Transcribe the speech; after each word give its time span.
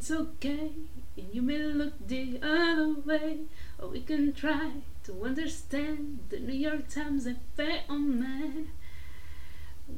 it's 0.00 0.10
okay, 0.10 0.70
and 1.14 1.26
you 1.30 1.42
may 1.42 1.58
look 1.58 1.92
the 2.08 2.40
other 2.42 2.94
way, 3.04 3.40
or 3.78 3.88
we 3.88 4.00
can 4.00 4.32
try 4.32 4.70
to 5.04 5.24
understand 5.26 6.20
the 6.30 6.38
New 6.38 6.54
York 6.54 6.88
Times 6.88 7.28
man. 7.58 8.68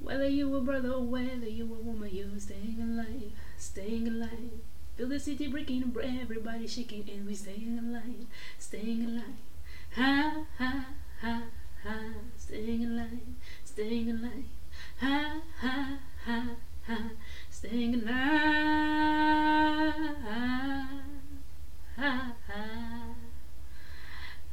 Whether 0.02 0.26
you 0.26 0.56
a 0.56 0.60
brother 0.60 0.90
or 0.90 1.02
whether 1.02 1.48
you 1.48 1.66
a 1.66 1.86
woman, 1.86 2.10
you're 2.12 2.40
staying 2.40 2.78
alive, 2.82 3.30
staying 3.56 4.08
alive. 4.08 4.50
Feel 4.96 5.08
the 5.08 5.20
city 5.20 5.46
breaking, 5.46 5.96
everybody 6.02 6.66
shaking, 6.66 7.08
and 7.08 7.24
we 7.24 7.36
staying 7.36 7.78
alive, 7.78 8.26
staying 8.58 9.04
alive. 9.04 9.38
Ha 9.94 10.46
ha 10.58 10.86
ha 11.20 11.42
ha, 11.84 11.98
staying 12.36 12.86
alive, 12.86 13.20
staying 13.64 14.10
alive. 14.10 14.50
Ha 14.98 15.42
ha 15.60 15.98
ha 16.26 16.56
ha, 16.88 16.98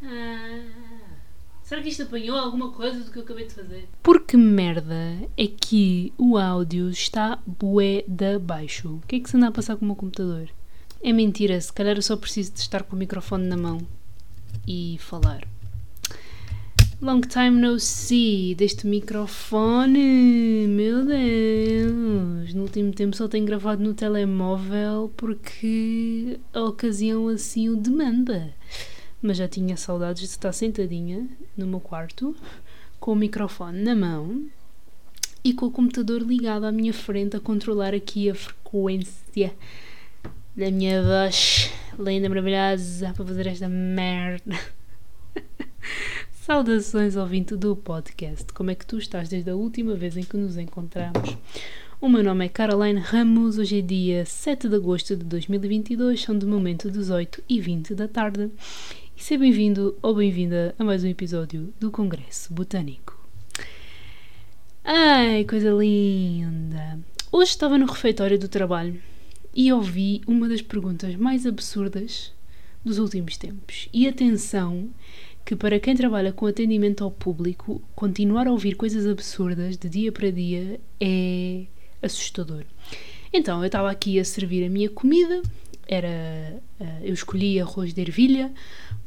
Ah. 0.02 0.64
Será 1.64 1.82
que 1.82 1.90
isto 1.90 2.04
apanhou 2.04 2.38
alguma 2.38 2.72
coisa 2.72 3.04
do 3.04 3.12
que 3.12 3.18
eu 3.18 3.24
acabei 3.24 3.48
de 3.48 3.54
fazer? 3.54 3.90
Por 4.02 4.22
que 4.26 4.38
merda 4.38 5.18
é 5.38 5.48
que 5.48 6.14
o 6.18 6.38
áudio 6.38 6.90
está 6.90 7.40
bué 7.46 8.04
da 8.08 8.40
baixo? 8.40 8.96
O 8.96 9.08
que 9.08 9.18
é 9.18 9.20
que 9.20 9.30
se 9.30 9.38
anda 9.38 9.48
a 9.48 9.52
passar 9.52 9.76
com 9.76 9.86
o 9.86 9.88
meu 9.88 9.96
computador? 9.96 10.50
É 11.04 11.12
mentira, 11.14 11.60
se 11.60 11.72
calhar 11.74 11.96
eu 11.96 12.02
só 12.02 12.16
preciso 12.18 12.54
de 12.54 12.60
estar 12.60 12.84
com 12.84 12.96
o 12.96 13.00
microfone 13.00 13.48
na 13.48 13.58
mão 13.58 13.80
e 14.68 14.98
falar. 15.00 15.48
Long 17.02 17.22
time 17.22 17.62
no 17.62 17.80
see 17.80 18.54
deste 18.56 18.86
microfone, 18.86 20.68
meu 20.68 21.06
Deus! 21.06 22.54
No 22.54 22.64
último 22.64 22.92
tempo 22.92 23.16
só 23.16 23.28
tenho 23.28 23.46
gravado 23.46 23.82
no 23.82 23.94
telemóvel 23.94 25.12
porque 25.16 26.40
a 26.54 26.62
ocasião 26.62 27.30
assim 27.30 27.70
o 27.70 27.76
demanda 27.76 28.54
mas 29.22 29.38
já 29.38 29.48
tinha 29.48 29.76
saudades 29.76 30.24
de 30.24 30.30
estar 30.30 30.54
sentadinha 30.54 31.28
no 31.56 31.68
meu 31.68 31.80
quarto, 31.80 32.36
com 33.00 33.12
o 33.12 33.16
microfone 33.16 33.82
na 33.82 33.96
mão 33.96 34.46
e 35.44 35.54
com 35.54 35.66
o 35.66 35.72
computador 35.72 36.22
ligado 36.22 36.66
à 36.66 36.72
minha 36.72 36.94
frente 36.94 37.36
a 37.36 37.40
controlar 37.40 37.94
aqui 37.94 38.30
a 38.30 38.36
frequência 38.36 39.54
da 40.56 40.72
minha 40.72 41.02
voz 41.04 41.70
linda, 41.98 42.30
maravilhosa, 42.30 43.14
para 43.14 43.26
fazer 43.26 43.48
esta 43.48 43.68
merda. 43.68 44.58
Saudações 46.50 47.16
ouvinte 47.16 47.56
do 47.56 47.76
podcast. 47.76 48.52
Como 48.54 48.72
é 48.72 48.76
que 48.76 48.84
tu 48.84 48.98
estás 48.98 49.30
desde 49.30 49.52
a 49.52 49.56
última 49.56 49.94
vez 49.94 50.18
em 50.18 50.24
que 50.24 50.36
nos 50.36 50.58
encontramos? 50.58 51.38
O 52.02 52.10
meu 52.10 52.24
nome 52.24 52.44
é 52.44 52.50
Caroline 52.50 53.00
Ramos. 53.00 53.60
Hoje 53.60 53.78
é 53.78 53.82
dia 53.84 54.26
7 54.26 54.68
de 54.68 54.76
agosto 54.76 55.16
de 55.16 55.24
2022, 55.26 56.20
são 56.20 56.36
de 56.36 56.48
momento 56.48 56.90
18 56.90 57.44
e 57.48 57.62
20 57.62 57.94
da 57.94 58.08
tarde 58.08 58.50
e 59.16 59.24
seja 59.24 59.40
bem-vindo 59.40 59.96
ou 60.02 60.16
bem-vinda 60.16 60.74
a 60.80 60.84
mais 60.84 61.04
um 61.04 61.08
episódio 61.08 61.72
do 61.80 61.92
Congresso 61.92 62.52
Botânico. 62.52 63.16
Ai, 64.84 65.46
coisa 65.46 65.70
linda! 65.70 67.00
Hoje 67.32 67.52
estava 67.52 67.78
no 67.78 67.86
refeitório 67.86 68.40
do 68.40 68.48
trabalho 68.48 69.00
e 69.54 69.72
ouvi 69.72 70.24
uma 70.26 70.50
das 70.50 70.64
perguntas 70.64 71.16
mais 71.16 71.46
absurdas 71.46 72.34
dos 72.84 72.98
últimos 72.98 73.38
tempos. 73.38 73.88
E 73.94 74.08
atenção, 74.08 74.90
que 75.50 75.56
para 75.56 75.80
quem 75.80 75.96
trabalha 75.96 76.32
com 76.32 76.46
atendimento 76.46 77.04
ao 77.04 77.10
público, 77.10 77.82
continuar 77.96 78.46
a 78.46 78.52
ouvir 78.52 78.76
coisas 78.76 79.08
absurdas 79.08 79.76
de 79.78 79.90
dia 79.90 80.12
para 80.12 80.32
dia 80.32 80.80
é 81.02 81.64
assustador. 82.04 82.66
Então, 83.34 83.60
eu 83.62 83.66
estava 83.66 83.90
aqui 83.90 84.20
a 84.20 84.24
servir 84.24 84.64
a 84.64 84.70
minha 84.70 84.92
comida, 84.92 85.42
era 85.88 86.08
eh, 86.80 87.00
eu 87.02 87.16
escolhi 87.16 87.60
arroz 87.60 87.96
de 87.96 88.00
ervilha, 88.00 88.54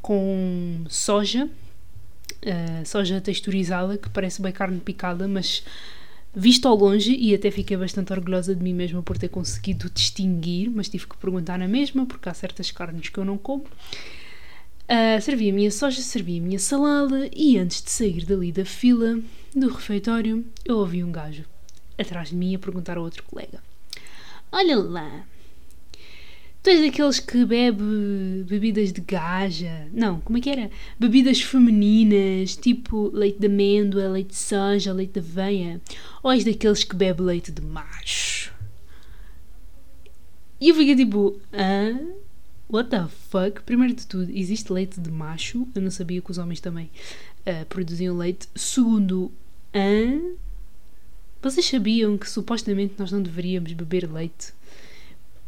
com 0.00 0.84
soja, 0.88 1.44
uh, 1.46 2.86
soja 2.86 3.20
texturizada, 3.20 3.96
que 3.96 4.10
parece 4.10 4.42
bem 4.42 4.50
carne 4.50 4.80
picada, 4.80 5.28
mas 5.28 5.62
visto 6.34 6.66
ao 6.66 6.74
longe, 6.74 7.14
e 7.14 7.32
até 7.36 7.52
fiquei 7.52 7.76
bastante 7.76 8.12
orgulhosa 8.12 8.52
de 8.52 8.64
mim 8.64 8.74
mesma 8.74 9.00
por 9.00 9.16
ter 9.16 9.28
conseguido 9.28 9.88
distinguir, 9.88 10.68
mas 10.68 10.88
tive 10.88 11.06
que 11.06 11.16
perguntar 11.18 11.56
na 11.56 11.68
mesma, 11.68 12.04
porque 12.04 12.28
há 12.28 12.34
certas 12.34 12.72
carnes 12.72 13.10
que 13.10 13.18
eu 13.18 13.24
não 13.24 13.38
como. 13.38 13.66
Uh, 14.88 15.20
servi 15.20 15.50
a 15.50 15.52
minha 15.52 15.70
soja, 15.70 16.02
servi 16.02 16.38
a 16.38 16.42
minha 16.42 16.58
salada 16.58 17.30
e 17.34 17.56
antes 17.56 17.82
de 17.82 17.90
sair 17.90 18.24
dali 18.24 18.52
da 18.52 18.64
fila 18.64 19.18
do 19.54 19.68
refeitório, 19.68 20.44
eu 20.64 20.78
ouvi 20.78 21.02
um 21.02 21.12
gajo 21.12 21.44
atrás 21.98 22.28
de 22.28 22.36
mim 22.36 22.54
a 22.54 22.58
perguntar 22.58 22.98
a 22.98 23.00
outro 23.00 23.22
colega: 23.22 23.62
Olha 24.50 24.76
lá, 24.76 25.24
Tu 26.62 26.70
és 26.70 26.80
daqueles 26.80 27.18
que 27.18 27.44
bebe 27.44 28.44
bebidas 28.46 28.92
de 28.92 29.00
gaja. 29.00 29.88
Não, 29.92 30.20
como 30.20 30.38
é 30.38 30.40
que 30.40 30.48
era? 30.48 30.70
Bebidas 30.96 31.40
femininas, 31.40 32.54
tipo 32.54 33.10
leite 33.12 33.40
de 33.40 33.46
amêndoa, 33.46 34.08
leite 34.08 34.28
de 34.28 34.36
soja, 34.36 34.92
leite 34.92 35.14
de 35.14 35.18
aveia. 35.18 35.80
Ou 36.22 36.30
és 36.30 36.44
daqueles 36.44 36.84
que 36.84 36.94
bebe 36.94 37.20
leite 37.20 37.50
de 37.50 37.60
macho? 37.60 38.54
E 40.60 40.68
eu 40.68 40.74
fiquei 40.76 40.94
tipo, 40.94 41.36
ah, 41.52 42.00
what 42.68 42.90
the 42.90 43.06
fuck? 43.30 43.62
Primeiro 43.62 43.94
de 43.94 44.06
tudo, 44.06 44.30
existe 44.30 44.72
leite 44.72 45.00
de 45.00 45.10
macho. 45.10 45.66
Eu 45.74 45.82
não 45.82 45.90
sabia 45.90 46.20
que 46.20 46.30
os 46.30 46.38
homens 46.38 46.60
também 46.60 46.90
uh, 47.46 47.66
produziam 47.66 48.16
leite. 48.16 48.48
Segundo, 48.54 49.30
ah, 49.74 50.34
vocês 51.42 51.66
sabiam 51.66 52.16
que 52.16 52.28
supostamente 52.28 52.94
nós 52.98 53.10
não 53.10 53.22
deveríamos 53.22 53.72
beber 53.72 54.10
leite? 54.10 54.52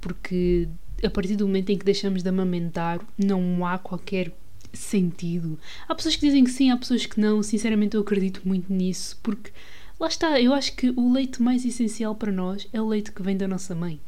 Porque 0.00 0.68
a 1.04 1.10
partir 1.10 1.36
do 1.36 1.46
momento 1.46 1.70
em 1.70 1.78
que 1.78 1.84
deixamos 1.84 2.22
de 2.22 2.28
amamentar, 2.28 3.00
não 3.18 3.66
há 3.66 3.78
qualquer 3.78 4.32
sentido. 4.72 5.58
Há 5.88 5.94
pessoas 5.94 6.16
que 6.16 6.26
dizem 6.26 6.44
que 6.44 6.50
sim, 6.50 6.70
há 6.70 6.76
pessoas 6.76 7.06
que 7.06 7.20
não. 7.20 7.42
Sinceramente, 7.42 7.94
eu 7.94 8.02
acredito 8.02 8.42
muito 8.44 8.72
nisso, 8.72 9.18
porque 9.22 9.52
lá 9.98 10.08
está, 10.08 10.40
eu 10.40 10.52
acho 10.52 10.74
que 10.74 10.90
o 10.96 11.12
leite 11.12 11.40
mais 11.42 11.64
essencial 11.64 12.14
para 12.14 12.32
nós 12.32 12.66
é 12.72 12.80
o 12.80 12.88
leite 12.88 13.12
que 13.12 13.22
vem 13.22 13.36
da 13.36 13.48
nossa 13.48 13.74
mãe. 13.74 14.00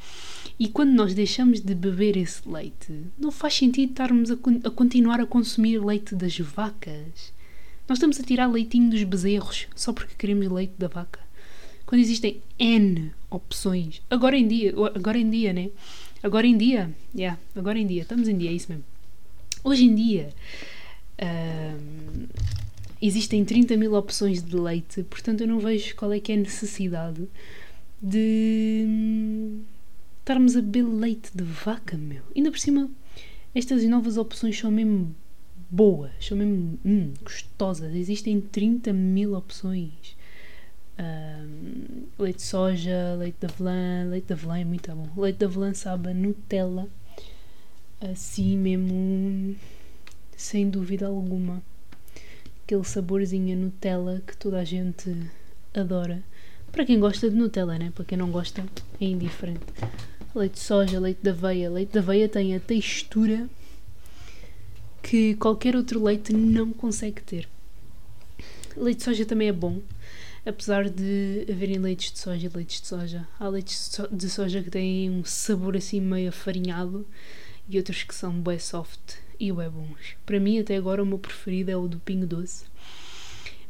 E 0.59 0.69
quando 0.69 0.93
nós 0.93 1.13
deixamos 1.13 1.61
de 1.61 1.75
beber 1.75 2.17
esse 2.17 2.49
leite, 2.49 3.03
não 3.19 3.31
faz 3.31 3.55
sentido 3.55 3.91
estarmos 3.91 4.31
a, 4.31 4.37
a 4.65 4.71
continuar 4.71 5.21
a 5.21 5.27
consumir 5.27 5.79
leite 5.79 6.15
das 6.15 6.39
vacas. 6.39 7.33
Nós 7.87 7.99
estamos 7.99 8.19
a 8.19 8.23
tirar 8.23 8.47
leitinho 8.47 8.91
dos 8.91 9.03
bezerros 9.03 9.67
só 9.77 9.93
porque 9.93 10.15
queremos 10.17 10.51
leite 10.51 10.73
da 10.79 10.89
vaca. 10.89 11.21
Quando 11.85 12.01
existem 12.01 12.41
N 12.59 13.13
opções, 13.31 14.03
agora 14.11 14.37
em 14.37 14.49
dia, 14.49 14.75
agora 14.95 15.19
em 15.19 15.29
dia, 15.29 15.53
né? 15.53 15.71
Agora 16.23 16.47
em 16.47 16.57
dia, 16.57 16.91
yeah, 17.15 17.39
agora 17.55 17.79
em 17.79 17.87
dia, 17.87 18.03
estamos 18.03 18.27
em 18.27 18.37
dia, 18.37 18.51
é 18.51 18.55
isso 18.55 18.67
mesmo. 18.71 18.85
Hoje 19.63 19.85
em 19.85 19.95
dia 19.95 20.31
uh, 21.21 22.29
existem 23.01 23.45
30 23.45 23.77
mil 23.77 23.95
opções 23.95 24.43
de 24.43 24.57
leite, 24.57 25.03
portanto 25.05 25.43
eu 25.43 25.47
não 25.47 25.61
vejo 25.61 25.95
qual 25.95 26.13
é 26.13 26.19
que 26.19 26.33
é 26.33 26.35
a 26.35 26.39
necessidade 26.39 27.23
de 28.03 28.85
estarmos 30.27 30.57
a 30.57 30.61
beber 30.61 30.83
leite 30.83 31.31
de 31.33 31.45
vaca, 31.45 31.97
meu. 31.97 32.25
Ainda 32.35 32.51
por 32.51 32.59
cima, 32.59 32.91
estas 33.55 33.85
novas 33.85 34.17
opções 34.17 34.59
são 34.59 34.73
mesmo 34.73 35.15
boas, 35.71 36.11
são 36.21 36.37
mesmo 36.37 36.77
hum, 36.85 37.15
gostosas. 37.23 37.95
Existem 37.95 38.41
30 38.41 38.93
mil 38.93 39.35
opções 39.35 40.17
um, 40.99 42.07
leite 42.19 42.39
de 42.39 42.43
soja, 42.43 43.15
leite 43.17 43.37
de 43.39 43.47
avelã, 43.47 44.05
leite 44.11 44.27
de 44.27 44.33
avelã 44.33 44.59
é 44.59 44.65
muito 44.65 44.93
bom. 44.93 45.09
Leite 45.17 45.39
de 45.39 45.45
avelã 45.45 45.73
sabe 45.73 46.11
a 46.11 46.15
Nutella, 46.15 46.89
assim 48.01 48.59
mesmo, 48.59 49.55
sem 50.37 50.69
dúvida 50.69 51.07
alguma. 51.07 51.63
Aquele 52.65 52.83
saborzinho 52.83 53.57
a 53.57 53.61
Nutella 53.61 54.21
que 54.27 54.37
toda 54.37 54.59
a 54.59 54.65
gente 54.65 55.17
adora. 55.73 56.21
Para 56.73 56.85
quem 56.85 56.99
gosta 56.99 57.31
de 57.31 57.37
Nutella, 57.37 57.79
né? 57.79 57.93
Para 57.95 58.05
quem 58.05 58.19
não 58.19 58.33
gosta, 58.33 58.65
é 59.01 59.05
indiferente. 59.05 59.63
Leite 60.37 60.57
de 60.57 60.61
soja, 60.61 61.01
leite 61.01 61.21
de 61.23 61.31
aveia. 61.31 61.71
Leite 61.71 61.93
de 61.93 61.99
aveia 61.99 62.29
tem 62.29 62.55
a 62.55 62.61
textura 62.61 63.49
que 65.03 65.35
qualquer 65.37 65.75
outro 65.75 66.05
leite 66.05 66.31
não 66.35 66.75
consegue 66.75 67.23
ter. 67.23 67.49
Leite 68.77 68.99
de 68.99 69.05
soja 69.05 69.25
também 69.25 69.49
é 69.49 69.53
bom, 69.53 69.81
apesar 70.45 70.91
de 70.91 71.47
haverem 71.51 71.79
leites 71.79 72.13
de 72.13 72.19
soja 72.19 72.47
e 72.47 72.51
leites 72.55 72.83
de 72.83 72.87
soja. 72.87 73.27
Há 73.41 73.49
leites 73.49 73.99
de 74.13 74.29
soja 74.29 74.63
que 74.63 74.69
têm 74.71 75.11
um 75.11 75.25
sabor 75.25 75.75
assim 75.75 76.03
meio 76.03 76.29
afarinhado 76.29 77.07
e 77.67 77.79
outros 77.79 78.03
que 78.03 78.15
são 78.15 78.39
bem 78.39 78.59
soft 78.59 79.15
e 79.41 79.51
bem 79.51 79.71
bons. 79.71 80.17
Para 80.27 80.39
mim, 80.39 80.59
até 80.59 80.77
agora, 80.77 81.03
o 81.03 81.07
meu 81.07 81.19
preferido 81.19 81.71
é 81.71 81.77
o 81.79 81.89
do 81.89 81.99
Pingo 81.99 82.27
Doce. 82.27 82.67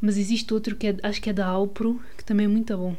Mas 0.00 0.18
existe 0.18 0.52
outro 0.52 0.74
que 0.74 0.88
é, 0.88 0.96
acho 1.04 1.22
que 1.22 1.30
é 1.30 1.32
da 1.32 1.46
Alpro, 1.46 2.02
que 2.18 2.24
também 2.24 2.46
é 2.46 2.48
muito 2.48 2.76
bom. 2.76 2.96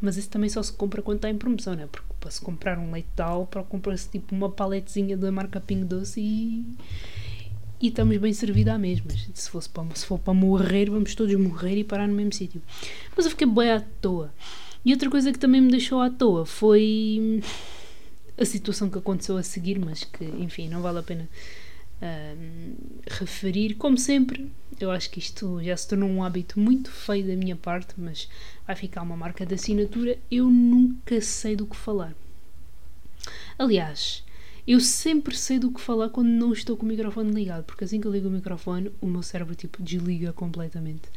Mas 0.00 0.16
esse 0.16 0.28
também 0.28 0.48
só 0.48 0.62
se 0.62 0.72
compra 0.72 1.02
quando 1.02 1.16
está 1.16 1.28
em 1.28 1.36
promoção, 1.36 1.74
né? 1.74 1.88
Porque 1.90 2.07
para 2.20 2.30
se 2.30 2.40
comprar 2.40 2.78
um 2.78 2.90
leite 2.90 3.08
da 3.16 3.26
Alpro, 3.26 3.64
compra-se 3.64 4.08
tipo 4.08 4.34
uma 4.34 4.50
paletezinha 4.50 5.16
da 5.16 5.30
marca 5.30 5.60
Pingo 5.60 5.84
Doce 5.84 6.20
e 6.20 6.76
e 7.80 7.88
estamos 7.88 8.16
bem 8.16 8.32
servidos 8.32 8.72
à 8.72 8.78
mesma. 8.78 9.10
Se, 9.32 9.48
fosse 9.48 9.68
para, 9.68 9.84
se 9.94 10.04
for 10.04 10.18
para 10.18 10.34
morrer, 10.34 10.90
vamos 10.90 11.14
todos 11.14 11.34
morrer 11.36 11.76
e 11.76 11.84
parar 11.84 12.08
no 12.08 12.14
mesmo 12.14 12.32
sítio. 12.32 12.60
Mas 13.16 13.24
eu 13.24 13.30
fiquei 13.30 13.46
bem 13.46 13.70
à 13.70 13.80
toa. 14.00 14.34
E 14.84 14.92
outra 14.92 15.08
coisa 15.08 15.32
que 15.32 15.38
também 15.38 15.60
me 15.60 15.70
deixou 15.70 16.00
à 16.00 16.10
toa 16.10 16.44
foi 16.44 17.40
a 18.36 18.44
situação 18.44 18.90
que 18.90 18.98
aconteceu 18.98 19.36
a 19.36 19.42
seguir, 19.42 19.78
mas 19.78 20.02
que, 20.02 20.24
enfim, 20.24 20.68
não 20.68 20.82
vale 20.82 20.98
a 20.98 21.02
pena 21.02 21.28
referir. 23.10 23.74
Como 23.74 23.98
sempre, 23.98 24.50
eu 24.80 24.90
acho 24.90 25.10
que 25.10 25.18
isto 25.18 25.62
já 25.62 25.76
se 25.76 25.88
tornou 25.88 26.08
um 26.08 26.22
hábito 26.22 26.58
muito 26.58 26.90
feio 26.90 27.26
da 27.26 27.36
minha 27.36 27.56
parte, 27.56 27.94
mas 27.96 28.28
vai 28.66 28.76
ficar 28.76 29.02
uma 29.02 29.16
marca 29.16 29.44
de 29.44 29.54
assinatura. 29.54 30.16
Eu 30.30 30.48
nunca 30.48 31.20
sei 31.20 31.56
do 31.56 31.66
que 31.66 31.76
falar. 31.76 32.14
Aliás, 33.58 34.24
eu 34.66 34.80
sempre 34.80 35.36
sei 35.36 35.58
do 35.58 35.72
que 35.72 35.80
falar 35.80 36.10
quando 36.10 36.28
não 36.28 36.52
estou 36.52 36.76
com 36.76 36.84
o 36.84 36.88
microfone 36.88 37.32
ligado, 37.32 37.64
porque 37.64 37.84
assim 37.84 38.00
que 38.00 38.06
eu 38.06 38.12
ligo 38.12 38.28
o 38.28 38.30
microfone, 38.30 38.92
o 39.00 39.06
meu 39.06 39.22
cérebro 39.22 39.54
tipo 39.54 39.82
desliga 39.82 40.32
completamente. 40.32 41.08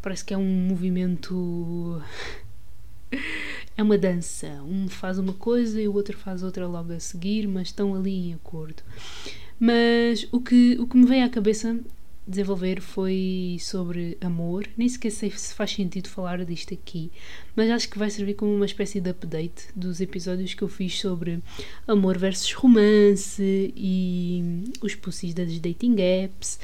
Parece 0.00 0.24
que 0.24 0.32
é 0.32 0.38
um 0.38 0.68
movimento. 0.68 2.02
é 3.76 3.82
uma 3.82 3.98
dança. 3.98 4.48
Um 4.62 4.88
faz 4.88 5.18
uma 5.18 5.32
coisa 5.34 5.80
e 5.80 5.86
o 5.86 5.94
outro 5.94 6.16
faz 6.16 6.42
outra 6.42 6.66
logo 6.66 6.92
a 6.92 7.00
seguir, 7.00 7.46
mas 7.46 7.68
estão 7.68 7.94
ali 7.94 8.28
em 8.28 8.34
acordo. 8.34 8.82
Mas 9.64 10.26
o 10.32 10.40
que, 10.40 10.76
o 10.80 10.88
que 10.88 10.96
me 10.96 11.06
veio 11.06 11.24
à 11.24 11.28
cabeça 11.28 11.78
desenvolver 12.26 12.80
foi 12.80 13.58
sobre 13.60 14.18
amor. 14.20 14.66
Nem 14.76 14.88
sequer 14.88 15.12
sei 15.12 15.30
se 15.30 15.54
faz 15.54 15.70
sentido 15.70 16.08
falar 16.08 16.44
disto 16.44 16.74
aqui, 16.74 17.12
mas 17.54 17.70
acho 17.70 17.88
que 17.88 17.96
vai 17.96 18.10
servir 18.10 18.34
como 18.34 18.52
uma 18.52 18.66
espécie 18.66 19.00
de 19.00 19.10
update 19.10 19.68
dos 19.76 20.00
episódios 20.00 20.52
que 20.52 20.62
eu 20.62 20.68
fiz 20.68 20.98
sobre 20.98 21.38
amor 21.86 22.18
versus 22.18 22.52
romance 22.54 23.72
e 23.76 24.64
os 24.80 24.96
pussies 24.96 25.32
das 25.32 25.56
dating 25.60 25.94
apps. 26.00 26.58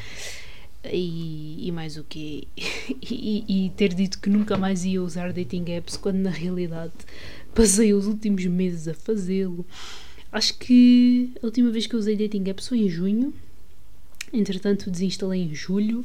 E, 0.85 1.69
e 1.69 1.71
mais 1.71 1.97
o 1.97 2.03
quê? 2.03 2.49
E, 3.11 3.45
e, 3.67 3.71
ter 3.71 3.95
dito 3.95 4.19
que 4.19 4.29
nunca 4.29 4.57
mais 4.57 4.85
ia 4.85 5.01
usar 5.01 5.33
dating 5.33 5.65
apps 5.71 5.97
quando 5.97 6.17
na 6.17 6.31
realidade 6.31 6.95
passei 7.55 7.93
os 7.93 8.07
últimos 8.07 8.45
meses 8.47 8.89
a 8.89 8.95
fazê-lo. 8.95 9.65
Acho 10.39 10.57
que 10.59 11.33
a 11.43 11.47
última 11.47 11.71
vez 11.71 11.87
que 11.87 11.95
eu 11.95 11.99
usei 11.99 12.17
dating 12.17 12.49
apps 12.49 12.69
foi 12.69 12.79
em 12.79 12.89
junho 12.89 13.35
Entretanto, 14.33 14.91
desinstalei 14.91 15.43
em 15.43 15.55
julho 15.55 16.05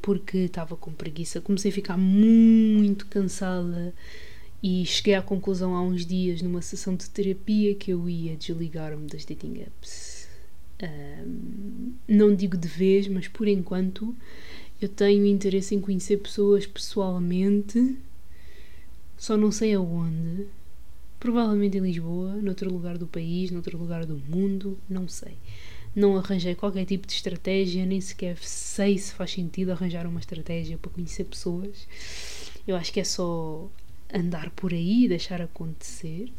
porque 0.00 0.38
estava 0.38 0.76
com 0.76 0.92
preguiça. 0.92 1.40
Comecei 1.40 1.70
a 1.70 1.74
ficar 1.74 1.96
muito 1.96 3.06
cansada 3.06 3.94
e 4.62 4.84
cheguei 4.84 5.14
à 5.14 5.22
conclusão 5.22 5.74
há 5.74 5.82
uns 5.82 6.04
dias, 6.04 6.42
numa 6.42 6.62
sessão 6.62 6.96
de 6.96 7.08
terapia, 7.10 7.74
que 7.74 7.92
eu 7.92 8.08
ia 8.08 8.36
desligar-me 8.36 9.06
das 9.06 9.24
dating 9.24 9.60
apps. 9.60 10.28
Um, 10.82 11.92
não 12.08 12.34
digo 12.34 12.56
de 12.56 12.66
vez, 12.66 13.06
mas 13.06 13.28
por 13.28 13.46
enquanto 13.46 14.14
eu 14.80 14.88
tenho 14.88 15.24
interesse 15.26 15.74
em 15.74 15.80
conhecer 15.80 16.16
pessoas 16.16 16.66
pessoalmente, 16.66 17.96
só 19.16 19.36
não 19.36 19.52
sei 19.52 19.74
aonde. 19.74 20.46
Provavelmente 21.22 21.78
em 21.78 21.80
Lisboa, 21.80 22.34
noutro 22.34 22.68
lugar 22.68 22.98
do 22.98 23.06
país, 23.06 23.52
noutro 23.52 23.78
lugar 23.78 24.04
do 24.04 24.16
mundo, 24.28 24.76
não 24.88 25.06
sei 25.06 25.36
não 25.94 26.16
arranjei 26.16 26.54
qualquer 26.54 26.86
tipo 26.86 27.06
de 27.06 27.12
estratégia, 27.12 27.84
nem 27.84 28.00
sequer 28.00 28.38
sei 28.38 28.96
se 28.98 29.12
faz 29.12 29.32
sentido 29.32 29.72
arranjar 29.72 30.06
uma 30.06 30.20
estratégia 30.20 30.78
para 30.78 30.90
conhecer 30.90 31.24
pessoas. 31.24 31.86
Eu 32.66 32.76
acho 32.76 32.92
que 32.92 33.00
é 33.00 33.04
só 33.04 33.70
andar 34.12 34.50
por 34.50 34.72
aí 34.72 35.04
e 35.04 35.08
deixar 35.08 35.42
acontecer. 35.42 36.32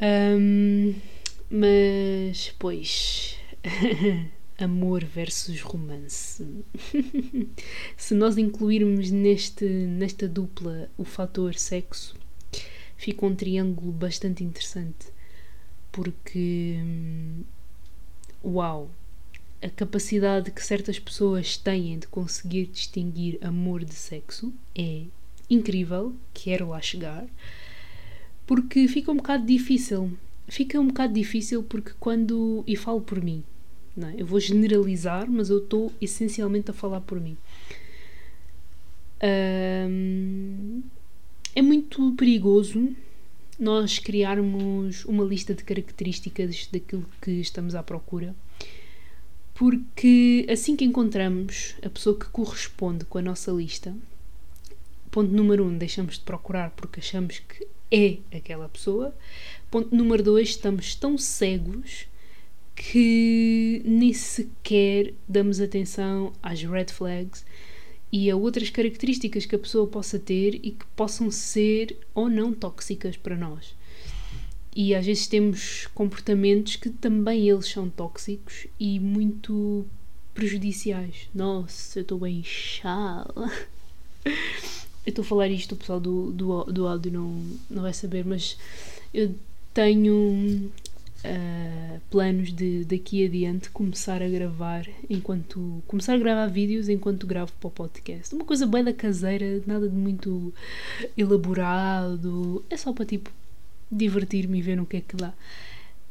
Um, 0.00 0.94
mas, 1.50 2.54
pois, 2.58 3.36
amor 4.58 5.04
versus 5.04 5.60
romance. 5.60 6.46
se 7.96 8.14
nós 8.14 8.38
incluirmos 8.38 9.10
neste, 9.10 9.64
nesta 9.64 10.28
dupla 10.28 10.88
o 10.96 11.04
fator 11.04 11.56
sexo, 11.56 12.14
fica 13.00 13.24
um 13.24 13.34
triângulo 13.34 13.90
bastante 13.90 14.44
interessante. 14.44 15.06
Porque 15.90 16.76
hum, 16.78 17.42
uau, 18.44 18.90
a 19.62 19.70
capacidade 19.70 20.50
que 20.50 20.62
certas 20.62 20.98
pessoas 20.98 21.56
têm 21.56 21.98
de 21.98 22.06
conseguir 22.06 22.66
distinguir 22.66 23.38
amor 23.40 23.84
de 23.86 23.94
sexo 23.94 24.52
é 24.76 25.04
incrível, 25.48 26.14
quero 26.34 26.68
lá 26.68 26.80
chegar, 26.82 27.26
porque 28.46 28.86
fica 28.86 29.10
um 29.10 29.16
bocado 29.16 29.46
difícil. 29.46 30.12
Fica 30.46 30.78
um 30.78 30.88
bocado 30.88 31.14
difícil 31.14 31.62
porque 31.62 31.92
quando. 31.98 32.62
E 32.66 32.76
falo 32.76 33.00
por 33.00 33.22
mim, 33.24 33.42
não 33.96 34.08
é? 34.08 34.14
eu 34.18 34.26
vou 34.26 34.38
generalizar, 34.38 35.30
mas 35.30 35.48
eu 35.48 35.58
estou 35.58 35.90
essencialmente 36.02 36.70
a 36.70 36.74
falar 36.74 37.00
por 37.00 37.18
mim. 37.18 37.38
Um, 39.22 40.82
é 41.54 41.62
muito 41.62 42.12
perigoso 42.12 42.94
nós 43.58 43.98
criarmos 43.98 45.04
uma 45.04 45.24
lista 45.24 45.54
de 45.54 45.64
características 45.64 46.68
daquilo 46.72 47.04
que 47.20 47.32
estamos 47.32 47.74
à 47.74 47.82
procura, 47.82 48.34
porque 49.54 50.46
assim 50.48 50.74
que 50.74 50.84
encontramos 50.84 51.74
a 51.84 51.90
pessoa 51.90 52.18
que 52.18 52.26
corresponde 52.26 53.04
com 53.04 53.18
a 53.18 53.22
nossa 53.22 53.50
lista, 53.52 53.94
ponto 55.10 55.30
número 55.30 55.64
um, 55.66 55.76
deixamos 55.76 56.14
de 56.14 56.24
procurar 56.24 56.70
porque 56.70 57.00
achamos 57.00 57.40
que 57.40 57.66
é 57.90 58.18
aquela 58.34 58.68
pessoa. 58.68 59.14
Ponto 59.70 59.94
número 59.94 60.22
dois, 60.22 60.50
estamos 60.50 60.94
tão 60.94 61.18
cegos 61.18 62.06
que 62.74 63.82
nem 63.84 64.12
sequer 64.12 65.12
damos 65.28 65.60
atenção 65.60 66.32
às 66.42 66.62
red 66.62 66.86
flags 66.86 67.44
e 68.12 68.30
a 68.30 68.36
outras 68.36 68.70
características 68.70 69.46
que 69.46 69.54
a 69.54 69.58
pessoa 69.58 69.86
possa 69.86 70.18
ter 70.18 70.54
e 70.62 70.72
que 70.72 70.84
possam 70.96 71.30
ser 71.30 71.96
ou 72.14 72.28
não 72.28 72.52
tóxicas 72.52 73.16
para 73.16 73.36
nós. 73.36 73.74
E 74.74 74.94
às 74.94 75.06
vezes 75.06 75.26
temos 75.26 75.86
comportamentos 75.94 76.76
que 76.76 76.90
também 76.90 77.48
eles 77.48 77.66
são 77.66 77.88
tóxicos 77.88 78.66
e 78.78 78.98
muito 79.00 79.84
prejudiciais. 80.34 81.28
Nossa, 81.34 81.98
eu 81.98 82.02
estou 82.02 82.18
bem 82.18 82.38
inchada. 82.38 83.32
Eu 85.06 85.12
estou 85.12 85.22
a 85.22 85.26
falar 85.26 85.48
isto, 85.48 85.72
o 85.72 85.78
pessoal 85.78 85.98
do, 85.98 86.30
do, 86.30 86.64
do 86.64 86.86
áudio 86.86 87.10
não, 87.10 87.42
não 87.70 87.82
vai 87.82 87.92
saber, 87.92 88.22
mas 88.22 88.58
eu 89.14 89.34
tenho 89.72 90.70
uh, 91.24 92.00
planos 92.10 92.52
de 92.52 92.84
daqui 92.84 93.24
adiante 93.24 93.70
começar 93.70 94.22
a 94.22 94.28
gravar 94.28 94.86
enquanto 95.08 95.82
começar 95.86 96.14
a 96.14 96.18
gravar 96.18 96.46
vídeos 96.46 96.88
enquanto 96.88 97.26
gravo 97.26 97.52
para 97.60 97.68
o 97.68 97.70
podcast. 97.70 98.34
Uma 98.34 98.44
coisa 98.44 98.66
bem 98.66 98.84
da 98.84 98.92
caseira, 98.92 99.62
nada 99.66 99.88
de 99.88 99.94
muito 99.94 100.52
elaborado, 101.16 102.64
é 102.70 102.76
só 102.76 102.92
para 102.92 103.04
tipo 103.04 103.30
divertir-me 103.90 104.58
e 104.58 104.62
ver 104.62 104.76
no 104.76 104.86
que 104.86 104.98
é 104.98 105.00
que 105.00 105.16
dá. 105.16 105.32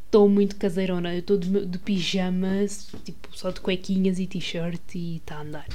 Estou 0.05 0.27
muito 0.27 0.55
caseirona, 0.55 1.13
eu 1.13 1.19
estou 1.19 1.37
de, 1.37 1.65
de 1.67 1.77
pijamas, 1.77 2.87
tipo, 3.05 3.29
só 3.31 3.51
de 3.51 3.61
cuequinhas 3.61 4.17
e 4.17 4.25
t-shirt 4.25 4.95
e 4.95 5.17
está 5.17 5.35
a 5.35 5.41
andar. 5.41 5.67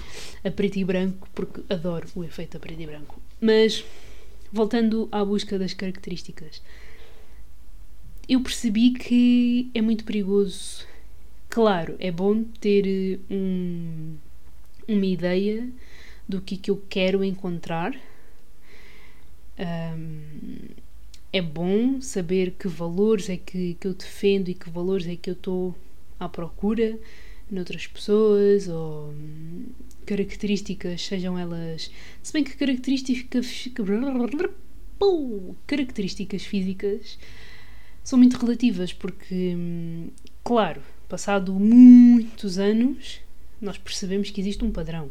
A 0.42 0.50
preto 0.50 0.76
e 0.76 0.84
branco, 0.84 1.28
porque 1.32 1.62
adoro 1.72 2.08
o 2.16 2.24
efeito 2.24 2.56
a 2.56 2.60
preto 2.60 2.82
e 2.82 2.86
branco. 2.86 3.20
Mas, 3.40 3.84
voltando 4.52 5.08
à 5.12 5.24
busca 5.24 5.56
das 5.56 5.72
características 5.72 6.60
eu 8.28 8.40
percebi 8.40 8.90
que 8.90 9.70
é 9.74 9.80
muito 9.80 10.04
perigoso. 10.04 10.86
Claro, 11.48 11.96
é 11.98 12.10
bom 12.10 12.42
ter 12.42 12.86
eh, 12.86 13.18
um, 13.30 14.16
uma 14.88 15.06
ideia 15.06 15.68
do 16.28 16.40
que, 16.40 16.56
que 16.56 16.70
eu 16.70 16.82
quero 16.88 17.22
encontrar. 17.22 17.94
Um, 19.58 20.74
é 21.32 21.42
bom 21.42 22.00
saber 22.00 22.52
que 22.52 22.66
valores 22.68 23.28
é 23.28 23.36
que, 23.36 23.74
que 23.74 23.86
eu 23.86 23.94
defendo 23.94 24.48
e 24.48 24.54
que 24.54 24.70
valores 24.70 25.06
é 25.06 25.16
que 25.16 25.30
eu 25.30 25.34
estou 25.34 25.74
à 26.18 26.28
procura 26.28 26.98
noutras 27.50 27.86
pessoas 27.86 28.68
ou 28.68 29.10
hum, 29.10 29.66
características, 30.06 31.02
sejam 31.02 31.38
elas. 31.38 31.90
Se 32.22 32.32
bem 32.32 32.42
que 32.42 32.56
características. 32.56 33.68
Características 35.66 36.44
físicas 36.44 37.18
são 38.04 38.18
muito 38.18 38.36
relativas, 38.36 38.92
porque, 38.92 39.54
hum, 39.56 40.10
claro, 40.44 40.82
passado 41.08 41.52
muitos 41.54 42.58
anos, 42.58 43.20
nós 43.60 43.78
percebemos 43.78 44.30
que 44.30 44.40
existe 44.40 44.62
um 44.62 44.70
padrão. 44.70 45.10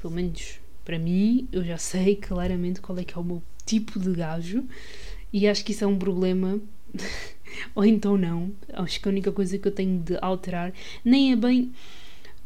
Pelo 0.00 0.12
menos 0.12 0.60
para 0.84 0.98
mim, 0.98 1.48
eu 1.50 1.64
já 1.64 1.78
sei 1.78 2.14
claramente 2.14 2.80
qual 2.80 2.96
é 2.98 3.04
que 3.04 3.14
é 3.14 3.18
o 3.18 3.24
meu 3.24 3.42
tipo 3.64 3.98
de 3.98 4.12
gajo 4.12 4.64
e 5.32 5.48
acho 5.48 5.64
que 5.64 5.72
isso 5.72 5.82
é 5.82 5.86
um 5.86 5.98
problema. 5.98 6.60
ou 7.74 7.84
então 7.84 8.16
não. 8.16 8.52
Acho 8.72 9.00
que 9.00 9.08
a 9.08 9.10
única 9.10 9.32
coisa 9.32 9.58
que 9.58 9.66
eu 9.66 9.72
tenho 9.72 9.98
de 10.00 10.18
alterar 10.20 10.72
nem 11.04 11.32
é 11.32 11.36
bem 11.36 11.72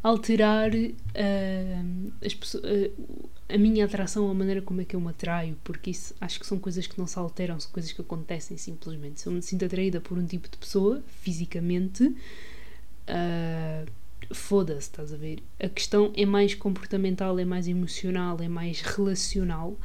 alterar 0.02 0.70
uh, 0.72 2.12
as 2.24 2.32
pessoas, 2.32 2.64
uh, 2.64 3.28
a 3.54 3.58
minha 3.58 3.84
atração, 3.84 4.30
a 4.30 4.34
maneira 4.34 4.62
como 4.62 4.80
é 4.80 4.84
que 4.84 4.94
eu 4.94 5.00
me 5.00 5.08
atraio, 5.08 5.56
porque 5.64 5.90
isso 5.90 6.14
acho 6.20 6.38
que 6.38 6.46
são 6.46 6.58
coisas 6.58 6.86
que 6.86 6.98
não 6.98 7.06
se 7.06 7.18
alteram, 7.18 7.58
são 7.58 7.70
coisas 7.70 7.92
que 7.92 8.00
acontecem 8.00 8.56
simplesmente. 8.56 9.20
Se 9.20 9.26
eu 9.26 9.32
me 9.32 9.42
sinto 9.42 9.64
atraída 9.64 10.00
por 10.00 10.16
um 10.16 10.26
tipo 10.26 10.48
de 10.48 10.56
pessoa, 10.56 11.02
fisicamente, 11.20 12.04
uh, 12.04 13.86
foda-se, 14.32 14.80
estás 14.80 15.12
a 15.12 15.16
ver? 15.16 15.42
A 15.58 15.68
questão 15.68 16.12
é 16.16 16.24
mais 16.24 16.54
comportamental, 16.54 17.38
é 17.38 17.44
mais 17.44 17.66
emocional, 17.68 18.38
é 18.40 18.48
mais 18.48 18.80
relacional, 18.80 19.76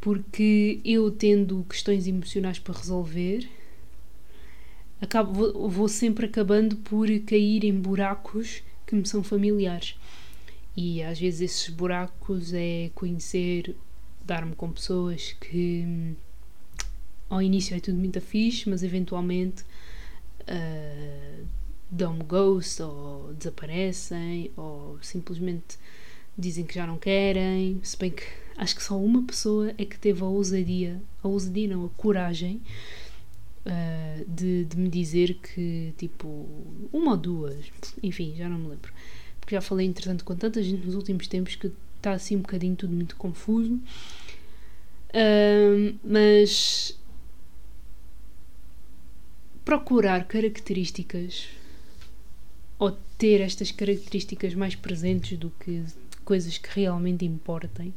porque 0.00 0.80
eu 0.84 1.10
tendo 1.10 1.64
questões 1.68 2.06
emocionais 2.06 2.58
para 2.58 2.78
resolver, 2.78 3.48
acabo, 5.00 5.32
vou, 5.32 5.68
vou 5.68 5.88
sempre 5.88 6.26
acabando 6.26 6.76
por 6.76 7.08
cair 7.26 7.64
em 7.64 7.72
buracos 7.72 8.62
que 8.86 8.94
me 8.94 9.06
são 9.06 9.22
familiares. 9.22 9.96
E 10.76 11.02
às 11.02 11.18
vezes 11.18 11.40
esses 11.40 11.68
buracos 11.70 12.52
é 12.52 12.90
conhecer, 12.94 13.74
dar-me 14.24 14.54
com 14.54 14.70
pessoas 14.70 15.32
que 15.40 15.84
hum, 15.86 16.14
ao 17.30 17.40
início 17.40 17.76
é 17.76 17.80
tudo 17.80 17.96
muito 17.96 18.20
fixe, 18.20 18.68
mas 18.68 18.82
eventualmente 18.82 19.62
uh, 20.42 21.46
dão-me 21.90 22.22
ghost 22.24 22.82
ou 22.82 23.32
desaparecem 23.34 24.50
ou 24.56 24.98
simplesmente 25.00 25.78
dizem 26.36 26.64
que 26.64 26.74
já 26.74 26.86
não 26.86 26.98
querem. 26.98 27.80
Se 27.82 27.96
bem 27.96 28.10
que 28.10 28.24
acho 28.56 28.76
que 28.76 28.82
só 28.82 28.98
uma 28.98 29.22
pessoa 29.22 29.72
é 29.78 29.84
que 29.84 29.98
teve 29.98 30.22
a 30.22 30.26
ousadia, 30.26 31.00
a 31.22 31.28
ousadia 31.28 31.68
não, 31.68 31.86
a 31.86 31.88
coragem 31.90 32.60
uh, 33.66 34.24
de, 34.28 34.64
de 34.64 34.76
me 34.76 34.88
dizer 34.88 35.34
que, 35.34 35.94
tipo, 35.96 36.46
uma 36.92 37.12
ou 37.12 37.16
duas, 37.16 37.66
enfim, 38.02 38.34
já 38.36 38.48
não 38.48 38.58
me 38.58 38.68
lembro. 38.68 38.92
Porque 39.46 39.54
já 39.54 39.60
falei, 39.60 39.86
entretanto, 39.86 40.24
com 40.24 40.34
tanta 40.34 40.60
gente 40.60 40.84
nos 40.84 40.96
últimos 40.96 41.28
tempos 41.28 41.54
que 41.54 41.70
está 41.96 42.10
assim 42.10 42.34
um 42.34 42.40
bocadinho 42.40 42.74
tudo 42.74 42.92
muito 42.92 43.14
confuso. 43.14 43.80
Mas 46.02 46.98
procurar 49.64 50.26
características 50.26 51.46
ou 52.76 52.90
ter 53.16 53.40
estas 53.40 53.70
características 53.70 54.52
mais 54.54 54.74
presentes 54.74 55.38
do 55.38 55.50
que 55.50 55.84
coisas 56.24 56.58
que 56.58 56.68
realmente 56.80 57.24
importem 57.24 57.94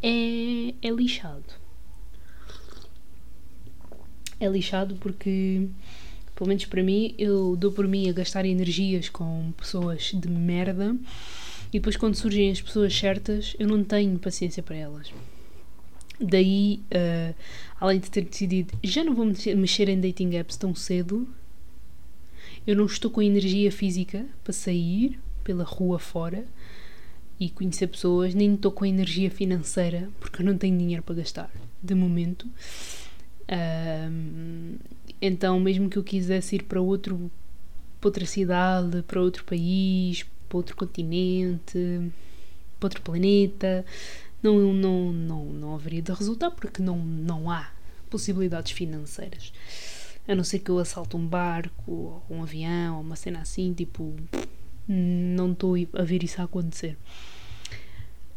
é, 0.00 0.72
é 0.80 0.90
lixado. 0.90 1.44
É 4.38 4.46
lixado 4.46 4.94
porque, 4.96 5.68
pelo 6.36 6.48
menos 6.48 6.66
para 6.66 6.82
mim, 6.82 7.14
eu 7.18 7.56
dou 7.56 7.72
por 7.72 7.88
mim 7.88 8.08
a 8.08 8.12
gastar 8.12 8.44
energias 8.44 9.08
com 9.08 9.52
pessoas 9.56 10.12
de 10.14 10.28
merda 10.28 10.94
e 11.72 11.78
depois, 11.78 11.96
quando 11.96 12.14
surgem 12.14 12.50
as 12.50 12.60
pessoas 12.60 12.96
certas, 12.96 13.56
eu 13.58 13.66
não 13.66 13.82
tenho 13.82 14.18
paciência 14.18 14.62
para 14.62 14.76
elas. 14.76 15.12
Daí, 16.20 16.80
uh, 16.86 17.34
além 17.78 18.00
de 18.00 18.10
ter 18.10 18.22
decidido 18.22 18.72
já 18.82 19.04
não 19.04 19.14
vou 19.14 19.26
mexer 19.26 19.88
em 19.88 20.00
dating 20.00 20.36
apps 20.36 20.56
tão 20.56 20.74
cedo, 20.74 21.28
eu 22.66 22.74
não 22.74 22.86
estou 22.86 23.10
com 23.10 23.20
energia 23.20 23.70
física 23.70 24.24
para 24.42 24.52
sair 24.52 25.18
pela 25.44 25.64
rua 25.64 25.98
fora 25.98 26.46
e 27.38 27.50
conhecer 27.50 27.88
pessoas, 27.88 28.34
nem 28.34 28.54
estou 28.54 28.72
com 28.72 28.86
energia 28.86 29.30
financeira 29.30 30.08
porque 30.18 30.40
eu 30.40 30.46
não 30.46 30.56
tenho 30.56 30.78
dinheiro 30.78 31.02
para 31.02 31.16
gastar, 31.16 31.50
de 31.82 31.94
momento. 31.94 32.48
Um, 33.48 34.76
então, 35.20 35.60
mesmo 35.60 35.88
que 35.88 35.96
eu 35.96 36.04
quisesse 36.04 36.56
ir 36.56 36.64
para 36.64 36.80
outro 36.80 37.30
para 38.00 38.08
outra 38.08 38.26
cidade, 38.26 39.02
para 39.02 39.20
outro 39.20 39.44
país, 39.44 40.24
para 40.48 40.58
outro 40.58 40.76
continente, 40.76 42.12
para 42.78 42.86
outro 42.86 43.02
planeta, 43.02 43.84
não, 44.42 44.72
não, 44.72 45.12
não, 45.12 45.44
não 45.46 45.74
haveria 45.74 46.02
de 46.02 46.12
resultar 46.12 46.50
porque 46.50 46.82
não, 46.82 46.98
não 46.98 47.50
há 47.50 47.70
possibilidades 48.10 48.72
financeiras. 48.72 49.52
A 50.28 50.34
não 50.34 50.44
ser 50.44 50.58
que 50.58 50.70
eu 50.70 50.78
assalte 50.78 51.16
um 51.16 51.26
barco, 51.26 52.22
ou 52.28 52.36
um 52.36 52.42
avião, 52.42 52.96
ou 52.96 53.00
uma 53.00 53.16
cena 53.16 53.40
assim, 53.40 53.72
tipo, 53.72 54.14
não 54.88 55.52
estou 55.52 55.74
a 55.94 56.02
ver 56.02 56.22
isso 56.22 56.40
a 56.40 56.44
acontecer. 56.44 56.96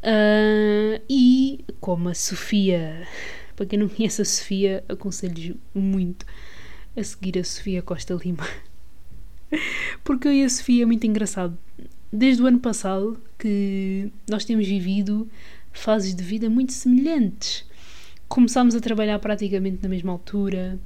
Uh, 0.01 1.01
e 1.10 1.66
como 1.82 2.10
a 2.10 2.13
Sofia, 2.13 3.06
para 3.60 3.66
quem 3.66 3.78
não 3.78 3.89
conhece 3.89 4.22
a 4.22 4.25
Sofia, 4.25 4.86
aconselho 4.88 5.60
muito 5.75 6.25
a 6.96 7.04
seguir 7.04 7.38
a 7.38 7.44
Sofia 7.44 7.82
Costa 7.82 8.13
Lima. 8.13 8.48
Porque 10.01 10.30
eu 10.30 10.32
e 10.32 10.46
a 10.46 10.50
Sofia 10.50 10.84
é 10.84 10.86
muito 10.86 11.06
engraçado. 11.06 11.58
Desde 12.12 12.42
o 12.42 12.46
ano 12.46 12.60
passado 12.60 13.22
que 13.38 14.13
nós 14.30 14.46
temos 14.46 14.66
vivido 14.66 15.30
fases 15.74 16.16
de 16.16 16.24
vida 16.24 16.50
muito 16.50 16.72
semelhantes. 16.72 17.66
Começámos 18.30 18.75
a 18.75 18.80
trabalhar 18.80 19.20
praticamente 19.20 19.84
na 19.84 19.89
mesma 19.89 20.13
altura, 20.13 20.80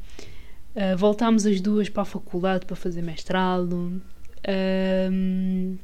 uh, 0.75 0.98
voltámos 0.98 1.46
as 1.46 1.62
duas 1.62 1.89
para 1.89 2.01
a 2.01 2.06
faculdade 2.06 2.65
para 2.65 2.75
fazer 2.75 3.03
mestrado. 3.03 4.01
Uh, 4.39 5.77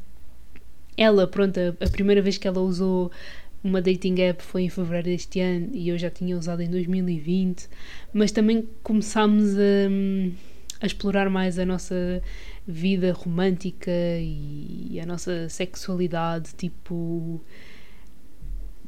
ela, 0.97 1.27
pronto, 1.27 1.59
a, 1.59 1.85
a, 1.85 1.89
primeira 1.91 2.19
vez 2.19 2.39
que 2.39 2.47
ela 2.47 2.59
usou 2.59 3.11
uma 3.63 3.81
dating 3.81 4.21
app 4.21 4.41
foi 4.41 4.63
em 4.63 4.69
fevereiro 4.69 5.07
deste 5.07 5.39
ano 5.39 5.69
e 5.73 5.89
eu 5.89 5.97
já 5.97 6.09
tinha 6.09 6.37
usado 6.37 6.61
em 6.61 6.69
2020, 6.69 7.67
mas 8.13 8.31
também 8.31 8.67
começámos 8.81 9.55
a, 9.57 10.81
a 10.81 10.85
explorar 10.85 11.29
mais 11.29 11.59
a 11.59 11.65
nossa 11.65 12.21
vida 12.67 13.11
romântica 13.13 13.91
e 13.91 14.99
a 15.01 15.05
nossa 15.05 15.49
sexualidade, 15.49 16.51
tipo 16.55 17.41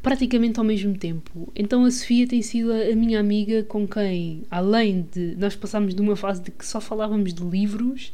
praticamente 0.01 0.59
ao 0.59 0.65
mesmo 0.65 0.97
tempo. 0.97 1.51
Então 1.55 1.85
a 1.85 1.91
Sofia 1.91 2.27
tem 2.27 2.41
sido 2.41 2.71
a 2.71 2.95
minha 2.95 3.19
amiga 3.19 3.63
com 3.63 3.87
quem, 3.87 4.43
além 4.49 5.07
de 5.11 5.35
nós 5.35 5.55
passámos 5.55 5.93
de 5.93 6.01
uma 6.01 6.15
fase 6.15 6.41
de 6.41 6.51
que 6.51 6.65
só 6.65 6.81
falávamos 6.81 7.33
de 7.33 7.43
livros 7.43 8.11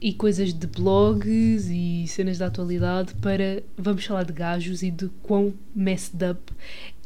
e 0.00 0.12
coisas 0.12 0.52
de 0.52 0.66
blogs 0.66 1.68
e 1.70 2.06
cenas 2.06 2.38
da 2.38 2.46
atualidade 2.46 3.14
para 3.14 3.62
vamos 3.76 4.04
falar 4.04 4.24
de 4.24 4.32
gajos 4.32 4.82
e 4.82 4.90
de 4.90 5.08
quão 5.22 5.54
messed 5.74 6.22
up 6.30 6.52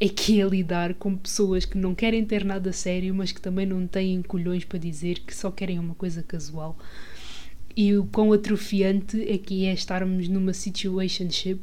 é 0.00 0.08
que 0.08 0.40
é 0.40 0.44
lidar 0.44 0.94
com 0.94 1.16
pessoas 1.16 1.64
que 1.64 1.78
não 1.78 1.94
querem 1.94 2.24
ter 2.24 2.44
nada 2.44 2.72
sério, 2.72 3.14
mas 3.14 3.32
que 3.32 3.40
também 3.40 3.66
não 3.66 3.86
têm 3.86 4.22
colhões 4.22 4.64
para 4.64 4.78
dizer 4.78 5.20
que 5.20 5.34
só 5.34 5.50
querem 5.50 5.78
uma 5.78 5.94
coisa 5.94 6.22
casual. 6.22 6.76
E 7.76 7.96
o 7.96 8.04
quão 8.06 8.32
atrofiante 8.32 9.22
é 9.30 9.38
que 9.38 9.66
é 9.66 9.72
estarmos 9.72 10.26
numa 10.26 10.52
situationship 10.52 11.60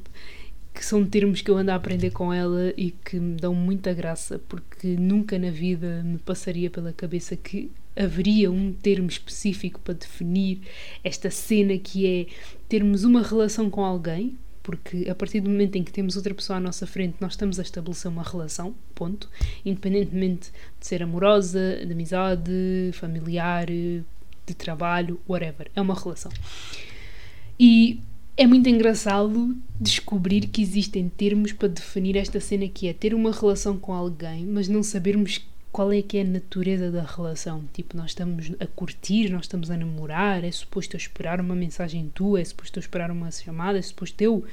que 0.77 0.85
são 0.85 1.03
termos 1.03 1.41
que 1.41 1.49
eu 1.49 1.57
ando 1.57 1.71
a 1.71 1.75
aprender 1.75 2.11
com 2.11 2.31
ela 2.31 2.71
e 2.77 2.91
que 2.91 3.19
me 3.19 3.35
dão 3.35 3.55
muita 3.55 3.95
graça, 3.95 4.39
porque 4.47 4.89
nunca 4.89 5.39
na 5.39 5.49
vida 5.49 6.03
me 6.03 6.19
passaria 6.19 6.69
pela 6.69 6.93
cabeça 6.93 7.35
que 7.35 7.71
haveria 7.95 8.51
um 8.51 8.71
termo 8.71 9.07
específico 9.07 9.79
para 9.79 9.95
definir 9.95 10.61
esta 11.03 11.31
cena 11.31 11.75
que 11.79 12.05
é 12.05 12.27
termos 12.69 13.03
uma 13.03 13.23
relação 13.23 13.71
com 13.71 13.83
alguém, 13.83 14.37
porque 14.61 15.09
a 15.09 15.15
partir 15.15 15.39
do 15.39 15.49
momento 15.49 15.77
em 15.77 15.83
que 15.83 15.91
temos 15.91 16.15
outra 16.15 16.35
pessoa 16.35 16.57
à 16.57 16.59
nossa 16.59 16.85
frente, 16.85 17.15
nós 17.19 17.33
estamos 17.33 17.57
a 17.57 17.63
estabelecer 17.63 18.11
uma 18.11 18.21
relação, 18.21 18.75
ponto, 18.93 19.27
independentemente 19.65 20.51
de 20.79 20.85
ser 20.85 21.01
amorosa, 21.01 21.81
de 21.83 21.91
amizade, 21.91 22.91
familiar, 22.93 23.65
de 23.65 24.53
trabalho, 24.55 25.19
whatever, 25.27 25.71
é 25.75 25.81
uma 25.81 25.95
relação. 25.95 26.31
E 27.59 27.99
é 28.37 28.45
muito 28.45 28.69
engraçado 28.69 29.57
descobrir 29.81 30.41
que 30.47 30.61
existem 30.61 31.09
termos 31.09 31.51
para 31.51 31.69
definir 31.69 32.15
esta 32.15 32.39
cena 32.39 32.67
que 32.67 32.87
é 32.87 32.93
ter 32.93 33.15
uma 33.15 33.31
relação 33.31 33.79
com 33.79 33.91
alguém, 33.91 34.45
mas 34.45 34.67
não 34.67 34.83
sabermos 34.83 35.43
qual 35.71 35.91
é 35.91 36.03
que 36.03 36.19
é 36.19 36.21
a 36.21 36.23
natureza 36.23 36.91
da 36.91 37.01
relação. 37.01 37.63
Tipo, 37.73 37.97
nós 37.97 38.11
estamos 38.11 38.51
a 38.59 38.67
curtir, 38.67 39.29
nós 39.29 39.45
estamos 39.45 39.71
a 39.71 39.77
namorar, 39.77 40.43
é 40.43 40.51
suposto 40.51 40.95
eu 40.95 40.99
esperar 40.99 41.41
uma 41.41 41.55
mensagem 41.55 42.11
tua, 42.13 42.39
é 42.39 42.45
suposto 42.45 42.77
eu 42.77 42.81
esperar 42.81 43.09
uma 43.09 43.31
chamada, 43.31 43.79
é 43.79 43.81
suposto 43.81 44.21
eu 44.21 44.45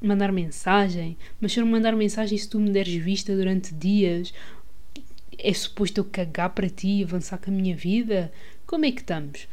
mandar 0.00 0.30
mensagem, 0.30 1.16
mas 1.40 1.52
se 1.52 1.60
eu 1.60 1.66
mandar 1.66 1.96
mensagem 1.96 2.38
se 2.38 2.48
tu 2.48 2.60
me 2.60 2.70
deres 2.70 2.94
vista 2.94 3.34
durante 3.34 3.74
dias, 3.74 4.32
é 5.36 5.52
suposto 5.52 6.00
eu 6.00 6.04
cagar 6.04 6.50
para 6.50 6.68
ti 6.68 7.00
e 7.00 7.04
avançar 7.04 7.38
com 7.38 7.50
a 7.50 7.54
minha 7.54 7.74
vida? 7.74 8.32
Como 8.66 8.84
é 8.84 8.92
que 8.92 9.00
estamos? 9.00 9.48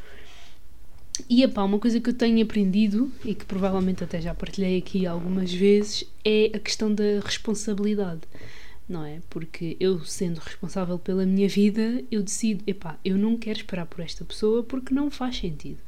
E 1.28 1.44
epá, 1.44 1.64
uma 1.64 1.80
coisa 1.80 2.00
que 2.00 2.10
eu 2.10 2.14
tenho 2.14 2.42
aprendido 2.44 3.12
e 3.26 3.34
que 3.34 3.46
provavelmente 3.46 4.04
até 4.04 4.22
já 4.22 4.34
partilhei 4.34 4.78
aqui 4.78 5.06
algumas 5.06 5.52
vezes 5.52 6.06
é 6.24 6.52
a 6.54 6.60
questão 6.60 6.94
da 6.94 7.20
responsabilidade, 7.24 8.22
não 8.88 9.06
é? 9.06 9.20
Porque 9.30 9.76
eu, 9.80 10.04
sendo 10.06 10.40
responsável 10.40 10.98
pela 10.98 11.26
minha 11.26 11.48
vida, 11.48 12.04
eu 12.12 12.24
decido, 12.24 12.64
epá, 12.66 12.98
eu 13.04 13.18
não 13.18 13.38
quero 13.38 13.58
esperar 13.58 13.86
por 13.86 14.02
esta 14.02 14.24
pessoa 14.24 14.64
porque 14.64 14.94
não 14.94 15.10
faz 15.10 15.38
sentido. 15.38 15.80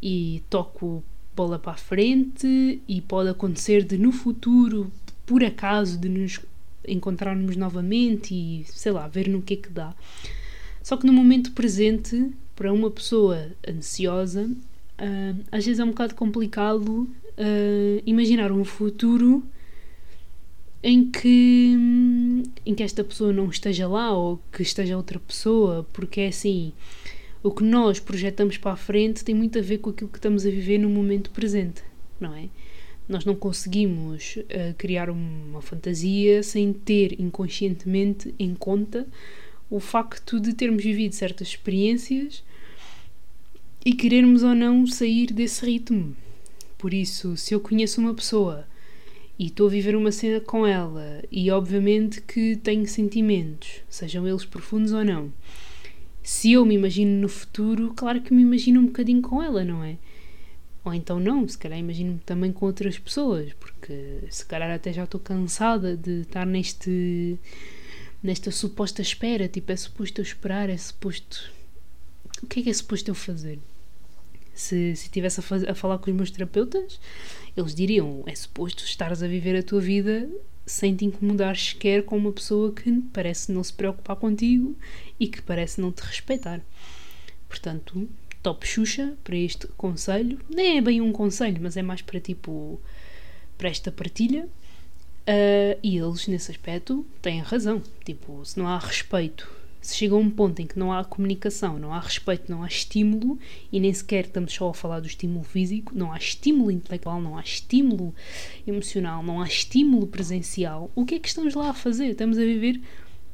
E 0.00 0.42
toco 0.48 1.04
bola 1.34 1.58
para 1.58 1.72
a 1.72 1.76
frente 1.76 2.80
e 2.88 3.00
pode 3.02 3.28
acontecer 3.28 3.84
de 3.84 3.98
no 3.98 4.10
futuro, 4.10 4.90
por 5.26 5.44
acaso, 5.44 5.98
de 5.98 6.08
nos 6.08 6.40
encontrarmos 6.88 7.56
novamente 7.56 8.34
e 8.34 8.64
sei 8.64 8.92
lá, 8.92 9.06
ver 9.06 9.28
no 9.28 9.42
que 9.42 9.54
é 9.54 9.56
que 9.56 9.68
dá. 9.68 9.94
Só 10.82 10.96
que 10.96 11.06
no 11.06 11.12
momento 11.12 11.52
presente 11.52 12.32
para 12.56 12.72
uma 12.72 12.90
pessoa 12.90 13.52
ansiosa, 13.68 14.44
uh, 14.44 15.44
às 15.52 15.64
vezes 15.64 15.78
é 15.78 15.84
um 15.84 15.90
bocado 15.90 16.14
complicado 16.14 16.88
uh, 16.88 18.02
imaginar 18.06 18.50
um 18.50 18.64
futuro 18.64 19.44
em 20.82 21.10
que, 21.10 21.74
em 22.64 22.74
que 22.74 22.82
esta 22.82 23.04
pessoa 23.04 23.32
não 23.32 23.48
esteja 23.50 23.86
lá 23.86 24.12
ou 24.12 24.40
que 24.50 24.62
esteja 24.62 24.96
outra 24.96 25.18
pessoa, 25.18 25.86
porque 25.92 26.22
é 26.22 26.28
assim, 26.28 26.72
o 27.42 27.50
que 27.50 27.62
nós 27.62 28.00
projetamos 28.00 28.56
para 28.56 28.72
a 28.72 28.76
frente 28.76 29.24
tem 29.24 29.34
muito 29.34 29.58
a 29.58 29.62
ver 29.62 29.78
com 29.78 29.90
aquilo 29.90 30.10
que 30.10 30.18
estamos 30.18 30.46
a 30.46 30.50
viver 30.50 30.78
no 30.78 30.88
momento 30.88 31.30
presente, 31.30 31.82
não 32.18 32.34
é? 32.34 32.48
Nós 33.08 33.24
não 33.24 33.36
conseguimos 33.36 34.36
uh, 34.36 34.74
criar 34.76 35.10
uma 35.10 35.62
fantasia 35.62 36.42
sem 36.42 36.72
ter 36.72 37.20
inconscientemente 37.20 38.34
em 38.38 38.54
conta 38.54 39.06
o 39.68 39.80
facto 39.80 40.38
de 40.38 40.54
termos 40.54 40.82
vivido 40.82 41.14
certas 41.14 41.48
experiências 41.48 42.42
e 43.84 43.92
querermos 43.92 44.42
ou 44.42 44.54
não 44.54 44.86
sair 44.86 45.32
desse 45.32 45.64
ritmo. 45.64 46.16
Por 46.78 46.92
isso, 46.92 47.36
se 47.36 47.54
eu 47.54 47.60
conheço 47.60 48.00
uma 48.00 48.14
pessoa 48.14 48.66
e 49.38 49.46
estou 49.46 49.66
a 49.66 49.70
viver 49.70 49.96
uma 49.96 50.12
cena 50.12 50.40
com 50.40 50.66
ela 50.66 51.22
e 51.30 51.50
obviamente 51.50 52.20
que 52.20 52.56
tenho 52.56 52.86
sentimentos, 52.86 53.80
sejam 53.88 54.26
eles 54.26 54.44
profundos 54.44 54.92
ou 54.92 55.04
não, 55.04 55.32
se 56.22 56.52
eu 56.52 56.64
me 56.64 56.74
imagino 56.74 57.20
no 57.20 57.28
futuro, 57.28 57.92
claro 57.94 58.20
que 58.20 58.34
me 58.34 58.42
imagino 58.42 58.80
um 58.80 58.86
bocadinho 58.86 59.22
com 59.22 59.42
ela, 59.42 59.64
não 59.64 59.84
é? 59.84 59.96
Ou 60.84 60.94
então 60.94 61.18
não, 61.18 61.46
se 61.48 61.58
calhar 61.58 61.78
imagino-me 61.78 62.20
também 62.20 62.52
com 62.52 62.66
outras 62.66 62.98
pessoas, 62.98 63.52
porque 63.54 64.24
se 64.30 64.44
calhar 64.46 64.70
até 64.70 64.92
já 64.92 65.04
estou 65.04 65.20
cansada 65.20 65.96
de 65.96 66.22
estar 66.22 66.46
neste 66.46 67.38
nesta 68.26 68.50
suposta 68.50 69.00
espera, 69.00 69.48
tipo, 69.48 69.70
é 69.70 69.76
suposto 69.76 70.20
eu 70.20 70.24
esperar, 70.24 70.68
é 70.68 70.76
suposto. 70.76 71.52
O 72.42 72.46
que 72.46 72.60
é 72.60 72.62
que 72.64 72.70
é 72.70 72.72
suposto 72.72 73.10
eu 73.10 73.14
fazer? 73.14 73.58
Se 74.52 74.92
estivesse 74.92 75.40
a, 75.40 75.70
a 75.70 75.74
falar 75.74 75.98
com 75.98 76.10
os 76.10 76.16
meus 76.16 76.30
terapeutas, 76.30 77.00
eles 77.56 77.74
diriam: 77.74 78.24
é 78.26 78.34
suposto 78.34 78.84
estares 78.84 79.22
a 79.22 79.28
viver 79.28 79.56
a 79.56 79.62
tua 79.62 79.80
vida 79.80 80.28
sem 80.66 80.96
te 80.96 81.04
incomodar 81.04 81.56
sequer 81.56 82.02
com 82.02 82.16
uma 82.16 82.32
pessoa 82.32 82.72
que 82.72 82.90
parece 83.12 83.52
não 83.52 83.62
se 83.62 83.72
preocupar 83.72 84.16
contigo 84.16 84.76
e 85.20 85.28
que 85.28 85.40
parece 85.40 85.80
não 85.80 85.92
te 85.92 86.00
respeitar. 86.00 86.60
Portanto, 87.48 88.08
top 88.42 88.66
Xuxa 88.66 89.16
para 89.22 89.36
este 89.36 89.68
conselho. 89.76 90.40
Nem 90.52 90.78
é 90.78 90.80
bem 90.80 91.00
um 91.00 91.12
conselho, 91.12 91.58
mas 91.62 91.76
é 91.76 91.82
mais 91.82 92.02
para 92.02 92.18
tipo 92.18 92.80
para 93.56 93.68
esta 93.68 93.92
partilha. 93.92 94.48
Uh, 95.28 95.76
e 95.82 95.98
eles, 95.98 96.28
nesse 96.28 96.52
aspecto, 96.52 97.04
têm 97.20 97.40
razão. 97.40 97.82
Tipo, 98.04 98.44
se 98.44 98.58
não 98.58 98.68
há 98.68 98.78
respeito, 98.78 99.50
se 99.80 99.96
chega 99.96 100.14
a 100.14 100.18
um 100.18 100.30
ponto 100.30 100.60
em 100.60 100.66
que 100.66 100.78
não 100.78 100.92
há 100.92 101.04
comunicação, 101.04 101.78
não 101.78 101.92
há 101.92 102.00
respeito, 102.00 102.50
não 102.50 102.62
há 102.62 102.66
estímulo, 102.66 103.38
e 103.72 103.80
nem 103.80 103.92
sequer 103.92 104.26
estamos 104.26 104.52
só 104.52 104.68
a 104.68 104.74
falar 104.74 105.00
do 105.00 105.06
estímulo 105.06 105.44
físico, 105.44 105.92
não 105.94 106.12
há 106.12 106.16
estímulo 106.16 106.70
intelectual, 106.70 107.20
não 107.20 107.36
há 107.36 107.40
estímulo 107.40 108.14
emocional, 108.66 109.22
não 109.22 109.40
há 109.40 109.46
estímulo 109.46 110.06
presencial, 110.06 110.90
o 110.94 111.04
que 111.04 111.16
é 111.16 111.18
que 111.18 111.28
estamos 111.28 111.54
lá 111.54 111.70
a 111.70 111.74
fazer? 111.74 112.10
Estamos 112.10 112.38
a 112.38 112.42
viver 112.42 112.80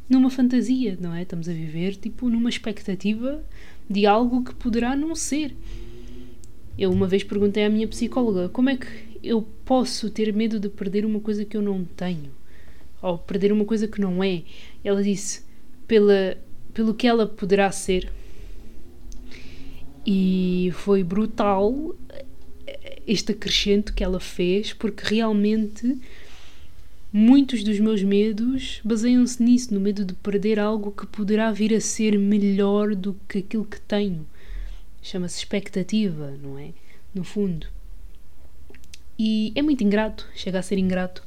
numa 0.08 0.30
fantasia, 0.30 0.96
não 1.00 1.14
é? 1.14 1.22
Estamos 1.22 1.48
a 1.48 1.52
viver, 1.52 1.96
tipo, 1.96 2.28
numa 2.28 2.50
expectativa 2.50 3.42
de 3.88 4.06
algo 4.06 4.44
que 4.44 4.54
poderá 4.54 4.94
não 4.94 5.14
ser. 5.14 5.54
Eu 6.78 6.90
uma 6.90 7.06
vez 7.06 7.22
perguntei 7.22 7.64
à 7.64 7.70
minha 7.70 7.88
psicóloga 7.88 8.48
como 8.48 8.70
é 8.70 8.76
que 8.76 9.11
eu 9.22 9.42
posso 9.64 10.10
ter 10.10 10.32
medo 10.32 10.58
de 10.58 10.68
perder 10.68 11.04
uma 11.04 11.20
coisa 11.20 11.44
que 11.44 11.56
eu 11.56 11.62
não 11.62 11.84
tenho 11.84 12.32
ou 13.02 13.18
perder 13.18 13.52
uma 13.52 13.64
coisa 13.64 13.88
que 13.88 14.00
não 14.00 14.22
é. 14.22 14.42
Ela 14.84 15.02
disse 15.02 15.42
pela, 15.88 16.38
pelo 16.72 16.94
que 16.94 17.06
ela 17.06 17.26
poderá 17.26 17.70
ser. 17.72 18.10
E 20.06 20.70
foi 20.74 21.02
brutal 21.02 21.94
este 23.06 23.32
acrescento 23.32 23.92
que 23.92 24.04
ela 24.04 24.20
fez, 24.20 24.72
porque 24.72 25.14
realmente 25.14 25.98
muitos 27.12 27.62
dos 27.64 27.78
meus 27.80 28.02
medos 28.02 28.80
baseiam-se 28.84 29.42
nisso, 29.42 29.74
no 29.74 29.80
medo 29.80 30.04
de 30.04 30.14
perder 30.14 30.58
algo 30.58 30.92
que 30.92 31.06
poderá 31.06 31.50
vir 31.50 31.74
a 31.74 31.80
ser 31.80 32.16
melhor 32.18 32.94
do 32.94 33.14
que 33.28 33.38
aquilo 33.38 33.64
que 33.64 33.80
tenho. 33.80 34.26
Chama-se 35.02 35.38
expectativa, 35.38 36.32
não 36.40 36.56
é? 36.56 36.70
No 37.12 37.24
fundo. 37.24 37.66
E 39.18 39.52
é 39.54 39.62
muito 39.62 39.84
ingrato, 39.84 40.28
chega 40.34 40.58
a 40.58 40.62
ser 40.62 40.78
ingrato. 40.78 41.22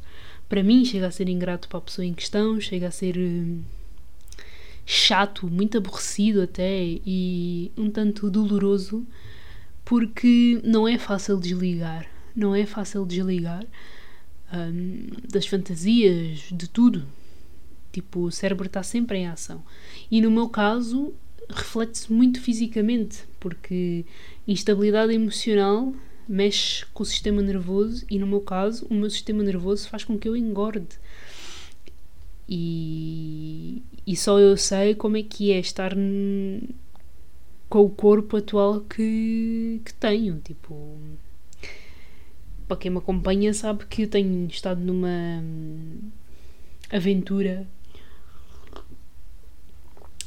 Para 0.48 0.64
mim, 0.64 0.86
chega 0.86 1.08
a 1.08 1.12
ser 1.12 1.30
ingrato 1.30 1.68
para 1.68 1.80
a 1.80 1.82
pessoa 1.82 2.06
em 2.06 2.14
questão, 2.14 2.60
chega 2.60 2.88
a 2.88 2.92
ser 2.92 3.18
uh, 3.18 3.64
chato, 4.86 5.48
muito 5.48 5.78
aborrecido 5.78 6.42
até 6.42 6.84
e 6.84 7.72
um 7.76 7.90
tanto 7.90 8.30
doloroso, 8.30 9.06
porque 9.84 10.62
não 10.64 10.88
é 10.88 10.98
fácil 10.98 11.38
desligar. 11.38 12.08
Não 12.36 12.54
é 12.54 12.66
fácil 12.66 13.06
desligar 13.06 13.66
um, 14.54 15.08
das 15.30 15.48
fantasias, 15.48 16.50
de 16.52 16.70
tudo. 16.70 17.06
Tipo, 17.92 18.22
o 18.22 18.32
cérebro 18.32 18.68
está 18.68 18.84
sempre 18.84 19.20
em 19.20 19.28
ação. 19.28 19.64
E 20.12 20.22
no 20.22 20.30
meu 20.30 20.50
caso, 20.50 21.14
reflete-se 21.50 22.12
muito 22.12 22.42
fisicamente, 22.42 23.24
porque 23.40 24.06
instabilidade 24.48 25.14
emocional 25.14 25.94
mexe 26.28 26.86
com 26.94 27.04
o 27.04 27.06
sistema 27.06 27.42
nervoso 27.42 28.06
e 28.10 28.18
no 28.20 28.28
meu 28.28 28.42
caso, 28.42 28.86
o 28.90 28.94
meu 28.94 29.10
sistema 29.10 29.44
nervoso 29.44 29.88
faz 29.90 30.04
com 30.04 30.18
que 30.18 30.28
eu 30.28 30.36
engorde. 30.36 31.00
E, 32.48 33.82
e 34.06 34.16
só 34.16 34.40
eu 34.40 34.56
sei 34.56 34.94
como 34.96 35.18
é 35.18 35.24
que 35.24 35.52
é 35.52 35.60
estar 35.60 35.94
com 37.70 37.80
o 37.80 37.90
corpo 37.90 38.38
atual 38.38 38.82
que, 38.82 39.82
que 39.84 39.94
tenho. 39.94 40.40
Tipo, 40.44 40.98
para 42.68 42.78
quem 42.78 42.92
me 42.92 42.98
acompanha 42.98 43.54
sabe 43.54 43.86
que 43.86 44.04
eu 44.04 44.08
tenho 44.08 44.48
estado 44.48 44.82
numa 44.82 45.44
aventura 46.92 47.68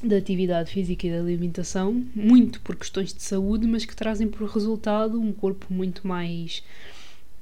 da 0.02 0.16
atividade 0.16 0.70
física 0.70 1.06
e 1.06 1.10
da 1.10 1.18
alimentação, 1.18 2.04
muito 2.14 2.60
por 2.60 2.76
questões 2.76 3.12
de 3.12 3.22
saúde, 3.22 3.66
mas 3.66 3.84
que 3.84 3.96
trazem 3.96 4.28
por 4.28 4.48
resultado 4.48 5.20
um 5.20 5.32
corpo 5.32 5.66
muito 5.70 6.06
mais 6.06 6.62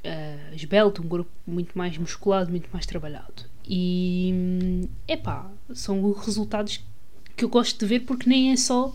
uh, 0.04 0.54
esbelto, 0.54 1.02
um 1.02 1.08
corpo 1.08 1.30
muito 1.46 1.76
mais 1.76 1.98
musculado, 1.98 2.50
muito 2.50 2.68
mais 2.72 2.86
trabalhado. 2.86 3.44
E 3.68 4.88
epá, 5.06 5.50
são 5.74 6.12
resultados 6.12 6.82
que 7.36 7.44
eu 7.44 7.48
gosto 7.48 7.78
de 7.78 7.86
ver 7.86 8.00
porque 8.00 8.28
nem 8.28 8.52
é 8.52 8.56
só 8.56 8.94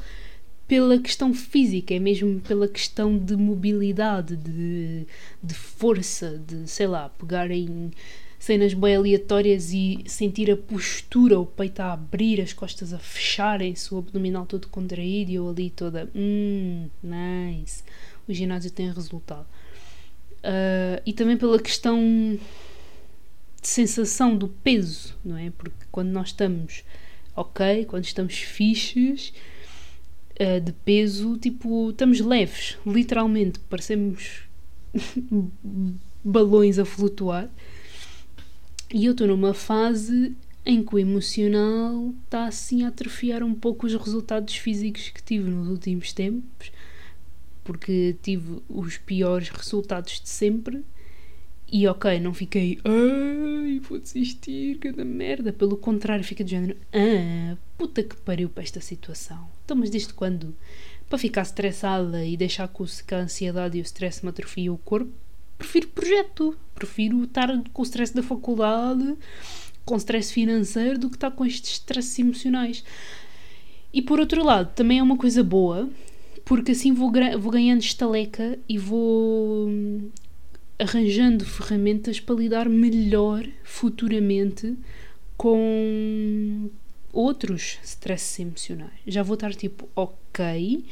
pela 0.67 0.97
questão 0.97 1.34
física, 1.34 1.93
é 1.93 2.00
mesmo 2.00 2.39
pela 2.39 2.67
questão 2.67 3.17
de 3.17 3.36
mobilidade, 3.36 4.38
de, 4.38 5.06
de 5.43 5.54
força, 5.54 6.41
de 6.47 6.67
sei 6.69 6.88
lá, 6.88 7.10
pegar 7.10 7.52
em 7.52 7.91
cenas 8.42 8.74
bem 8.74 8.96
aleatórias 8.96 9.72
e 9.72 10.04
sentir 10.08 10.50
a 10.50 10.58
postura, 10.58 11.40
o 11.40 11.46
peito 11.46 11.80
a 11.80 11.94
abrir, 11.94 12.42
as 12.42 12.52
costas 12.52 12.92
a 12.92 12.98
fecharem-se, 12.98 13.94
o 13.94 14.00
abdominal 14.00 14.48
todo 14.48 14.68
contraído 14.68 15.30
e 15.30 15.36
eu 15.36 15.48
ali 15.48 15.70
toda, 15.70 16.10
hum, 16.16 16.90
nice. 17.04 17.84
O 18.28 18.34
ginásio 18.34 18.72
tem 18.72 18.92
resultado. 18.92 19.46
Uh, 20.40 21.00
e 21.06 21.14
também 21.14 21.38
pela 21.38 21.62
questão 21.62 22.00
de 23.62 23.68
sensação 23.68 24.36
do 24.36 24.48
peso, 24.48 25.16
não 25.24 25.38
é? 25.38 25.52
Porque 25.52 25.86
quando 25.92 26.10
nós 26.10 26.30
estamos 26.30 26.84
ok, 27.36 27.86
quando 27.86 28.06
estamos 28.06 28.40
fixes 28.40 29.34
uh, 30.40 30.60
de 30.60 30.72
peso, 30.72 31.38
tipo, 31.38 31.92
estamos 31.92 32.20
leves, 32.20 32.76
literalmente, 32.88 33.60
parecemos 33.70 34.42
balões 36.26 36.80
a 36.80 36.86
flutuar. 36.86 37.48
E 38.94 39.06
eu 39.06 39.14
estou 39.14 39.26
numa 39.28 39.54
fase 39.54 40.36
em 40.66 40.84
que 40.84 40.96
o 40.96 41.00
emocional 41.00 42.14
está 42.26 42.46
assim 42.46 42.84
a 42.84 42.90
atrofiar 42.90 43.42
um 43.42 43.54
pouco 43.54 43.88
os 43.88 43.96
resultados 43.96 44.56
físicos 44.56 45.10
que 45.10 45.24
tive 45.24 45.50
nos 45.50 45.70
últimos 45.70 46.12
tempos, 46.12 46.72
porque 47.64 48.16
tive 48.22 48.62
os 48.70 48.98
piores 48.98 49.50
resultados 49.50 50.20
de 50.20 50.30
sempre. 50.30 50.84
E 51.72 51.88
ok, 51.88 52.20
não 52.20 52.34
fiquei, 52.34 52.80
ai, 52.84 53.80
vou 53.80 53.98
desistir, 53.98 54.78
cada 54.80 55.06
merda. 55.06 55.54
Pelo 55.54 55.78
contrário, 55.78 56.24
fica 56.24 56.44
de 56.44 56.52
género, 56.52 56.76
ah, 56.92 57.56
puta 57.78 58.04
que 58.04 58.18
pariu 58.18 58.50
para 58.50 58.64
esta 58.64 58.82
situação. 58.82 59.48
Então, 59.64 59.78
mas 59.78 59.90
desde 59.90 60.14
quando? 60.14 60.54
Para 61.08 61.18
ficar 61.18 61.44
estressada 61.44 62.26
e 62.26 62.36
deixar 62.36 62.70
que 63.08 63.16
a 63.16 63.20
ansiedade 63.20 63.78
e 63.78 63.82
o 63.82 63.84
stress 63.84 64.22
me 64.22 64.30
atrofiem 64.30 64.70
o 64.70 64.78
corpo, 64.78 65.14
prefiro 65.62 65.88
projeto. 65.89 66.58
Prefiro 66.74 67.24
estar 67.24 67.47
com 67.71 67.82
o 67.82 67.86
stress 67.86 68.13
da 68.13 68.24
faculdade, 68.24 69.15
com 69.86 69.95
stress 69.95 70.34
financeiro, 70.34 70.97
do 70.97 71.10
que 71.10 71.15
estar 71.15 71.32
com 71.32 71.45
estes 71.45 71.74
stresses 71.74 72.17
emocionais. 72.17 72.84
E 73.93 74.02
por 74.02 74.19
outro 74.19 74.43
lado, 74.43 74.74
também 74.74 75.00
é 75.00 75.04
uma 75.04 75.17
coisa 75.17 75.43
boa, 75.43 75.88
porque 76.43 76.71
assim 76.71 76.93
vou, 76.93 77.12
vou 77.39 77.52
ganhando 77.52 77.82
estaleca 77.82 78.58
e 78.67 78.78
vou 78.78 79.67
hum, 79.67 80.10
arranjando 80.80 81.45
ferramentas 81.45 82.19
para 82.19 82.36
lidar 82.36 82.67
melhor 82.67 83.45
futuramente 83.63 84.76
com 85.38 86.69
outros 87.13 87.78
stresses 87.84 88.39
emocionais. 88.39 88.93
Já 89.06 89.21
vou 89.21 89.36
estar 89.36 89.54
tipo, 89.54 89.88
ok, 89.95 90.84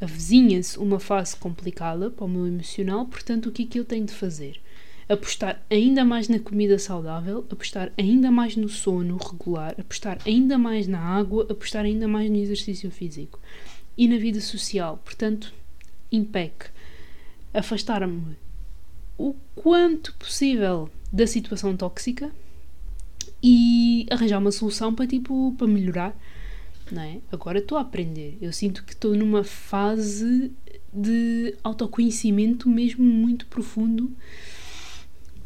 avizinha-se 0.00 0.78
uma 0.78 0.98
fase 0.98 1.36
complicada 1.36 2.10
para 2.10 2.24
o 2.24 2.28
meu 2.28 2.46
emocional, 2.46 3.06
portanto, 3.06 3.46
o 3.46 3.52
que 3.52 3.64
é 3.64 3.66
que 3.66 3.78
eu 3.78 3.84
tenho 3.84 4.06
de 4.06 4.12
fazer? 4.12 4.60
Apostar 5.08 5.60
ainda 5.68 6.04
mais 6.04 6.28
na 6.28 6.38
comida 6.38 6.78
saudável, 6.78 7.44
apostar 7.50 7.92
ainda 7.98 8.30
mais 8.30 8.56
no 8.56 8.68
sono 8.68 9.16
regular, 9.16 9.74
apostar 9.78 10.18
ainda 10.24 10.56
mais 10.56 10.86
na 10.86 11.00
água, 11.00 11.46
apostar 11.50 11.84
ainda 11.84 12.06
mais 12.06 12.30
no 12.30 12.36
exercício 12.36 12.90
físico 12.90 13.40
e 13.98 14.06
na 14.06 14.16
vida 14.16 14.40
social. 14.40 15.00
Portanto, 15.04 15.52
impec. 16.12 16.66
Afastar-me 17.52 18.36
o 19.18 19.34
quanto 19.54 20.14
possível 20.14 20.88
da 21.12 21.26
situação 21.26 21.76
tóxica 21.76 22.30
e 23.42 24.06
arranjar 24.10 24.38
uma 24.38 24.52
solução 24.52 24.94
para 24.94 25.06
tipo 25.06 25.52
para 25.58 25.66
melhorar 25.66 26.16
não 26.94 27.02
é? 27.02 27.18
Agora 27.30 27.58
estou 27.58 27.78
a 27.78 27.82
aprender. 27.82 28.38
Eu 28.40 28.52
sinto 28.52 28.84
que 28.84 28.92
estou 28.92 29.14
numa 29.14 29.44
fase 29.44 30.52
de 30.92 31.54
autoconhecimento 31.62 32.68
mesmo 32.68 33.04
muito 33.04 33.46
profundo, 33.46 34.10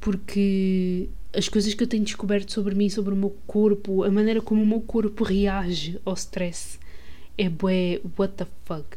porque 0.00 1.08
as 1.32 1.48
coisas 1.48 1.74
que 1.74 1.82
eu 1.82 1.86
tenho 1.86 2.04
descoberto 2.04 2.52
sobre 2.52 2.74
mim, 2.74 2.88
sobre 2.88 3.12
o 3.12 3.16
meu 3.16 3.36
corpo, 3.46 4.04
a 4.04 4.10
maneira 4.10 4.40
como 4.40 4.62
o 4.62 4.66
meu 4.66 4.80
corpo 4.80 5.24
reage 5.24 5.98
ao 6.04 6.14
stress 6.14 6.78
é 7.36 7.48
bué, 7.48 8.00
what 8.18 8.34
the 8.34 8.46
fuck. 8.64 8.96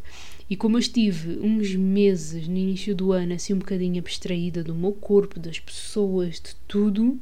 E 0.49 0.55
como 0.55 0.77
eu 0.77 0.79
estive 0.79 1.39
uns 1.41 1.75
meses 1.75 2.47
no 2.47 2.55
início 2.55 2.95
do 2.95 3.11
ano 3.11 3.33
assim 3.33 3.53
um 3.53 3.59
bocadinho 3.59 3.99
abstraída 3.99 4.63
do 4.63 4.73
meu 4.73 4.93
corpo, 4.93 5.39
das 5.39 5.59
pessoas, 5.59 6.35
de 6.35 6.55
tudo, 6.67 7.19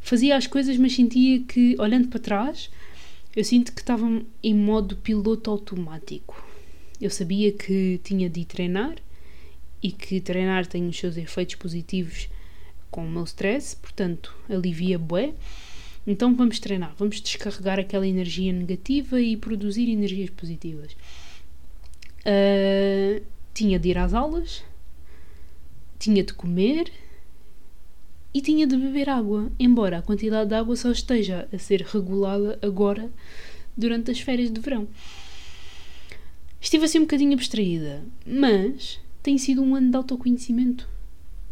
fazia 0.00 0.36
as 0.36 0.46
coisas, 0.46 0.78
mas 0.78 0.94
sentia 0.94 1.40
que, 1.40 1.76
olhando 1.78 2.08
para 2.08 2.20
trás, 2.20 2.70
eu 3.34 3.44
sinto 3.44 3.72
que 3.72 3.80
estava 3.80 4.06
em 4.42 4.54
modo 4.54 4.96
piloto 4.96 5.50
automático. 5.50 6.44
Eu 7.00 7.10
sabia 7.10 7.52
que 7.52 8.00
tinha 8.04 8.28
de 8.28 8.44
treinar 8.44 8.96
e 9.82 9.90
que 9.90 10.20
treinar 10.20 10.66
tem 10.66 10.86
os 10.86 10.98
seus 10.98 11.16
efeitos 11.16 11.56
positivos 11.56 12.28
com 12.90 13.04
o 13.04 13.10
meu 13.10 13.24
stress, 13.24 13.74
portanto, 13.74 14.36
alivia 14.48 14.98
bué. 14.98 15.32
Então 16.06 16.34
vamos 16.34 16.60
treinar, 16.60 16.94
vamos 16.98 17.20
descarregar 17.20 17.78
aquela 17.78 18.06
energia 18.06 18.52
negativa 18.52 19.20
e 19.20 19.36
produzir 19.36 19.90
energias 19.90 20.30
positivas. 20.30 20.92
Uh, 22.20 23.22
tinha 23.54 23.78
de 23.78 23.88
ir 23.88 23.98
às 23.98 24.12
aulas, 24.12 24.62
tinha 25.98 26.22
de 26.22 26.34
comer 26.34 26.92
e 28.34 28.40
tinha 28.40 28.66
de 28.66 28.76
beber 28.76 29.08
água, 29.10 29.50
embora 29.58 29.98
a 29.98 30.02
quantidade 30.02 30.48
de 30.48 30.54
água 30.54 30.74
só 30.76 30.90
esteja 30.90 31.48
a 31.52 31.58
ser 31.58 31.82
regulada 31.82 32.58
agora 32.62 33.10
durante 33.76 34.10
as 34.10 34.20
férias 34.20 34.50
de 34.50 34.60
verão. 34.60 34.88
Estive 36.60 36.84
assim 36.84 36.98
um 36.98 37.02
bocadinho 37.02 37.34
abstraída, 37.34 38.04
mas 38.24 39.00
tem 39.22 39.36
sido 39.36 39.62
um 39.62 39.74
ano 39.74 39.90
de 39.90 39.96
autoconhecimento. 39.96 40.88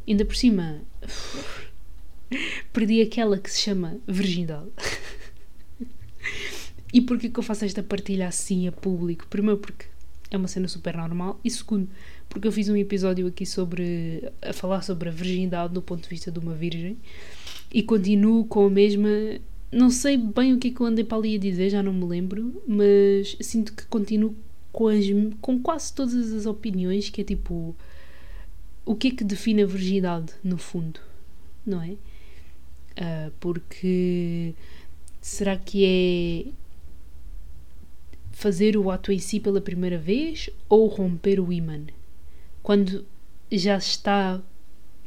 Ainda 0.07 0.25
por 0.25 0.37
cima, 0.37 0.81
perdi 2.73 3.03
aquela 3.03 3.37
que 3.38 3.51
se 3.51 3.61
chama 3.61 3.99
virgindade. 4.07 4.71
e 6.95 7.01
porquê 7.01 7.29
que 7.29 7.38
eu 7.38 7.43
faço 7.43 7.64
esta 7.64 7.83
partilha 7.83 8.29
assim 8.29 8.69
a 8.69 8.73
público? 8.73 9.27
Primeiro 9.27 9.59
porque 9.59 9.87
é 10.31 10.37
uma 10.37 10.49
cena 10.49 10.69
super 10.69 10.97
normal 10.97 11.40
e 11.45 11.51
segundo 11.51 11.88
porque 12.31 12.49
eu 12.49 12.53
fiz 12.53 12.69
um 12.69 12.77
episódio 12.77 13.27
aqui 13.27 13.45
sobre 13.45 14.33
a 14.40 14.53
falar 14.55 14.81
sobre 14.83 15.11
a 15.11 15.12
virgindade 15.12 15.75
do 15.75 15.83
ponto 15.83 16.05
de 16.05 16.09
vista 16.09 16.31
de 16.31 16.38
uma 16.38 16.55
virgem 16.55 16.97
e 17.71 17.83
continuo 17.83 18.45
com 18.47 18.66
a 18.66 18.71
mesma 18.71 19.09
não 19.71 19.90
sei 19.90 20.16
bem 20.16 20.53
o 20.53 20.59
que 20.59 20.69
é 20.69 20.71
que 20.71 20.81
eu 20.81 20.87
andei 20.87 21.05
para 21.05 21.19
ali 21.19 21.37
a 21.37 21.38
dizer, 21.38 21.71
já 21.71 21.83
não 21.83 21.93
me 21.93 22.05
lembro, 22.05 22.61
mas 22.66 23.37
sinto 23.40 23.73
que 23.73 23.87
continuo 23.87 24.35
com, 24.73 24.88
as, 24.88 25.05
com 25.40 25.61
quase 25.61 25.93
todas 25.93 26.33
as 26.33 26.47
opiniões, 26.47 27.09
que 27.09 27.21
é 27.21 27.25
tipo 27.25 27.77
o 28.85 28.95
que 28.95 29.09
é 29.09 29.11
que 29.12 29.23
define 29.23 29.62
a 29.62 29.66
virgindade 29.66 30.33
no 30.43 30.59
fundo, 30.59 31.01
não 31.64 31.83
é? 31.83 31.90
Uh, 31.90 33.33
porque 33.38 34.55
será 35.21 35.57
que 35.57 35.85
é 35.85 36.51
fazer 38.33 38.77
o 38.77 38.90
ato 38.90 39.12
em 39.12 39.19
si 39.19 39.38
pela 39.38 39.61
primeira 39.61 39.99
vez 39.99 40.51
ou 40.69 40.87
romper 40.88 41.38
o 41.38 41.53
imã? 41.53 41.81
Quando 42.62 43.05
já 43.51 43.77
está 43.77 44.40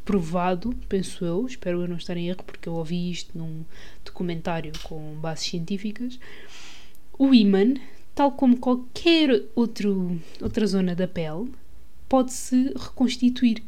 provado, 0.04 0.76
penso 0.90 1.24
eu, 1.24 1.46
espero 1.46 1.82
eu 1.82 1.88
não 1.88 1.98
estar 1.98 2.18
em 2.18 2.28
erro, 2.28 2.44
porque 2.44 2.68
eu 2.68 2.74
ouvi 2.74 3.10
isto 3.10 3.38
num 3.38 3.64
documentário 4.04 4.74
com 4.84 5.16
bases 5.16 5.46
científicas, 5.46 6.20
o 7.18 7.34
ímã, 7.34 7.76
tal 8.14 8.32
como 8.32 8.58
qualquer 8.58 9.44
outro, 9.56 10.20
outra 10.42 10.68
zona 10.68 10.96
da 10.96 11.08
pele, 11.08 11.52
pode-se 12.10 12.74
reconstituir. 12.76 13.64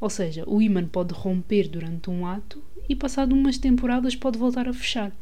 Ou 0.00 0.08
seja, 0.08 0.44
o 0.46 0.62
ímã 0.62 0.86
pode 0.86 1.12
romper 1.12 1.68
durante 1.68 2.08
um 2.08 2.26
ato 2.26 2.62
e, 2.88 2.94
passado 2.94 3.34
umas 3.34 3.58
temporadas, 3.58 4.16
pode 4.16 4.38
voltar 4.38 4.68
a 4.68 4.72
fechar. 4.72 5.12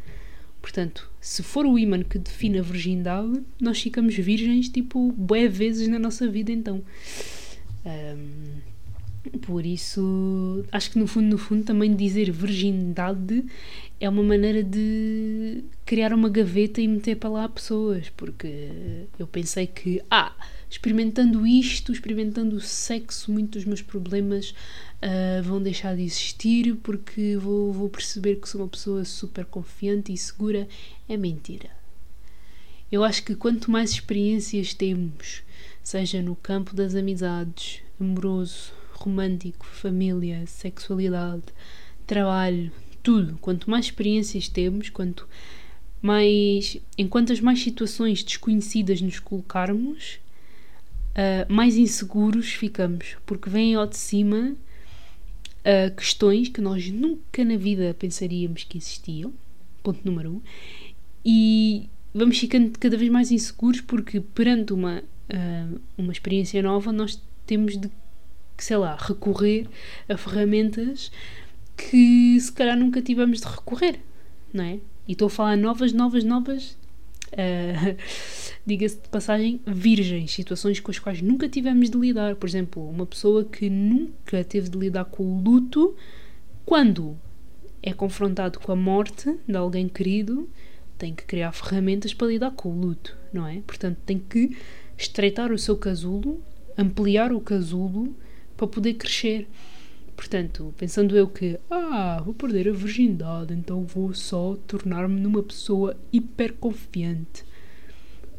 Portanto, 0.61 1.11
se 1.21 1.43
for 1.43 1.67
o 1.67 1.79
ímã 1.79 2.03
que 2.03 2.19
define 2.19 2.59
a 2.59 2.63
virgindade, 2.63 3.43
nós 3.61 3.81
ficamos 3.81 4.15
virgens, 4.15 4.69
tipo, 4.69 5.13
bué 5.13 5.49
vezes 5.49 5.89
na 5.89 5.99
nossa 5.99 6.29
vida, 6.29 6.53
então. 6.53 6.83
Um, 7.89 8.61
por 9.43 9.67
isso, 9.67 10.65
acho 10.71 10.93
que 10.93 10.99
no 10.99 11.07
fundo, 11.07 11.27
no 11.27 11.39
fundo, 11.39 11.65
também 11.65 11.95
dizer 11.95 12.31
virgindade 12.31 13.45
é 14.01 14.09
uma 14.09 14.23
maneira 14.23 14.63
de 14.63 15.65
criar 15.85 16.13
uma 16.13 16.29
gaveta 16.29 16.81
e 16.81 16.87
meter 16.87 17.17
para 17.17 17.29
lá 17.29 17.49
pessoas, 17.49 18.11
porque 18.11 19.07
eu 19.19 19.27
pensei 19.27 19.67
que, 19.67 20.01
ah, 20.11 20.33
experimentando 20.71 21.47
isto, 21.47 21.93
experimentando 21.93 22.57
o 22.57 22.61
sexo, 22.61 23.33
muitos 23.33 23.63
dos 23.63 23.65
meus 23.65 23.83
problemas 23.83 24.51
uh, 25.03 25.43
vão 25.43 25.61
deixar 25.61 25.97
de 25.97 26.03
existir 26.03 26.77
porque 26.77 27.37
vou, 27.37 27.73
vou 27.73 27.89
perceber 27.89 28.37
que 28.37 28.49
sou 28.49 28.63
uma 28.63 28.69
pessoa 28.69 29.05
super 29.05 29.45
confiante 29.45 30.13
e 30.13 30.17
segura. 30.17 30.69
É 31.09 31.17
mentira. 31.17 31.71
Eu 32.91 33.05
acho 33.05 33.23
que 33.25 33.35
quanto 33.35 33.71
mais 33.71 33.91
experiências 33.91 34.73
temos, 34.73 35.43
seja 35.89 36.21
no 36.21 36.37
campo 36.37 36.77
das 36.77 36.95
amizades, 36.95 37.81
amoroso, 37.99 38.75
romântico, 38.93 39.65
família, 39.65 40.47
sexualidade, 40.47 41.45
trabalho, 42.07 42.71
tudo. 43.03 43.39
Quanto 43.41 43.71
mais 43.71 43.87
experiências 43.87 44.49
temos, 44.49 44.91
quanto 44.91 45.27
mais. 46.03 46.77
Em 46.99 47.09
quantas 47.09 47.41
mais 47.41 47.63
situações 47.63 48.23
desconhecidas 48.23 49.01
nos 49.01 49.19
colocarmos, 49.19 50.21
uh, 51.17 51.51
mais 51.51 51.75
inseguros 51.79 52.49
ficamos, 52.49 53.17
porque 53.25 53.49
vêm 53.49 53.75
ao 53.75 53.87
de 53.87 53.97
cima 53.97 54.55
uh, 55.61 55.97
questões 55.97 56.51
que 56.51 56.61
nós 56.61 56.91
nunca 56.91 57.43
na 57.43 57.57
vida 57.57 57.97
pensaríamos 57.99 58.63
que 58.65 58.77
existiam. 58.77 59.33
Ponto 59.83 60.05
número 60.05 60.33
um. 60.33 60.43
E 61.25 61.89
vamos 62.13 62.39
ficando 62.39 62.79
cada 62.79 62.99
vez 62.99 63.11
mais 63.11 63.31
inseguros 63.31 63.81
porque 63.81 64.21
perante 64.21 64.75
uma, 64.75 65.03
uh, 65.31 65.81
uma 65.97 66.13
experiência 66.13 66.63
nova 66.63 66.93
nós 66.93 67.23
temos 67.47 67.77
de 67.77 67.91
sei 68.63 68.77
lá, 68.77 68.97
recorrer 68.97 69.69
a 70.09 70.17
ferramentas 70.17 71.11
que 71.77 72.39
se 72.41 72.53
calhar 72.53 72.77
nunca 72.77 73.01
tivemos 73.01 73.41
de 73.41 73.47
recorrer, 73.47 74.01
não 74.53 74.65
é? 74.65 74.81
E 75.07 75.13
estou 75.13 75.27
a 75.27 75.31
falar 75.31 75.57
novas, 75.57 75.93
novas, 75.93 76.25
novas, 76.25 76.77
uh, 77.33 77.97
diga-se 78.67 78.97
de 78.97 79.09
passagem, 79.09 79.61
virgens, 79.65 80.33
situações 80.33 80.81
com 80.81 80.91
as 80.91 80.99
quais 80.99 81.23
nunca 81.23 81.49
tivemos 81.49 81.89
de 81.89 81.97
lidar. 81.97 82.35
Por 82.35 82.49
exemplo, 82.49 82.89
uma 82.89 83.07
pessoa 83.07 83.45
que 83.45 83.71
nunca 83.71 84.43
teve 84.43 84.69
de 84.69 84.77
lidar 84.77 85.05
com 85.05 85.23
o 85.23 85.41
luto, 85.41 85.97
quando 86.67 87.17
é 87.81 87.93
confrontado 87.93 88.59
com 88.59 88.73
a 88.73 88.77
morte 88.77 89.33
de 89.47 89.57
alguém 89.57 89.89
querido, 89.89 90.49
tem 90.99 91.15
que 91.15 91.25
criar 91.25 91.53
ferramentas 91.53 92.13
para 92.13 92.27
lidar 92.27 92.51
com 92.51 92.71
o 92.71 92.79
luto, 92.79 93.17
não 93.33 93.47
é? 93.47 93.61
Portanto, 93.61 93.99
tem 94.05 94.19
que 94.19 94.57
estreitar 94.99 95.53
o 95.53 95.59
seu 95.59 95.77
casulo, 95.77 96.43
ampliar 96.77 97.33
o 97.33 97.41
casulo 97.41 98.15
para 98.57 98.67
poder 98.67 98.95
crescer. 98.95 99.49
Portanto, 100.17 100.75
pensando 100.77 101.17
eu 101.17 101.29
que, 101.29 101.59
ah, 101.71 102.21
vou 102.25 102.35
perder 102.35 102.69
a 102.69 102.73
virgindade, 102.73 103.55
então 103.55 103.85
vou 103.85 104.13
só 104.13 104.57
tornar-me 104.67 105.21
numa 105.21 105.43
pessoa 105.45 105.97
hiper 106.13 106.55
confiante. 106.55 107.45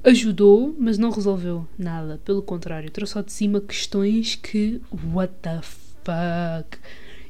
Ajudou, 0.03 0.75
mas 0.77 0.97
não 0.97 1.09
resolveu 1.09 1.65
nada. 1.77 2.19
Pelo 2.25 2.41
contrário, 2.41 2.91
trouxe 2.91 3.17
ao 3.17 3.23
de 3.23 3.31
cima 3.31 3.61
questões 3.61 4.35
que, 4.35 4.81
what 5.13 5.33
the 5.41 5.61
fuck? 5.61 6.77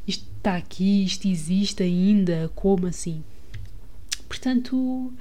Isto 0.07 0.27
está 0.37 0.55
aqui, 0.55 1.03
isto 1.03 1.27
existe 1.27 1.83
ainda, 1.83 2.51
como 2.55 2.87
assim? 2.87 3.23
Portanto, 4.27 5.13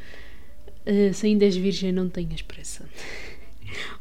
eh, 0.87 1.13
se 1.13 1.27
ainda 1.27 1.45
és 1.45 1.57
virgem, 1.57 1.93
não 1.93 2.09
tenhas 2.09 2.41
pressa. 2.41 2.89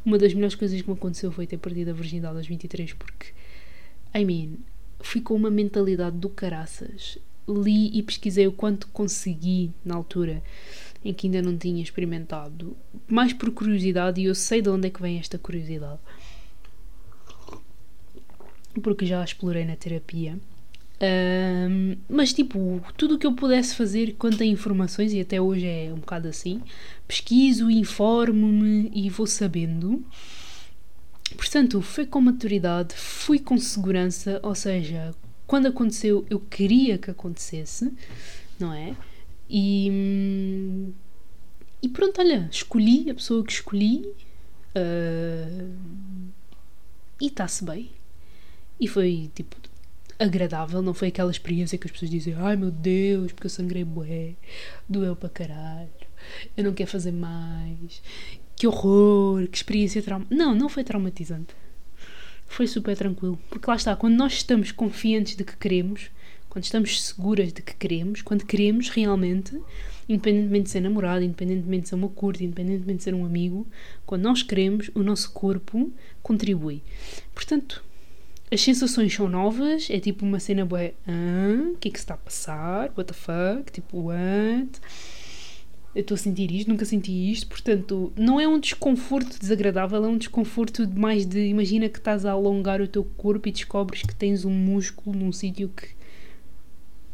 Uma 0.04 0.18
das 0.18 0.34
melhores 0.34 0.54
coisas 0.54 0.80
que 0.80 0.88
me 0.88 0.96
aconteceu 0.96 1.30
foi 1.30 1.46
ter 1.46 1.58
perdido 1.58 1.90
a 1.90 1.94
virgindade 1.94 2.36
aos 2.36 2.46
23, 2.46 2.92
porque 2.94 3.28
I 4.14 4.24
mean, 4.24 4.58
fui 5.00 5.20
com 5.20 5.34
uma 5.34 5.50
mentalidade 5.50 6.16
do 6.16 6.28
caraças. 6.28 7.18
Li 7.46 7.96
e 7.96 8.02
pesquisei 8.02 8.46
o 8.46 8.52
quanto 8.52 8.88
consegui 8.88 9.72
na 9.84 9.94
altura 9.94 10.42
em 11.04 11.14
que 11.14 11.26
ainda 11.26 11.40
não 11.40 11.56
tinha 11.56 11.82
experimentado, 11.82 12.76
mais 13.06 13.32
por 13.32 13.50
curiosidade, 13.52 14.20
e 14.20 14.24
eu 14.24 14.34
sei 14.34 14.60
de 14.60 14.68
onde 14.68 14.88
é 14.88 14.90
que 14.90 15.00
vem 15.00 15.18
esta 15.18 15.38
curiosidade. 15.38 16.00
Porque 18.82 19.06
já 19.06 19.20
a 19.20 19.24
explorei 19.24 19.64
na 19.64 19.76
terapia. 19.76 20.38
Um, 21.00 21.96
mas, 22.08 22.32
tipo, 22.32 22.82
tudo 22.96 23.14
o 23.14 23.18
que 23.18 23.26
eu 23.26 23.32
pudesse 23.32 23.74
fazer 23.74 24.14
quanto 24.18 24.42
a 24.42 24.46
informações, 24.46 25.12
e 25.12 25.20
até 25.20 25.40
hoje 25.40 25.66
é 25.66 25.92
um 25.92 26.00
bocado 26.00 26.28
assim, 26.28 26.60
pesquiso, 27.06 27.70
informo-me 27.70 28.90
e 28.94 29.08
vou 29.08 29.26
sabendo. 29.26 30.04
Portanto, 31.36 31.80
fui 31.82 32.06
com 32.06 32.20
maturidade, 32.20 32.94
fui 32.94 33.38
com 33.38 33.56
segurança, 33.58 34.40
ou 34.42 34.54
seja, 34.54 35.14
quando 35.46 35.66
aconteceu, 35.66 36.26
eu 36.28 36.40
queria 36.40 36.98
que 36.98 37.10
acontecesse, 37.10 37.92
não 38.58 38.72
é? 38.72 38.96
E, 39.48 40.92
e 41.82 41.88
pronto, 41.88 42.20
olha, 42.20 42.48
escolhi 42.50 43.10
a 43.10 43.14
pessoa 43.14 43.44
que 43.44 43.52
escolhi. 43.52 44.04
Uh, 44.76 45.74
e 47.20 47.26
está-se 47.26 47.64
bem. 47.64 47.90
E 48.80 48.86
foi 48.86 49.30
tipo 49.34 49.56
agradável, 50.18 50.82
não 50.82 50.94
foi 50.94 51.08
aquela 51.08 51.30
experiência 51.30 51.78
que 51.78 51.86
as 51.86 51.92
pessoas 51.92 52.10
dizem 52.10 52.34
ai 52.34 52.56
meu 52.56 52.70
Deus, 52.70 53.32
porque 53.32 53.46
eu 53.46 53.50
sangrei 53.50 53.84
bué, 53.84 54.34
doeu 54.88 55.14
para 55.14 55.28
caralho, 55.28 55.88
eu 56.56 56.64
não 56.64 56.72
quero 56.72 56.90
fazer 56.90 57.12
mais, 57.12 58.02
que 58.56 58.66
horror, 58.66 59.46
que 59.46 59.56
experiência 59.56 60.02
traumatizante. 60.02 60.38
Não, 60.38 60.54
não 60.54 60.68
foi 60.68 60.82
traumatizante. 60.82 61.54
Foi 62.46 62.66
super 62.66 62.96
tranquilo. 62.96 63.38
Porque 63.48 63.70
lá 63.70 63.76
está, 63.76 63.94
quando 63.94 64.16
nós 64.16 64.32
estamos 64.32 64.72
confiantes 64.72 65.36
de 65.36 65.44
que 65.44 65.56
queremos, 65.56 66.10
quando 66.48 66.64
estamos 66.64 67.02
seguras 67.02 67.52
de 67.52 67.62
que 67.62 67.74
queremos, 67.76 68.22
quando 68.22 68.44
queremos 68.44 68.88
realmente, 68.88 69.56
independentemente 70.08 70.64
de 70.64 70.70
ser 70.70 70.80
namorado, 70.80 71.22
independentemente 71.22 71.82
de 71.82 71.88
ser 71.90 71.94
uma 71.94 72.08
curta, 72.08 72.42
independentemente 72.42 72.98
de 72.98 73.04
ser 73.04 73.14
um 73.14 73.24
amigo, 73.24 73.66
quando 74.04 74.22
nós 74.22 74.42
queremos, 74.42 74.90
o 74.94 75.02
nosso 75.02 75.30
corpo 75.30 75.92
contribui. 76.22 76.82
Portanto, 77.34 77.84
as 78.50 78.60
sensações 78.60 79.14
são 79.14 79.28
novas, 79.28 79.88
é 79.90 80.00
tipo 80.00 80.24
uma 80.24 80.40
cena 80.40 80.64
boa, 80.64 80.92
o 81.72 81.76
que 81.76 81.88
é 81.88 81.90
que 81.90 81.98
se 81.98 82.04
está 82.04 82.14
a 82.14 82.18
passar? 82.18 82.92
What 82.96 83.04
the 83.04 83.14
fuck? 83.14 83.70
Tipo, 83.70 84.06
what? 84.06 84.80
Eu 85.94 86.02
estou 86.02 86.14
a 86.14 86.18
sentir 86.18 86.50
isto, 86.52 86.68
nunca 86.68 86.84
senti 86.84 87.32
isto, 87.32 87.46
portanto, 87.46 88.12
não 88.16 88.38
é 88.38 88.46
um 88.46 88.60
desconforto 88.60 89.38
desagradável, 89.38 90.04
é 90.04 90.08
um 90.08 90.18
desconforto 90.18 90.86
de 90.86 90.98
mais 90.98 91.26
de 91.26 91.46
imagina 91.48 91.88
que 91.88 91.98
estás 91.98 92.24
a 92.24 92.32
alongar 92.32 92.80
o 92.80 92.86
teu 92.86 93.04
corpo 93.04 93.48
e 93.48 93.52
descobres 93.52 94.02
que 94.02 94.14
tens 94.14 94.44
um 94.44 94.50
músculo 94.50 95.18
num 95.18 95.32
sítio 95.32 95.70
que 95.70 95.88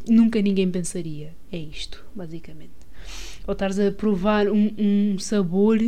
nunca 0.08 0.40
ninguém 0.42 0.70
pensaria. 0.70 1.34
É 1.50 1.56
isto, 1.56 2.04
basicamente. 2.14 2.72
Ou 3.46 3.52
estás 3.52 3.78
a 3.78 3.90
provar 3.90 4.48
um, 4.48 4.72
um 4.78 5.18
sabor 5.18 5.78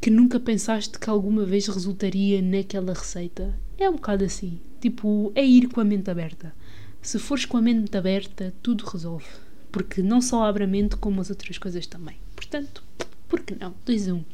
que 0.00 0.10
nunca 0.10 0.40
pensaste 0.40 0.98
que 0.98 1.10
alguma 1.10 1.44
vez 1.44 1.66
resultaria 1.66 2.40
naquela 2.40 2.94
receita. 2.94 3.54
É 3.80 3.88
um 3.88 3.94
bocado 3.94 4.24
assim. 4.26 4.60
Tipo, 4.78 5.32
é 5.34 5.42
ir 5.42 5.68
com 5.70 5.80
a 5.80 5.84
mente 5.84 6.10
aberta. 6.10 6.54
Se 7.00 7.18
fores 7.18 7.46
com 7.46 7.56
a 7.56 7.62
mente 7.62 7.96
aberta, 7.96 8.52
tudo 8.62 8.84
resolve. 8.84 9.24
Porque 9.72 10.02
não 10.02 10.20
só 10.20 10.44
abre 10.44 10.64
a 10.64 10.66
mente, 10.66 10.96
como 10.96 11.18
as 11.18 11.30
outras 11.30 11.56
coisas 11.56 11.86
também. 11.86 12.18
Portanto, 12.36 12.84
por 13.26 13.40
que 13.40 13.54
não? 13.54 13.74
2 13.86 14.08
a 14.08 14.14
1. 14.14 14.16
Um. 14.16 14.24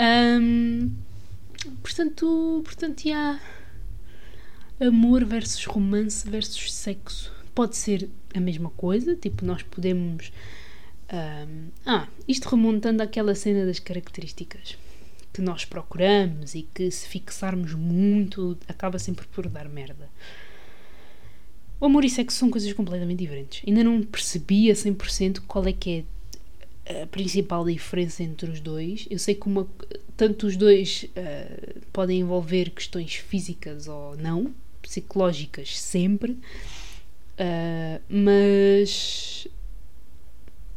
Um, 0.00 0.92
portanto, 1.82 2.62
portanto, 2.64 3.02
há 3.12 3.40
amor 4.80 5.24
versus 5.24 5.64
romance 5.64 6.28
versus 6.28 6.72
sexo. 6.74 7.32
Pode 7.54 7.76
ser 7.76 8.10
a 8.34 8.40
mesma 8.40 8.70
coisa, 8.70 9.14
tipo, 9.14 9.44
nós 9.44 9.62
podemos. 9.62 10.32
Um, 11.12 11.68
ah, 11.86 12.08
isto 12.26 12.48
remontando 12.48 13.04
àquela 13.04 13.36
cena 13.36 13.64
das 13.64 13.78
características 13.78 14.76
que 15.38 15.42
nós 15.42 15.64
procuramos 15.64 16.56
e 16.56 16.62
que 16.74 16.90
se 16.90 17.06
fixarmos 17.06 17.72
muito 17.72 18.58
acaba 18.66 18.98
sempre 18.98 19.24
por 19.28 19.48
dar 19.48 19.68
merda. 19.68 20.10
O 21.80 21.86
amor 21.86 22.04
e 22.04 22.10
sexo 22.10 22.38
são 22.38 22.50
coisas 22.50 22.72
completamente 22.72 23.20
diferentes. 23.20 23.62
Ainda 23.64 23.84
não 23.84 24.02
percebi 24.02 24.68
a 24.68 24.74
100% 24.74 25.42
qual 25.46 25.64
é 25.64 25.72
que 25.72 26.04
é 26.84 27.02
a 27.02 27.06
principal 27.06 27.64
diferença 27.64 28.24
entre 28.24 28.50
os 28.50 28.58
dois. 28.58 29.06
Eu 29.08 29.20
sei 29.20 29.36
que 29.36 29.46
uma, 29.46 29.64
tanto 30.16 30.48
os 30.48 30.56
dois 30.56 31.04
uh, 31.04 31.80
podem 31.92 32.18
envolver 32.18 32.70
questões 32.70 33.14
físicas 33.14 33.86
ou 33.86 34.16
não, 34.16 34.52
psicológicas 34.82 35.78
sempre, 35.78 36.32
uh, 36.32 38.02
mas 38.08 39.46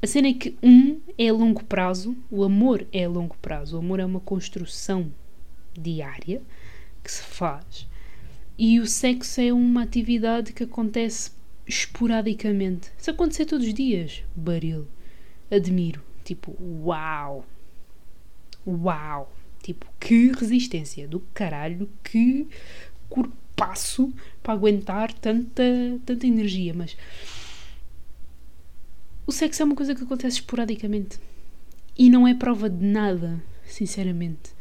a 0.02 0.08
cena 0.08 0.30
é 0.30 0.34
que 0.34 0.58
um 0.64 1.00
é 1.16 1.30
a 1.30 1.34
longo 1.34 1.64
prazo, 1.64 2.18
o 2.30 2.44
amor 2.44 2.88
é 2.92 3.06
a 3.06 3.10
longo 3.10 3.38
prazo, 3.38 3.76
o 3.76 3.80
amor 3.80 4.00
é 4.00 4.06
uma 4.06 4.20
construção 4.20 5.14
diária 5.78 6.42
que 7.04 7.12
se 7.12 7.22
faz. 7.22 7.88
E 8.58 8.80
o 8.80 8.88
sexo 8.88 9.40
é 9.42 9.54
uma 9.54 9.84
atividade 9.84 10.54
que 10.54 10.64
acontece 10.64 11.32
esporadicamente. 11.68 12.92
Se 12.98 13.12
acontecer 13.12 13.46
todos 13.46 13.68
os 13.68 13.74
dias, 13.74 14.24
baril, 14.36 14.88
admiro, 15.52 16.02
tipo, 16.24 16.56
uau, 16.84 17.46
uau, 18.66 19.32
tipo, 19.62 19.86
que 20.00 20.32
resistência 20.32 21.08
do 21.08 21.20
caralho, 21.34 21.88
que 22.04 22.48
corpaço 23.08 24.12
para 24.42 24.54
aguentar 24.54 25.14
tanta, 25.14 25.64
tanta 26.06 26.26
energia, 26.26 26.74
mas 26.74 26.98
o 29.32 29.34
sexo 29.34 29.62
é 29.62 29.66
uma 29.66 29.76
coisa 29.76 29.96
que 29.96 30.04
acontece 30.04 30.36
esporadicamente 30.36 31.18
e 31.98 32.10
não 32.10 32.28
é 32.28 32.34
prova 32.34 32.70
de 32.70 32.86
nada, 32.86 33.42
sinceramente. 33.64 34.52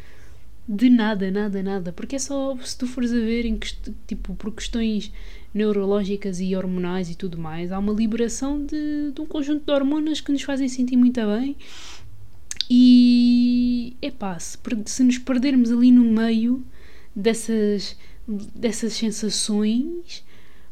De 0.66 0.88
nada, 0.88 1.28
nada, 1.28 1.60
nada. 1.60 1.92
Porque 1.92 2.14
é 2.14 2.18
só 2.20 2.56
se 2.58 2.78
tu 2.78 2.86
fores 2.86 3.10
a 3.10 3.16
ver 3.16 3.44
em 3.44 3.58
tipo, 4.06 4.32
por 4.36 4.54
questões 4.54 5.12
neurológicas 5.52 6.40
e 6.40 6.54
hormonais 6.54 7.10
e 7.10 7.16
tudo 7.16 7.36
mais, 7.36 7.72
há 7.72 7.80
uma 7.80 7.92
liberação 7.92 8.64
de, 8.64 9.10
de 9.12 9.20
um 9.20 9.26
conjunto 9.26 9.64
de 9.64 9.72
hormonas 9.72 10.20
que 10.20 10.30
nos 10.30 10.42
fazem 10.42 10.68
sentir 10.68 10.96
muito 10.96 11.20
bem. 11.26 11.56
E 12.70 13.96
epá, 14.00 14.38
se, 14.38 14.56
se 14.86 15.02
nos 15.02 15.18
perdermos 15.18 15.72
ali 15.72 15.90
no 15.90 16.04
meio 16.04 16.64
dessas, 17.16 17.96
dessas 18.54 18.92
sensações, 18.92 20.22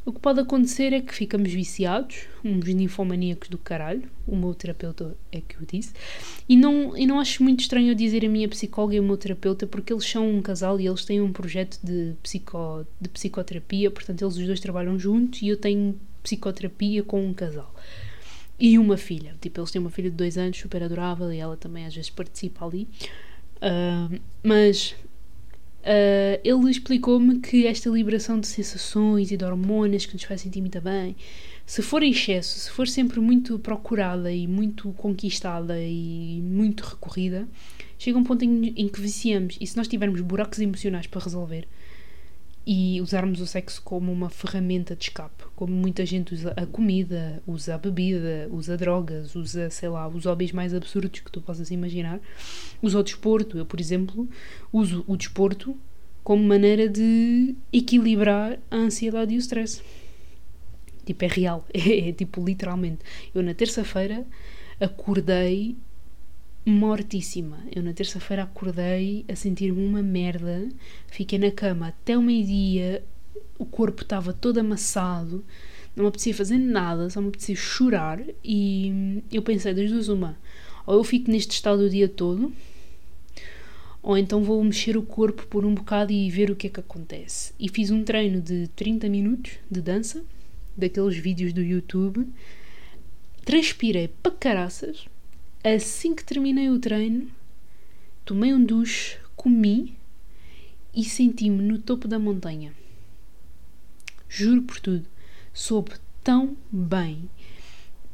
o 0.09 0.12
que 0.12 0.21
pode 0.21 0.40
acontecer 0.40 0.94
é 0.94 1.03
que 1.03 1.14
ficamos 1.14 1.53
viciados, 1.53 2.21
uns 2.42 2.64
ninfomaníacos 2.64 3.51
do 3.51 3.59
caralho, 3.59 4.09
o 4.27 4.35
meu 4.35 4.55
terapeuta 4.55 5.14
é 5.31 5.42
que 5.42 5.62
o 5.62 5.66
disse, 5.66 5.92
e 6.49 6.57
não, 6.57 6.97
e 6.97 7.07
não 7.07 7.21
acho 7.21 7.42
muito 7.42 7.61
estranho 7.61 7.90
eu 7.90 7.94
dizer 7.94 8.25
a 8.25 8.29
minha 8.29 8.49
psicóloga 8.49 8.94
e 8.94 9.01
o 9.01 9.03
meu 9.03 9.18
terapeuta, 9.18 9.66
porque 9.66 9.92
eles 9.92 10.07
são 10.07 10.27
um 10.27 10.40
casal 10.40 10.81
e 10.81 10.87
eles 10.87 11.05
têm 11.05 11.21
um 11.21 11.31
projeto 11.31 11.79
de, 11.85 12.14
psico, 12.23 12.87
de 12.99 13.09
psicoterapia, 13.11 13.90
portanto 13.90 14.23
eles 14.23 14.38
os 14.38 14.47
dois 14.47 14.61
trabalham 14.61 14.99
juntos 14.99 15.42
e 15.42 15.49
eu 15.49 15.59
tenho 15.59 16.01
psicoterapia 16.23 17.03
com 17.03 17.23
um 17.23 17.35
casal. 17.35 17.75
E 18.59 18.79
uma 18.79 18.97
filha, 18.97 19.37
tipo, 19.42 19.61
eles 19.61 19.71
têm 19.71 19.79
uma 19.79 19.90
filha 19.90 20.09
de 20.09 20.16
dois 20.16 20.38
anos, 20.38 20.57
super 20.57 20.83
adorável, 20.83 21.31
e 21.31 21.37
ela 21.37 21.57
também 21.59 21.85
às 21.85 21.94
vezes 21.94 22.09
participa 22.09 22.64
ali. 22.64 22.88
Uh, 23.57 24.18
mas 24.42 24.97
Uh, 25.88 26.38
ele 26.44 26.70
explicou-me 26.70 27.38
que 27.38 27.66
esta 27.66 27.88
liberação 27.88 28.38
de 28.38 28.46
sensações 28.46 29.31
e 29.31 29.38
de 29.38 29.44
hormonas 29.46 30.05
que 30.05 30.12
nos 30.12 30.22
faz 30.22 30.42
sentir 30.42 30.61
muito 30.61 30.79
bem, 30.83 31.16
se 31.64 31.81
for 31.81 32.03
em 32.03 32.11
excesso, 32.11 32.59
se 32.59 32.70
for 32.70 32.87
sempre 32.87 33.20
muito 33.20 33.59
procurada 33.59 34.31
e 34.31 34.46
muito 34.46 34.92
conquistada 34.92 35.81
e 35.81 36.42
muito 36.42 36.83
recorrida, 36.83 37.48
chega 37.98 38.18
um 38.18 38.24
ponto 38.24 38.44
em, 38.44 38.74
em 38.77 38.87
que 38.87 39.01
viciamos. 39.01 39.57
E 39.59 39.66
se 39.66 39.79
nós 39.79 39.88
tivermos 39.88 40.20
buracos 40.20 40.59
emocionais 40.59 41.07
para 41.07 41.24
resolver 41.24 41.66
e 42.71 43.01
usarmos 43.01 43.41
o 43.41 43.47
sexo 43.47 43.81
como 43.83 44.13
uma 44.13 44.29
ferramenta 44.29 44.95
de 44.95 45.05
escape, 45.05 45.45
como 45.57 45.75
muita 45.75 46.05
gente 46.05 46.35
usa 46.35 46.53
a 46.55 46.67
comida, 46.67 47.43
usa 47.47 47.77
a 47.77 47.79
bebida, 47.79 48.47
usa 48.53 48.77
drogas, 48.77 49.35
usa, 49.35 49.71
sei 49.71 49.89
lá, 49.89 50.07
os 50.07 50.27
hobbies 50.27 50.53
mais 50.53 50.75
absurdos 50.75 51.21
que 51.21 51.33
tu 51.33 51.41
possas 51.41 51.71
imaginar, 51.71 52.21
usa 52.83 52.99
o 52.99 53.03
desporto. 53.03 53.57
Eu, 53.57 53.65
por 53.65 53.81
exemplo, 53.81 54.29
uso 54.71 55.03
o 55.07 55.17
desporto 55.17 55.75
como 56.23 56.43
maneira 56.43 56.91
de 56.91 57.57
equilibrar 57.73 58.59
a 58.71 58.77
ansiedade 58.77 59.33
e 59.33 59.39
o 59.39 59.41
stress. 59.41 59.83
Tipo, 61.07 61.25
é 61.25 61.29
real, 61.29 61.65
é, 61.73 62.11
é 62.11 62.13
tipo 62.13 62.45
literalmente. 62.45 62.99
Eu 63.35 63.43
na 63.43 63.55
terça-feira 63.55 64.27
acordei 64.79 65.75
mortíssima. 66.69 67.59
Eu 67.75 67.83
na 67.83 67.93
terça-feira 67.93 68.43
acordei 68.43 69.25
a 69.29 69.35
sentir-me 69.35 69.85
uma 69.85 70.03
merda, 70.03 70.69
fiquei 71.07 71.39
na 71.39 71.51
cama 71.51 71.89
até 71.89 72.17
o 72.17 72.23
meio-dia, 72.23 73.03
o 73.59 73.65
corpo 73.65 74.03
estava 74.03 74.33
todo 74.33 74.59
amassado, 74.59 75.45
não 75.97 76.05
me 76.05 76.09
apetecia 76.09 76.35
fazer 76.35 76.59
nada, 76.59 77.11
só 77.11 77.21
me 77.21 77.29
apetecia 77.29 77.57
chorar. 77.57 78.21
E 78.45 79.23
eu 79.33 79.43
pensei 79.43 79.75
das 79.75 79.91
duas 79.91 80.09
uma, 80.09 80.39
ou 80.87 80.97
eu 80.97 81.05
fico 81.05 81.31
neste 81.31 81.53
estado 81.53 81.81
o 81.81 81.91
dia 81.91 82.09
todo, 82.09 82.53
ou 84.03 84.17
então 84.17 84.43
vou 84.43 84.63
mexer 84.63 84.97
o 84.97 85.03
corpo 85.03 85.47
por 85.47 85.65
um 85.65 85.75
bocado 85.75 86.13
e 86.13 86.31
ver 86.31 86.51
o 86.51 86.57
que 86.57 86.69
é 86.69 86.71
que 86.71 86.81
acontece. 86.81 87.53
E 87.59 87.69
fiz 87.69 87.91
um 87.91 88.05
treino 88.05 88.41
de 88.41 88.69
30 88.69 89.09
minutos 89.09 89.53
de 89.71 89.81
dança, 89.81 90.25
daqueles 90.77 91.17
vídeos 91.17 91.53
do 91.53 91.61
YouTube, 91.61 92.27
transpirei 93.45 94.09
para 94.23 94.31
caraças, 94.33 95.07
Assim 95.64 96.14
que 96.14 96.25
terminei 96.25 96.71
o 96.71 96.79
treino, 96.79 97.29
tomei 98.25 98.55
um 98.55 98.64
duche, 98.64 99.18
comi 99.35 99.97
e 100.94 101.05
senti-me 101.05 101.62
no 101.62 101.79
topo 101.79 102.07
da 102.07 102.18
montanha. 102.18 102.73
Juro 104.29 104.62
por 104.62 104.79
tudo, 104.79 105.07
soube 105.53 105.92
tão 106.23 106.57
bem. 106.71 107.29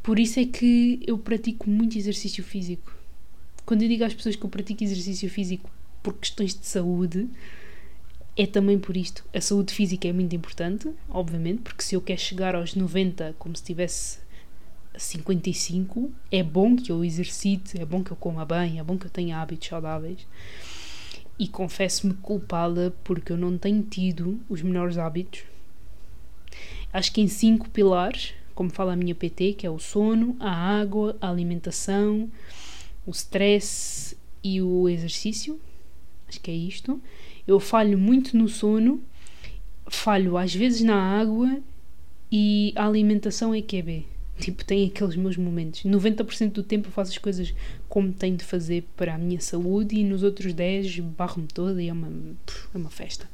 Por 0.02 0.18
isso 0.18 0.40
é 0.40 0.46
que 0.46 1.00
eu 1.06 1.18
pratico 1.18 1.68
muito 1.68 1.98
exercício 1.98 2.42
físico. 2.42 2.96
Quando 3.66 3.82
eu 3.82 3.88
digo 3.88 4.04
às 4.04 4.14
pessoas 4.14 4.36
que 4.36 4.44
eu 4.44 4.50
pratico 4.50 4.82
exercício 4.82 5.28
físico 5.28 5.70
por 6.02 6.14
questões 6.14 6.54
de 6.54 6.66
saúde, 6.66 7.28
é 8.36 8.46
também 8.46 8.78
por 8.78 8.96
isto. 8.96 9.24
A 9.34 9.40
saúde 9.40 9.72
física 9.72 10.08
é 10.08 10.12
muito 10.12 10.34
importante, 10.34 10.90
obviamente, 11.08 11.62
porque 11.62 11.82
se 11.82 11.94
eu 11.94 12.00
quero 12.00 12.20
chegar 12.20 12.54
aos 12.54 12.74
90 12.74 13.34
como 13.38 13.54
se 13.54 13.62
tivesse 13.62 14.18
55, 14.96 16.12
é 16.30 16.42
bom 16.42 16.76
que 16.76 16.90
eu 16.92 17.04
exercite, 17.04 17.80
é 17.80 17.84
bom 17.84 18.02
que 18.02 18.10
eu 18.10 18.16
coma 18.16 18.44
bem, 18.44 18.78
é 18.78 18.84
bom 18.84 18.96
que 18.96 19.06
eu 19.06 19.10
tenha 19.10 19.38
hábitos 19.38 19.68
saudáveis. 19.68 20.26
e 21.38 21.48
confesso-me 21.48 22.14
culpada 22.14 22.94
porque 23.02 23.32
eu 23.32 23.36
não 23.36 23.58
tenho 23.58 23.82
tido 23.82 24.40
os 24.48 24.62
melhores 24.62 24.96
hábitos. 24.98 25.42
Acho 26.92 27.12
que 27.12 27.20
em 27.20 27.26
cinco 27.26 27.68
pilares, 27.70 28.34
como 28.54 28.70
fala 28.70 28.92
a 28.92 28.96
minha 28.96 29.14
PT, 29.16 29.54
que 29.54 29.66
é 29.66 29.70
o 29.70 29.80
sono, 29.80 30.36
a 30.38 30.50
água, 30.50 31.16
a 31.20 31.28
alimentação, 31.28 32.30
o 33.04 33.10
stress 33.10 34.16
e 34.44 34.62
o 34.62 34.88
exercício. 34.88 35.60
Acho 36.28 36.40
que 36.40 36.50
é 36.50 36.54
isto. 36.54 37.02
Eu 37.46 37.58
falho 37.58 37.98
muito 37.98 38.36
no 38.36 38.48
sono, 38.48 39.02
falho 39.88 40.36
às 40.36 40.54
vezes 40.54 40.82
na 40.82 40.96
água 40.96 41.58
e 42.30 42.72
a 42.76 42.86
alimentação 42.86 43.52
é 43.52 43.60
que 43.60 43.76
é 43.76 43.82
B. 43.82 44.04
Tipo, 44.38 44.64
tem 44.64 44.86
aqueles 44.86 45.16
meus 45.16 45.36
momentos. 45.36 45.84
90% 45.84 46.52
do 46.52 46.62
tempo 46.62 46.88
eu 46.88 46.92
faço 46.92 47.12
as 47.12 47.18
coisas 47.18 47.54
como 47.88 48.12
tenho 48.12 48.36
de 48.36 48.44
fazer 48.44 48.84
para 48.96 49.14
a 49.14 49.18
minha 49.18 49.40
saúde 49.40 49.96
e 49.96 50.04
nos 50.04 50.22
outros 50.22 50.52
10 50.52 51.00
barro-me 51.00 51.46
toda 51.46 51.80
e 51.82 51.88
é 51.88 51.92
uma, 51.92 52.08
é 52.74 52.76
uma 52.76 52.90
festa. 52.90 53.28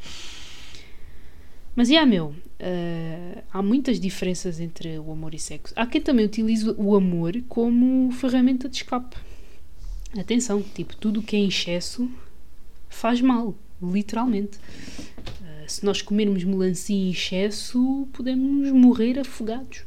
Mas, 1.75 1.89
yeah, 1.89 2.09
meu, 2.09 2.27
uh, 2.27 3.43
há 3.53 3.63
muitas 3.63 3.99
diferenças 3.99 4.61
entre 4.61 4.99
o 4.99 5.11
amor 5.13 5.35
e 5.35 5.39
sexo. 5.39 5.73
Há 5.77 5.87
quem 5.87 6.01
também 6.01 6.27
utilize 6.27 6.69
o 6.77 6.95
amor 6.95 7.41
como 7.49 8.11
ferramenta 8.13 8.69
de 8.69 8.77
escape. 8.77 9.17
Atenção, 10.19 10.61
tipo, 10.63 10.97
tudo 10.97 11.21
o 11.21 11.23
que 11.23 11.37
é 11.37 11.39
em 11.39 11.49
excesso 11.49 12.11
faz 12.89 13.21
mal, 13.21 13.55
literalmente. 13.81 14.59
Uh, 14.59 15.69
se 15.69 15.85
nós 15.85 16.03
comermos 16.03 16.43
melancia 16.45 16.97
em 16.97 17.11
excesso, 17.11 18.09
podemos 18.13 18.71
morrer 18.73 19.19
afogados. 19.19 19.85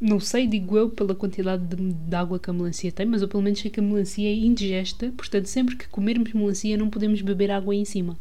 Não 0.00 0.18
sei, 0.18 0.46
digo 0.46 0.78
eu, 0.78 0.88
pela 0.88 1.14
quantidade 1.14 1.62
de, 1.62 1.92
de, 1.92 2.16
água 2.16 2.38
que 2.38 2.48
a 2.48 2.52
melancia 2.54 2.90
tem, 2.90 3.04
mas 3.04 3.20
eu 3.20 3.28
pelo 3.28 3.42
menos 3.42 3.60
sei 3.60 3.70
que 3.70 3.80
a 3.80 3.82
melancia 3.82 4.26
é 4.26 4.32
indigesta, 4.32 5.12
portanto, 5.14 5.44
sempre 5.44 5.76
que 5.76 5.86
comermos 5.88 6.32
melancia, 6.32 6.74
não 6.78 6.88
podemos 6.88 7.20
beber 7.20 7.50
água 7.50 7.74
em 7.74 7.84
cima, 7.84 8.16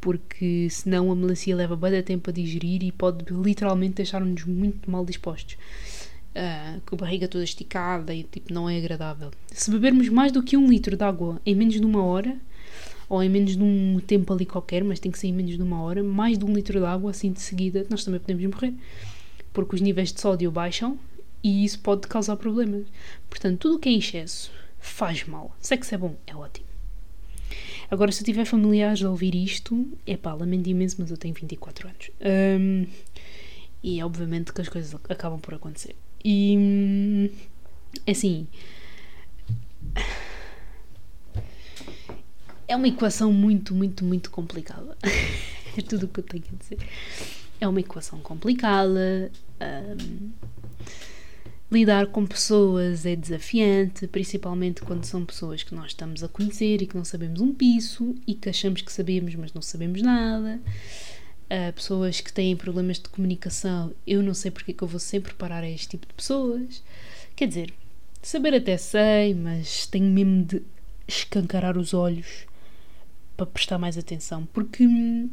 porque 0.00 0.66
senão 0.68 1.12
a 1.12 1.14
melancia 1.14 1.54
leva 1.54 1.76
bem 1.76 2.02
tempo 2.02 2.28
a 2.28 2.32
digerir 2.32 2.82
e 2.82 2.90
pode 2.90 3.24
literalmente 3.32 3.94
deixar-nos 3.94 4.44
muito 4.44 4.90
mal 4.90 5.04
dispostos. 5.04 5.56
Uh, 6.34 6.82
com 6.84 6.96
a 6.96 6.98
barriga 6.98 7.26
toda 7.26 7.44
esticada 7.44 8.12
e 8.12 8.24
tipo, 8.24 8.52
não 8.52 8.68
é 8.68 8.76
agradável. 8.76 9.30
Se 9.52 9.70
bebermos 9.70 10.08
mais 10.08 10.32
do 10.32 10.42
que 10.42 10.54
um 10.56 10.68
litro 10.68 10.94
de 10.94 11.02
água 11.02 11.40
em 11.46 11.54
menos 11.54 11.76
de 11.76 11.86
uma 11.86 12.04
hora, 12.04 12.36
ou 13.08 13.22
em 13.22 13.28
menos 13.28 13.56
de 13.56 13.62
um 13.62 14.00
tempo 14.04 14.34
ali 14.34 14.44
qualquer, 14.44 14.82
mas 14.82 14.98
tem 14.98 15.10
que 15.12 15.18
ser 15.18 15.28
em 15.28 15.32
menos 15.32 15.56
de 15.56 15.62
uma 15.62 15.80
hora, 15.80 16.02
mais 16.02 16.36
de 16.36 16.44
um 16.44 16.52
litro 16.52 16.80
de 16.80 16.84
água 16.84 17.12
assim 17.12 17.32
de 17.32 17.40
seguida, 17.40 17.86
nós 17.88 18.04
também 18.04 18.20
podemos 18.20 18.44
morrer 18.44 18.74
porque 19.56 19.74
os 19.74 19.80
níveis 19.80 20.12
de 20.12 20.20
sódio 20.20 20.50
baixam 20.50 20.98
e 21.42 21.64
isso 21.64 21.80
pode 21.80 22.06
causar 22.06 22.36
problemas. 22.36 22.86
Portanto, 23.30 23.58
tudo 23.58 23.76
o 23.76 23.78
que 23.78 23.88
é 23.88 23.92
excesso 23.92 24.52
faz 24.78 25.26
mal. 25.26 25.56
Sexo 25.58 25.94
é 25.94 25.98
bom, 25.98 26.14
é 26.26 26.36
ótimo. 26.36 26.66
Agora, 27.90 28.12
se 28.12 28.20
eu 28.20 28.26
tiver 28.26 28.44
familiares 28.44 29.02
a 29.02 29.08
ouvir 29.08 29.34
isto, 29.34 29.88
é 30.06 30.14
pá, 30.14 30.34
lamento 30.34 30.68
imenso, 30.68 30.96
mas 30.98 31.10
eu 31.10 31.16
tenho 31.16 31.32
24 31.32 31.88
anos. 31.88 32.10
Um, 32.60 32.86
e 33.82 34.02
obviamente 34.02 34.52
que 34.52 34.60
as 34.60 34.68
coisas 34.68 34.94
acabam 35.08 35.40
por 35.40 35.54
acontecer. 35.54 35.96
E 36.22 37.30
assim. 38.06 38.46
É 42.68 42.76
uma 42.76 42.88
equação 42.88 43.32
muito, 43.32 43.74
muito, 43.74 44.04
muito 44.04 44.30
complicada. 44.30 44.98
é 45.78 45.80
tudo 45.80 46.04
o 46.04 46.08
que 46.08 46.20
eu 46.20 46.24
tenho 46.24 46.44
a 46.52 46.56
dizer. 46.56 47.45
É 47.60 47.66
uma 47.66 47.80
equação 47.80 48.18
complicada, 48.20 49.30
um, 49.60 50.30
lidar 51.70 52.06
com 52.06 52.24
pessoas 52.26 53.04
é 53.04 53.16
desafiante, 53.16 54.06
principalmente 54.06 54.82
quando 54.82 55.04
são 55.04 55.24
pessoas 55.24 55.62
que 55.62 55.74
nós 55.74 55.86
estamos 55.86 56.22
a 56.22 56.28
conhecer 56.28 56.82
e 56.82 56.86
que 56.86 56.96
não 56.96 57.04
sabemos 57.04 57.40
um 57.40 57.52
piso 57.52 58.14
e 58.26 58.34
que 58.34 58.48
achamos 58.48 58.82
que 58.82 58.92
sabemos, 58.92 59.34
mas 59.34 59.52
não 59.52 59.62
sabemos 59.62 60.00
nada. 60.02 60.60
Uh, 61.46 61.72
pessoas 61.72 62.20
que 62.20 62.32
têm 62.32 62.56
problemas 62.56 62.98
de 62.98 63.08
comunicação, 63.08 63.92
eu 64.06 64.22
não 64.22 64.34
sei 64.34 64.50
porque 64.50 64.72
é 64.72 64.74
que 64.74 64.82
eu 64.82 64.88
vou 64.88 65.00
sempre 65.00 65.34
parar 65.34 65.62
a 65.62 65.70
este 65.70 65.90
tipo 65.90 66.06
de 66.06 66.14
pessoas. 66.14 66.82
Quer 67.34 67.48
dizer, 67.48 67.74
saber 68.22 68.54
até 68.54 68.76
sei, 68.76 69.34
mas 69.34 69.86
tenho 69.86 70.06
mesmo 70.06 70.44
de 70.44 70.62
escancarar 71.06 71.78
os 71.78 71.94
olhos 71.94 72.46
para 73.36 73.46
prestar 73.46 73.78
mais 73.78 73.96
atenção, 73.96 74.46
porque 74.52 74.86
hum, 74.86 75.30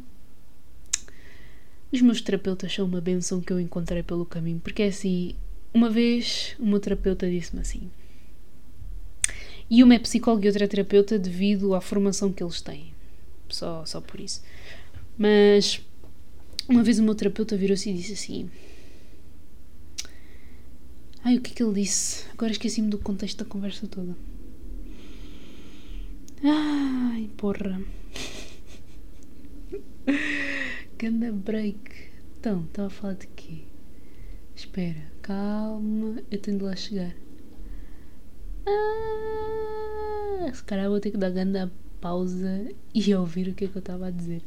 os 1.94 2.02
meus 2.02 2.20
terapeutas 2.20 2.74
são 2.74 2.86
uma 2.86 3.00
benção 3.00 3.40
que 3.40 3.52
eu 3.52 3.60
encontrei 3.60 4.02
pelo 4.02 4.26
caminho, 4.26 4.60
porque 4.60 4.82
é 4.82 4.88
assim, 4.88 5.34
uma 5.72 5.88
vez 5.88 6.56
o 6.58 6.66
meu 6.66 6.80
terapeuta 6.80 7.30
disse-me 7.30 7.60
assim. 7.60 7.90
E 9.70 9.82
uma 9.82 9.94
é 9.94 9.98
psicóloga 9.98 10.44
e 10.44 10.48
outra 10.48 10.64
é 10.64 10.68
terapeuta 10.68 11.18
devido 11.18 11.74
à 11.74 11.80
formação 11.80 12.32
que 12.32 12.42
eles 12.42 12.60
têm. 12.60 12.92
Só, 13.48 13.84
só 13.86 14.00
por 14.00 14.20
isso. 14.20 14.42
Mas 15.16 15.80
uma 16.68 16.82
vez 16.82 16.98
o 16.98 17.02
meu 17.02 17.14
terapeuta 17.14 17.56
virou-se 17.56 17.88
e 17.88 17.94
disse 17.94 18.12
assim: 18.12 18.50
Ai, 21.22 21.38
o 21.38 21.40
que 21.40 21.52
é 21.52 21.54
que 21.54 21.62
ele 21.62 21.80
disse? 21.80 22.26
Agora 22.32 22.52
esqueci-me 22.52 22.88
do 22.88 22.98
contexto 22.98 23.38
da 23.38 23.44
conversa 23.44 23.86
toda. 23.86 24.16
Ai, 26.42 27.30
porra. 27.36 27.80
Ganda 30.98 31.32
break. 31.32 32.12
Então, 32.38 32.64
estava 32.64 32.88
a 32.88 32.90
falar 32.90 33.14
de 33.14 33.26
quê? 33.28 33.64
Espera, 34.54 35.10
calma, 35.22 36.22
eu 36.30 36.38
tenho 36.38 36.58
de 36.58 36.64
lá 36.64 36.76
chegar. 36.76 37.14
Ah, 38.66 40.50
se 40.52 40.62
calhar 40.62 40.88
vou 40.88 41.00
ter 41.00 41.10
que 41.10 41.16
dar 41.16 41.30
ganda 41.30 41.72
pausa 42.00 42.70
e 42.94 43.12
ouvir 43.16 43.48
o 43.48 43.54
que 43.54 43.64
é 43.64 43.68
que 43.68 43.76
eu 43.76 43.80
estava 43.80 44.06
a 44.06 44.10
dizer. 44.10 44.42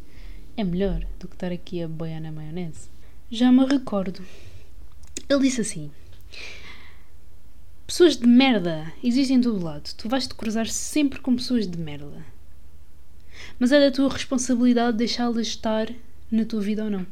É 0.56 0.64
melhor 0.64 1.06
do 1.20 1.28
que 1.28 1.36
estar 1.36 1.52
aqui 1.52 1.82
a 1.82 1.88
boiar 1.88 2.22
na 2.22 2.32
maionese. 2.32 2.90
Já 3.30 3.52
me 3.52 3.66
recordo. 3.66 4.24
Ele 5.30 5.42
disse 5.42 5.62
assim: 5.62 5.92
Pessoas 7.86 8.16
de 8.16 8.26
merda 8.26 8.92
existem 9.04 9.38
em 9.38 9.42
todo 9.42 9.64
lado. 9.64 9.94
Tu 9.96 10.08
vais 10.08 10.26
te 10.28 10.34
cruzar 10.34 10.68
sempre 10.68 11.20
com 11.20 11.36
pessoas 11.36 11.68
de 11.68 11.78
merda. 11.78 12.26
Mas 13.60 13.72
é 13.72 13.80
da 13.80 13.92
tua 13.92 14.10
responsabilidade 14.10 14.98
deixá-las 14.98 15.48
estar 15.48 15.94
na 16.32 16.46
tua 16.46 16.62
vida 16.62 16.84
ou 16.84 16.90
não. 16.90 17.06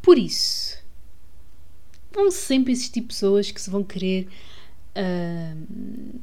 Por 0.00 0.18
isso, 0.18 0.78
vão 2.12 2.30
sempre 2.30 2.72
existir 2.72 3.02
pessoas 3.02 3.50
que 3.50 3.60
se 3.60 3.70
vão 3.70 3.84
querer 3.84 4.28
uh, 4.96 6.20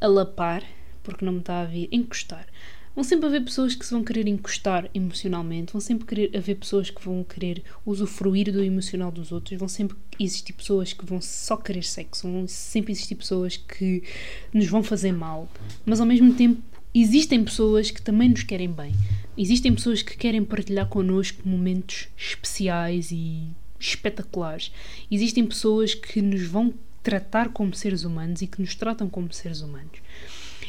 alapar, 0.00 0.64
porque 1.02 1.24
não 1.24 1.34
me 1.34 1.38
está 1.40 1.60
a 1.60 1.64
vir, 1.64 1.88
encostar. 1.92 2.46
Vão 2.94 3.04
sempre 3.04 3.26
haver 3.26 3.44
pessoas 3.44 3.74
que 3.74 3.84
se 3.84 3.92
vão 3.92 4.02
querer 4.02 4.26
encostar 4.26 4.88
emocionalmente, 4.94 5.70
vão 5.70 5.82
sempre 5.82 6.06
querer 6.06 6.34
haver 6.34 6.56
pessoas 6.56 6.88
que 6.88 7.04
vão 7.04 7.22
querer 7.22 7.62
usufruir 7.84 8.50
do 8.50 8.64
emocional 8.64 9.12
dos 9.12 9.30
outros, 9.32 9.58
vão 9.58 9.68
sempre 9.68 9.98
existir 10.18 10.54
pessoas 10.54 10.94
que 10.94 11.04
vão 11.04 11.20
só 11.20 11.58
querer 11.58 11.84
sexo, 11.84 12.26
vão 12.26 12.48
sempre 12.48 12.92
existir 12.92 13.16
pessoas 13.16 13.58
que 13.58 14.02
nos 14.50 14.66
vão 14.66 14.82
fazer 14.82 15.12
mal, 15.12 15.46
mas 15.84 16.00
ao 16.00 16.06
mesmo 16.06 16.32
tempo 16.32 16.62
existem 17.00 17.44
pessoas 17.44 17.90
que 17.90 18.00
também 18.00 18.28
nos 18.28 18.42
querem 18.42 18.70
bem. 18.70 18.92
Existem 19.36 19.74
pessoas 19.74 20.02
que 20.02 20.16
querem 20.16 20.44
partilhar 20.44 20.88
connosco 20.88 21.46
momentos 21.46 22.08
especiais 22.16 23.10
e 23.10 23.48
espetaculares. 23.78 24.72
Existem 25.10 25.44
pessoas 25.46 25.94
que 25.94 26.22
nos 26.22 26.46
vão 26.46 26.72
tratar 27.02 27.50
como 27.50 27.74
seres 27.74 28.04
humanos 28.04 28.40
e 28.42 28.46
que 28.46 28.60
nos 28.60 28.74
tratam 28.74 29.08
como 29.08 29.32
seres 29.32 29.60
humanos. 29.60 30.00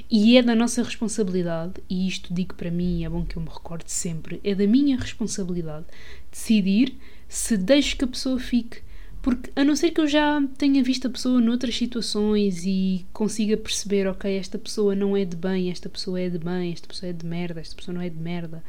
E 0.10 0.38
é 0.38 0.42
da 0.42 0.56
nossa 0.56 0.84
responsabilidade, 0.84 1.76
e 1.90 2.08
isto 2.08 2.34
digo 2.34 2.56
para 2.56 2.72
mim, 2.72 3.04
é 3.04 3.10
bom 3.10 3.26
que 3.26 3.38
eu 3.38 3.42
me 3.42 3.50
recorde 3.50 3.92
sempre, 3.92 4.40
é 4.44 4.54
da 4.54 4.68
minha 4.68 4.98
responsabilidade 4.98 5.86
decidir 6.32 6.96
se 7.28 7.58
deixo 7.58 7.98
que 7.98 8.06
a 8.06 8.08
pessoa 8.08 8.40
fique 8.40 8.82
porque 9.28 9.52
a 9.58 9.64
não 9.66 9.76
ser 9.76 9.92
que 9.92 10.00
eu 10.00 10.08
já 10.08 10.42
tenha 10.58 10.82
visto 10.82 11.06
a 11.06 11.10
pessoa 11.10 11.42
noutras 11.42 11.76
situações 11.76 12.64
e 12.64 13.06
consiga 13.12 13.58
perceber, 13.58 14.08
ok, 14.08 14.34
esta 14.38 14.58
pessoa 14.58 14.96
não 14.96 15.18
é 15.18 15.26
de 15.26 15.36
bem, 15.36 15.70
esta 15.70 15.90
pessoa 15.90 16.18
é 16.18 16.30
de 16.30 16.38
bem, 16.38 16.72
esta 16.72 16.88
pessoa 16.88 17.10
é 17.10 17.12
de 17.12 17.26
merda, 17.26 17.60
esta 17.60 17.76
pessoa 17.76 17.94
não 17.94 18.02
é 18.02 18.10
de 18.10 18.18
merda, 18.18 18.64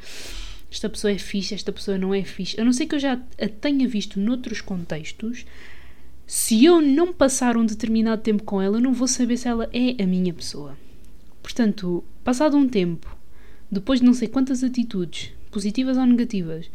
esta 0.69 0.89
pessoa 0.89 1.13
é 1.13 1.17
fixe, 1.17 1.55
esta 1.55 1.71
pessoa 1.71 1.97
não 1.97 2.13
é 2.13 2.25
fixe. 2.25 2.61
A 2.61 2.65
não 2.65 2.73
ser 2.73 2.87
que 2.87 2.97
eu 2.97 2.99
já 2.99 3.13
a 3.41 3.49
tenha 3.49 3.87
visto 3.87 4.19
noutros 4.19 4.61
contextos, 4.61 5.47
se 6.27 6.65
eu 6.65 6.81
não 6.81 7.13
passar 7.13 7.57
um 7.57 7.65
determinado 7.65 8.21
tempo 8.21 8.43
com 8.43 8.61
ela, 8.61 8.79
eu 8.79 8.83
não 8.83 8.93
vou 8.93 9.07
saber 9.07 9.37
se 9.37 9.47
ela 9.47 9.71
é 9.73 10.03
a 10.03 10.07
minha 10.09 10.35
pessoa. 10.35 10.77
Portanto, 11.41 12.03
passado 12.25 12.57
um 12.57 12.69
tempo, 12.69 13.17
depois 13.71 14.01
de 14.01 14.07
não 14.07 14.13
sei 14.13 14.27
quantas 14.27 14.65
atitudes, 14.65 15.31
positivas 15.53 15.97
ou 15.97 16.05
negativas, 16.05 16.69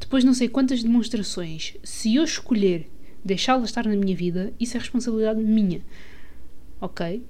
depois 0.00 0.24
de 0.24 0.26
não 0.26 0.34
sei 0.34 0.48
quantas 0.48 0.82
demonstrações, 0.82 1.76
se 1.84 2.16
eu 2.16 2.24
escolher 2.24 2.90
deixá-la 3.28 3.64
estar 3.64 3.84
na 3.84 3.94
minha 3.94 4.16
vida, 4.16 4.52
isso 4.58 4.76
é 4.76 4.80
responsabilidade 4.80 5.40
minha. 5.40 5.82
Ok? 6.80 7.22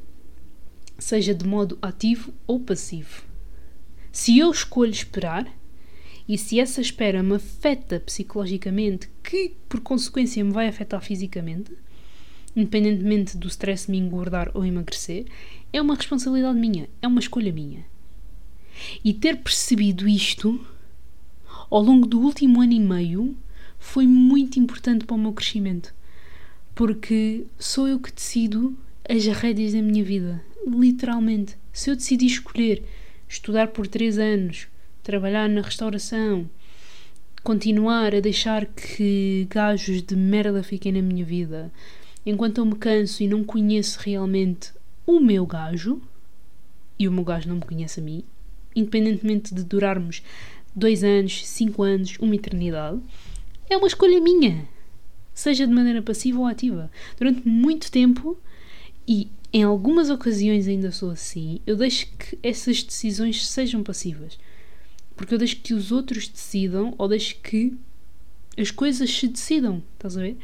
Seja 0.98 1.34
de 1.34 1.46
modo 1.46 1.76
ativo 1.82 2.32
ou 2.46 2.60
passivo. 2.60 3.22
Se 4.12 4.38
eu 4.38 4.50
escolho 4.50 4.90
esperar, 4.90 5.46
e 6.28 6.36
se 6.38 6.60
essa 6.60 6.80
espera 6.80 7.22
me 7.22 7.34
afeta 7.34 8.00
psicologicamente, 8.00 9.08
que 9.22 9.54
por 9.68 9.80
consequência 9.80 10.44
me 10.44 10.52
vai 10.52 10.68
afetar 10.68 11.02
fisicamente, 11.02 11.72
independentemente 12.54 13.36
do 13.36 13.48
stress 13.48 13.90
me 13.90 13.98
engordar 13.98 14.50
ou 14.54 14.64
emagrecer, 14.64 15.26
é 15.72 15.80
uma 15.80 15.94
responsabilidade 15.94 16.58
minha, 16.58 16.88
é 17.02 17.08
uma 17.08 17.20
escolha 17.20 17.52
minha. 17.52 17.84
E 19.04 19.12
ter 19.12 19.38
percebido 19.38 20.08
isto 20.08 20.64
ao 21.70 21.82
longo 21.82 22.06
do 22.06 22.20
último 22.20 22.60
ano 22.60 22.72
e 22.72 22.80
meio 22.80 23.36
foi 23.78 24.06
muito 24.06 24.58
importante 24.58 25.04
para 25.04 25.14
o 25.14 25.18
meu 25.18 25.32
crescimento. 25.32 25.94
Porque 26.74 27.46
sou 27.58 27.88
eu 27.88 27.98
que 27.98 28.12
decido 28.12 28.76
as 29.08 29.26
rédeas 29.26 29.72
da 29.72 29.82
minha 29.82 30.04
vida. 30.04 30.42
Literalmente. 30.66 31.56
Se 31.72 31.90
eu 31.90 31.96
decidir 31.96 32.26
escolher 32.26 32.82
estudar 33.28 33.68
por 33.68 33.86
três 33.86 34.18
anos, 34.18 34.68
trabalhar 35.02 35.48
na 35.48 35.60
restauração, 35.60 36.48
continuar 37.42 38.14
a 38.14 38.20
deixar 38.20 38.66
que 38.66 39.46
gajos 39.50 40.02
de 40.02 40.16
merda 40.16 40.62
fiquem 40.62 40.92
na 40.92 41.02
minha 41.02 41.24
vida, 41.24 41.70
enquanto 42.24 42.58
eu 42.58 42.66
me 42.66 42.74
canso 42.74 43.22
e 43.22 43.28
não 43.28 43.44
conheço 43.44 43.98
realmente 44.00 44.72
o 45.06 45.20
meu 45.20 45.46
gajo, 45.46 46.00
e 46.98 47.06
o 47.06 47.12
meu 47.12 47.24
gajo 47.24 47.48
não 47.48 47.56
me 47.56 47.62
conhece 47.62 48.00
a 48.00 48.02
mim, 48.02 48.24
independentemente 48.74 49.54
de 49.54 49.62
durarmos 49.62 50.22
dois 50.74 51.04
anos, 51.04 51.46
cinco 51.46 51.82
anos, 51.82 52.16
uma 52.20 52.34
eternidade, 52.34 53.00
é 53.68 53.76
uma 53.76 53.86
escolha 53.86 54.20
minha. 54.20 54.68
Seja 55.34 55.66
de 55.66 55.72
maneira 55.72 56.02
passiva 56.02 56.38
ou 56.40 56.46
ativa. 56.46 56.90
Durante 57.16 57.46
muito 57.46 57.90
tempo, 57.90 58.36
e 59.06 59.28
em 59.52 59.62
algumas 59.62 60.10
ocasiões 60.10 60.66
ainda 60.68 60.90
sou 60.90 61.10
assim, 61.10 61.60
eu 61.66 61.76
deixo 61.76 62.06
que 62.18 62.38
essas 62.42 62.82
decisões 62.82 63.46
sejam 63.46 63.82
passivas. 63.82 64.38
Porque 65.16 65.34
eu 65.34 65.38
deixo 65.38 65.56
que 65.56 65.74
os 65.74 65.90
outros 65.90 66.28
decidam 66.28 66.94
ou 66.98 67.08
deixo 67.08 67.36
que 67.42 67.76
as 68.56 68.70
coisas 68.70 69.10
se 69.10 69.28
decidam, 69.28 69.82
estás 69.94 70.16
a 70.16 70.20
ver? 70.20 70.36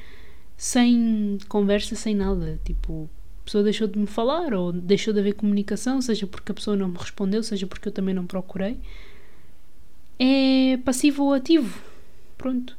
Sem 0.57 1.39
conversa, 1.49 1.95
sem 1.95 2.15
nada. 2.15 2.61
Tipo, 2.65 3.09
a 3.43 3.45
pessoa 3.45 3.65
deixou 3.65 3.87
de 3.87 3.99
me 3.99 4.07
falar 4.07 4.55
ou 4.55 4.73
deixou 4.73 5.13
de 5.13 5.21
haver 5.21 5.35
comunicação, 5.35 6.01
seja 6.01 6.27
porque 6.27 6.53
a 6.53 6.55
pessoa 6.55 6.77
não 6.77 6.89
me 6.89 6.97
respondeu, 6.97 7.43
seja 7.43 7.67
porque 7.67 7.89
eu 7.89 7.93
também 7.93 8.15
não 8.15 8.27
procurei. 8.27 8.79
É 10.19 10.77
passivo 10.79 11.25
ou 11.25 11.35
ativo. 11.35 11.83
Pronto. 12.39 12.77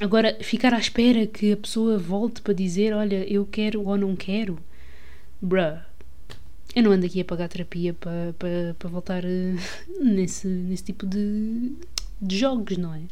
Agora, 0.00 0.38
ficar 0.42 0.72
à 0.72 0.78
espera 0.78 1.26
que 1.26 1.52
a 1.52 1.56
pessoa 1.58 1.98
volte 1.98 2.40
para 2.40 2.54
dizer: 2.54 2.94
Olha, 2.94 3.30
eu 3.30 3.44
quero 3.44 3.86
ou 3.86 3.98
não 3.98 4.16
quero, 4.16 4.58
bruh, 5.42 5.78
eu 6.74 6.82
não 6.82 6.92
ando 6.92 7.04
aqui 7.04 7.20
a 7.20 7.24
pagar 7.24 7.48
terapia 7.48 7.92
para, 7.92 8.34
para, 8.38 8.74
para 8.78 8.88
voltar 8.88 9.22
uh, 9.24 9.58
nesse, 10.02 10.48
nesse 10.48 10.84
tipo 10.84 11.06
de, 11.06 11.72
de 12.20 12.38
jogos, 12.38 12.78
não 12.78 12.94
é? 12.94 13.02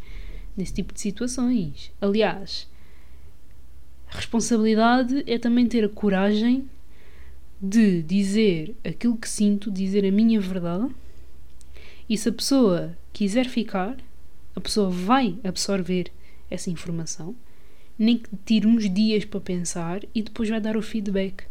Nesse 0.56 0.72
tipo 0.72 0.94
de 0.94 1.00
situações. 1.00 1.92
Aliás, 2.00 2.66
responsabilidade 4.08 5.24
é 5.26 5.38
também 5.38 5.66
ter 5.66 5.84
a 5.84 5.90
coragem 5.90 6.66
de 7.60 8.02
dizer 8.02 8.74
aquilo 8.82 9.16
que 9.16 9.28
sinto, 9.28 9.70
dizer 9.70 10.06
a 10.06 10.10
minha 10.10 10.40
verdade. 10.40 10.88
E 12.08 12.16
se 12.16 12.30
a 12.30 12.32
pessoa 12.32 12.96
quiser 13.12 13.46
ficar, 13.46 13.94
a 14.56 14.60
pessoa 14.60 14.88
vai 14.88 15.36
absorver 15.44 16.10
essa 16.50 16.70
informação, 16.70 17.34
nem 17.98 18.18
que 18.18 18.28
tire 18.44 18.66
uns 18.66 18.88
dias 18.92 19.24
para 19.24 19.40
pensar 19.40 20.02
e 20.14 20.22
depois 20.22 20.48
vai 20.48 20.60
dar 20.60 20.76
o 20.76 20.82
feedback. 20.82 21.44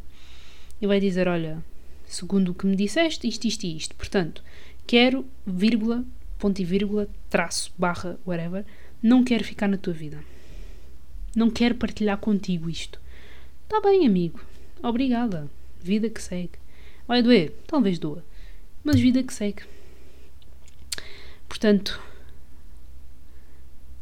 E 0.82 0.88
vai 0.88 1.00
dizer: 1.00 1.28
Olha, 1.28 1.64
segundo 2.06 2.50
o 2.50 2.54
que 2.54 2.66
me 2.66 2.76
disseste, 2.76 3.28
isto, 3.28 3.46
isto 3.46 3.64
e 3.66 3.76
isto. 3.76 3.96
Portanto, 3.96 4.44
quero, 4.86 5.26
vírgula, 5.46 6.06
ponto 6.38 6.62
e 6.62 6.66
vírgula, 6.66 7.08
traço, 7.30 7.74
barra, 7.78 8.18
whatever, 8.26 8.66
não 9.02 9.24
quero 9.24 9.44
ficar 9.44 9.68
na 9.68 9.78
tua 9.78 9.94
vida. 9.94 10.24
Não 11.36 11.50
quero 11.50 11.76
partilhar 11.76 12.18
contigo 12.18 12.70
isto. 12.70 13.00
Está 13.64 13.82
bem, 13.82 14.08
amigo. 14.08 14.40
Obrigada. 14.82 15.50
Vida 15.80 16.10
que 16.10 16.22
segue. 16.22 16.54
Vai 17.08 17.22
doer? 17.22 17.54
Talvez 17.68 18.00
doa. 18.00 18.24
Mas 18.84 19.00
vida 19.00 19.22
que 19.22 19.34
segue. 19.34 19.64
Portanto, 21.48 22.02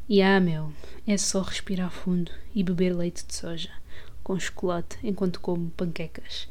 e 0.08 0.22
ah, 0.22 0.40
meu, 0.40 0.72
é 1.08 1.18
só 1.18 1.42
respirar 1.42 1.92
fundo 1.92 2.32
e 2.54 2.64
beber 2.64 2.96
leite 2.96 3.26
de 3.26 3.36
soja 3.36 3.70
com 4.24 4.40
chocolate 4.40 4.98
enquanto 5.04 5.40
como 5.40 5.70
panquecas. 5.72 6.48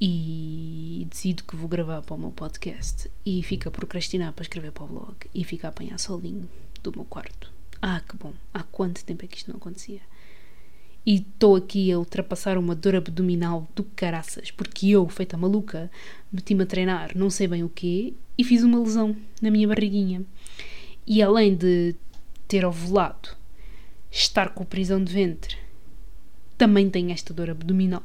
E 0.00 1.06
decido 1.10 1.44
que 1.44 1.56
vou 1.56 1.68
gravar 1.68 2.02
para 2.02 2.14
o 2.14 2.18
meu 2.18 2.30
podcast 2.30 3.10
e 3.24 3.42
fico 3.42 3.68
a 3.68 3.72
procrastinar 3.72 4.32
para 4.32 4.42
escrever 4.42 4.72
para 4.72 4.84
o 4.84 4.88
blog 4.88 5.16
e 5.34 5.44
fico 5.44 5.66
a 5.66 5.70
apanhar 5.70 5.98
solinho 5.98 6.48
do 6.82 6.92
meu 6.92 7.04
quarto. 7.04 7.52
Ah, 7.80 8.00
que 8.00 8.16
bom! 8.16 8.32
Há 8.54 8.62
quanto 8.62 9.04
tempo 9.04 9.24
é 9.24 9.28
que 9.28 9.36
isto 9.36 9.50
não 9.50 9.56
acontecia? 9.56 10.00
E 11.04 11.16
estou 11.16 11.56
aqui 11.56 11.90
a 11.90 11.98
ultrapassar 11.98 12.56
uma 12.56 12.76
dor 12.76 12.94
abdominal 12.94 13.68
do 13.74 13.82
caraças, 13.82 14.52
porque 14.52 14.88
eu, 14.88 15.08
feita 15.08 15.36
maluca, 15.36 15.90
meti-me 16.32 16.62
a 16.62 16.66
treinar 16.66 17.16
não 17.16 17.28
sei 17.28 17.48
bem 17.48 17.64
o 17.64 17.68
quê 17.68 18.14
e 18.38 18.44
fiz 18.44 18.62
uma 18.62 18.78
lesão 18.78 19.16
na 19.40 19.50
minha 19.50 19.66
barriguinha. 19.66 20.24
E 21.04 21.20
além 21.20 21.56
de 21.56 21.96
ter 22.46 22.64
ovulado, 22.64 23.36
estar 24.12 24.50
com 24.50 24.64
prisão 24.64 25.02
de 25.02 25.12
ventre, 25.12 25.56
também 26.58 26.90
tem 26.90 27.10
esta 27.10 27.32
dor 27.32 27.50
abdominal. 27.50 28.04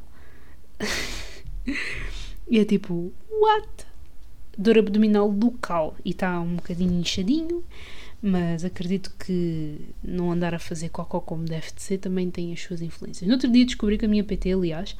e 2.50 2.58
é 2.58 2.66
tipo, 2.66 3.12
what? 3.30 3.86
Dor 4.58 4.80
abdominal 4.80 5.30
local 5.30 5.96
e 6.04 6.12
está 6.12 6.40
um 6.40 6.56
bocadinho 6.56 7.00
inchadinho, 7.00 7.64
mas 8.22 8.64
acredito 8.66 9.14
que 9.20 9.80
não 10.02 10.32
andar 10.32 10.56
a 10.56 10.60
fazer 10.60 10.90
cocó 10.90 11.20
como 11.20 11.44
deve 11.44 11.72
de 11.74 11.82
ser 11.82 12.00
também 12.00 12.32
tem 12.32 12.54
as 12.54 12.62
suas 12.62 12.82
influências. 12.82 13.28
No 13.28 13.34
outro 13.34 13.52
dia 13.52 13.66
descobri 13.66 13.98
que 13.98 14.06
a 14.06 14.08
minha 14.08 14.24
PT, 14.24 14.54
aliás, 14.54 14.96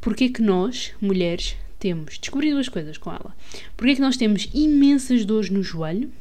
porque 0.00 0.24
é 0.24 0.28
que 0.28 0.42
nós, 0.42 0.92
mulheres, 1.00 1.56
temos, 1.78 2.18
descobri 2.18 2.52
duas 2.52 2.68
coisas 2.68 2.98
com 2.98 3.10
ela. 3.10 3.34
Porque 3.76 3.92
é 3.92 3.94
que 3.96 4.00
nós 4.00 4.16
temos 4.16 4.48
imensas 4.54 5.24
dores 5.24 5.50
no 5.50 5.62
joelho 5.62 6.12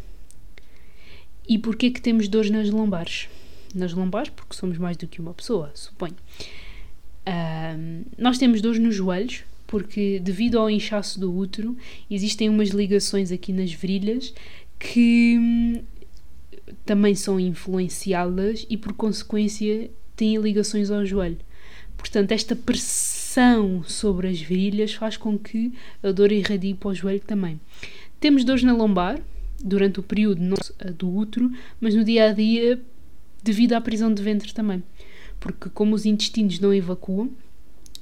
e 1.48 1.60
porquê 1.60 1.92
que 1.92 2.02
temos 2.02 2.28
dores 2.28 2.50
nas 2.50 2.70
lombares? 2.72 3.28
Nas 3.76 3.94
lombares, 3.94 4.30
porque 4.30 4.56
somos 4.56 4.78
mais 4.78 4.96
do 4.96 5.06
que 5.06 5.20
uma 5.20 5.34
pessoa, 5.34 5.70
suponho. 5.74 6.16
nós 8.18 8.38
temos 8.38 8.62
dores 8.62 8.80
nos 8.80 8.96
joelhos, 8.96 9.44
porque 9.68 10.20
devido 10.20 10.58
ao 10.58 10.70
inchaço 10.70 11.20
do 11.20 11.36
útero, 11.36 11.76
existem 12.10 12.48
umas 12.48 12.70
ligações 12.70 13.32
aqui 13.32 13.52
nas 13.52 13.74
virilhas 13.74 14.34
que 14.80 15.38
hum, 15.38 15.84
também 16.86 17.16
são 17.16 17.40
influenciadas 17.40 18.66
e, 18.70 18.78
por 18.78 18.94
consequência, 18.94 19.90
têm 20.16 20.38
ligações 20.38 20.90
ao 20.90 21.06
joelho. 21.06 21.38
Portanto, 21.98 22.32
esta 22.32 22.56
pressão 22.56 23.84
sobre 23.84 24.28
as 24.28 24.40
virilhas 24.40 24.94
faz 24.94 25.18
com 25.18 25.38
que 25.38 25.74
a 26.04 26.12
dor 26.12 26.32
irradie 26.32 26.74
para 26.74 26.90
o 26.90 26.94
joelho 26.94 27.22
também. 27.22 27.60
Temos 28.20 28.44
dores 28.44 28.64
na 28.64 28.74
lombar, 28.74 29.20
durante 29.64 30.00
o 30.00 30.04
período 30.04 30.42
do 30.98 31.16
útero, 31.16 31.52
mas 31.80 31.96
no 31.96 32.04
dia 32.04 32.30
a 32.30 32.34
dia 32.34 32.80
devido 33.46 33.74
à 33.74 33.82
prisão 33.82 34.12
de 34.12 34.22
ventre 34.24 34.54
também. 34.54 34.84
Porque 35.40 35.70
como 35.70 35.94
os 35.94 36.06
intestinos 36.06 36.60
não 36.60 36.74
evacuam, 36.74 37.30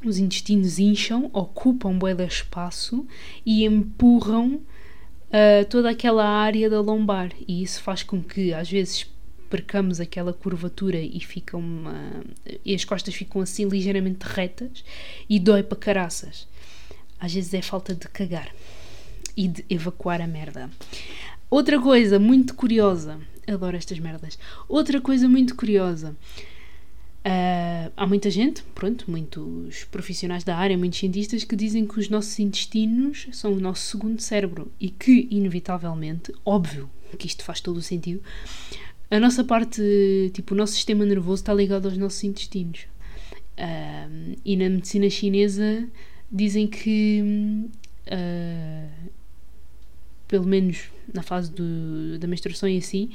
os 0.04 0.18
intestinos 0.18 0.80
incham, 0.80 1.30
ocupam 1.34 1.98
bué 1.98 2.16
de 2.16 2.26
espaço 2.26 3.06
e 3.46 3.66
empurram 3.66 4.56
uh, 4.56 5.66
toda 5.70 5.90
aquela 5.90 6.26
área 6.26 6.70
da 6.70 6.80
lombar. 6.80 7.32
E 7.46 7.62
isso 7.62 7.82
faz 7.82 8.04
com 8.04 8.24
que 8.24 8.54
às 8.54 8.70
vezes 8.72 9.06
percamos 9.50 10.00
aquela 10.00 10.34
curvatura 10.34 10.98
e 10.98 11.22
uma, 11.54 12.24
e 12.66 12.74
as 12.74 12.84
costas 12.86 13.14
ficam 13.14 13.42
assim 13.42 13.68
ligeiramente 13.68 14.26
retas 14.26 14.84
e 15.30 15.40
dói 15.40 15.62
para 15.62 15.78
caraças. 15.78 16.48
Às 17.20 17.34
vezes 17.34 17.54
é 17.54 17.62
falta 17.62 17.94
de 17.94 18.08
cagar 18.08 18.50
e 19.36 19.48
de 19.48 19.66
evacuar 19.70 20.22
a 20.22 20.28
merda. 20.28 20.70
Outra 21.50 21.80
coisa 21.80 22.18
muito 22.18 22.56
curiosa, 22.56 23.20
adoro 23.48 23.78
estas 23.78 24.00
merdas. 24.00 24.38
Outra 24.68 25.00
coisa 25.02 25.28
muito 25.28 25.56
curiosa. 25.56 26.16
Uh, 27.26 27.90
há 27.96 28.06
muita 28.06 28.30
gente, 28.30 28.62
pronto, 28.76 29.10
muitos 29.10 29.86
profissionais 29.86 30.44
da 30.44 30.58
área, 30.58 30.78
muitos 30.78 31.00
cientistas 31.00 31.46
que 31.46 31.56
dizem 31.56 31.88
que 31.88 31.98
os 31.98 32.10
nossos 32.10 32.38
intestinos 32.38 33.28
são 33.32 33.54
o 33.54 33.60
nosso 33.62 33.84
segundo 33.84 34.22
cérebro 34.22 34.70
e 34.78 34.90
que, 34.90 35.28
inevitavelmente, 35.32 36.34
óbvio 36.44 36.90
que 37.18 37.28
isto 37.28 37.44
faz 37.44 37.62
todo 37.62 37.78
o 37.78 37.82
sentido, 37.82 38.22
a 39.10 39.20
nossa 39.20 39.44
parte, 39.44 39.82
tipo, 40.34 40.54
o 40.54 40.58
nosso 40.58 40.74
sistema 40.74 41.06
nervoso 41.06 41.44
está 41.44 41.54
ligado 41.54 41.86
aos 41.86 41.98
nossos 41.98 42.24
intestinos. 42.24 42.88
Uh, 43.58 44.36
e 44.44 44.58
na 44.58 44.68
medicina 44.68 45.10
chinesa 45.10 45.88
dizem 46.32 46.68
que 46.68 47.22
uh, 48.08 49.10
pelo 50.34 50.48
menos 50.48 50.86
na 51.14 51.22
fase 51.22 51.52
do, 51.52 52.18
da 52.18 52.26
menstruação 52.26 52.68
e 52.68 52.80
assim, 52.80 53.12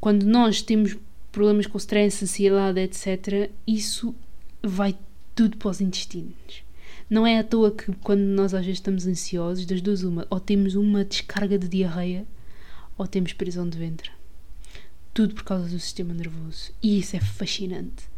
quando 0.00 0.26
nós 0.26 0.60
temos 0.60 0.96
problemas 1.30 1.64
com 1.64 1.78
stress, 1.78 2.24
ansiedade, 2.24 2.80
etc., 2.80 3.52
isso 3.64 4.12
vai 4.60 4.98
tudo 5.32 5.56
para 5.58 5.68
os 5.68 5.80
intestinos. 5.80 6.64
Não 7.08 7.24
é 7.24 7.38
à 7.38 7.44
toa 7.44 7.70
que 7.70 7.92
quando 8.02 8.22
nós 8.22 8.52
às 8.52 8.62
vezes 8.66 8.78
estamos 8.78 9.06
ansiosos, 9.06 9.64
das 9.64 9.80
duas 9.80 10.02
uma, 10.02 10.26
ou 10.28 10.40
temos 10.40 10.74
uma 10.74 11.04
descarga 11.04 11.56
de 11.56 11.68
diarreia, 11.68 12.26
ou 12.98 13.06
temos 13.06 13.32
prisão 13.32 13.68
de 13.68 13.78
ventre. 13.78 14.10
Tudo 15.14 15.36
por 15.36 15.44
causa 15.44 15.68
do 15.68 15.78
sistema 15.78 16.12
nervoso. 16.12 16.72
E 16.82 16.98
isso 16.98 17.14
é 17.14 17.20
fascinante. 17.20 18.10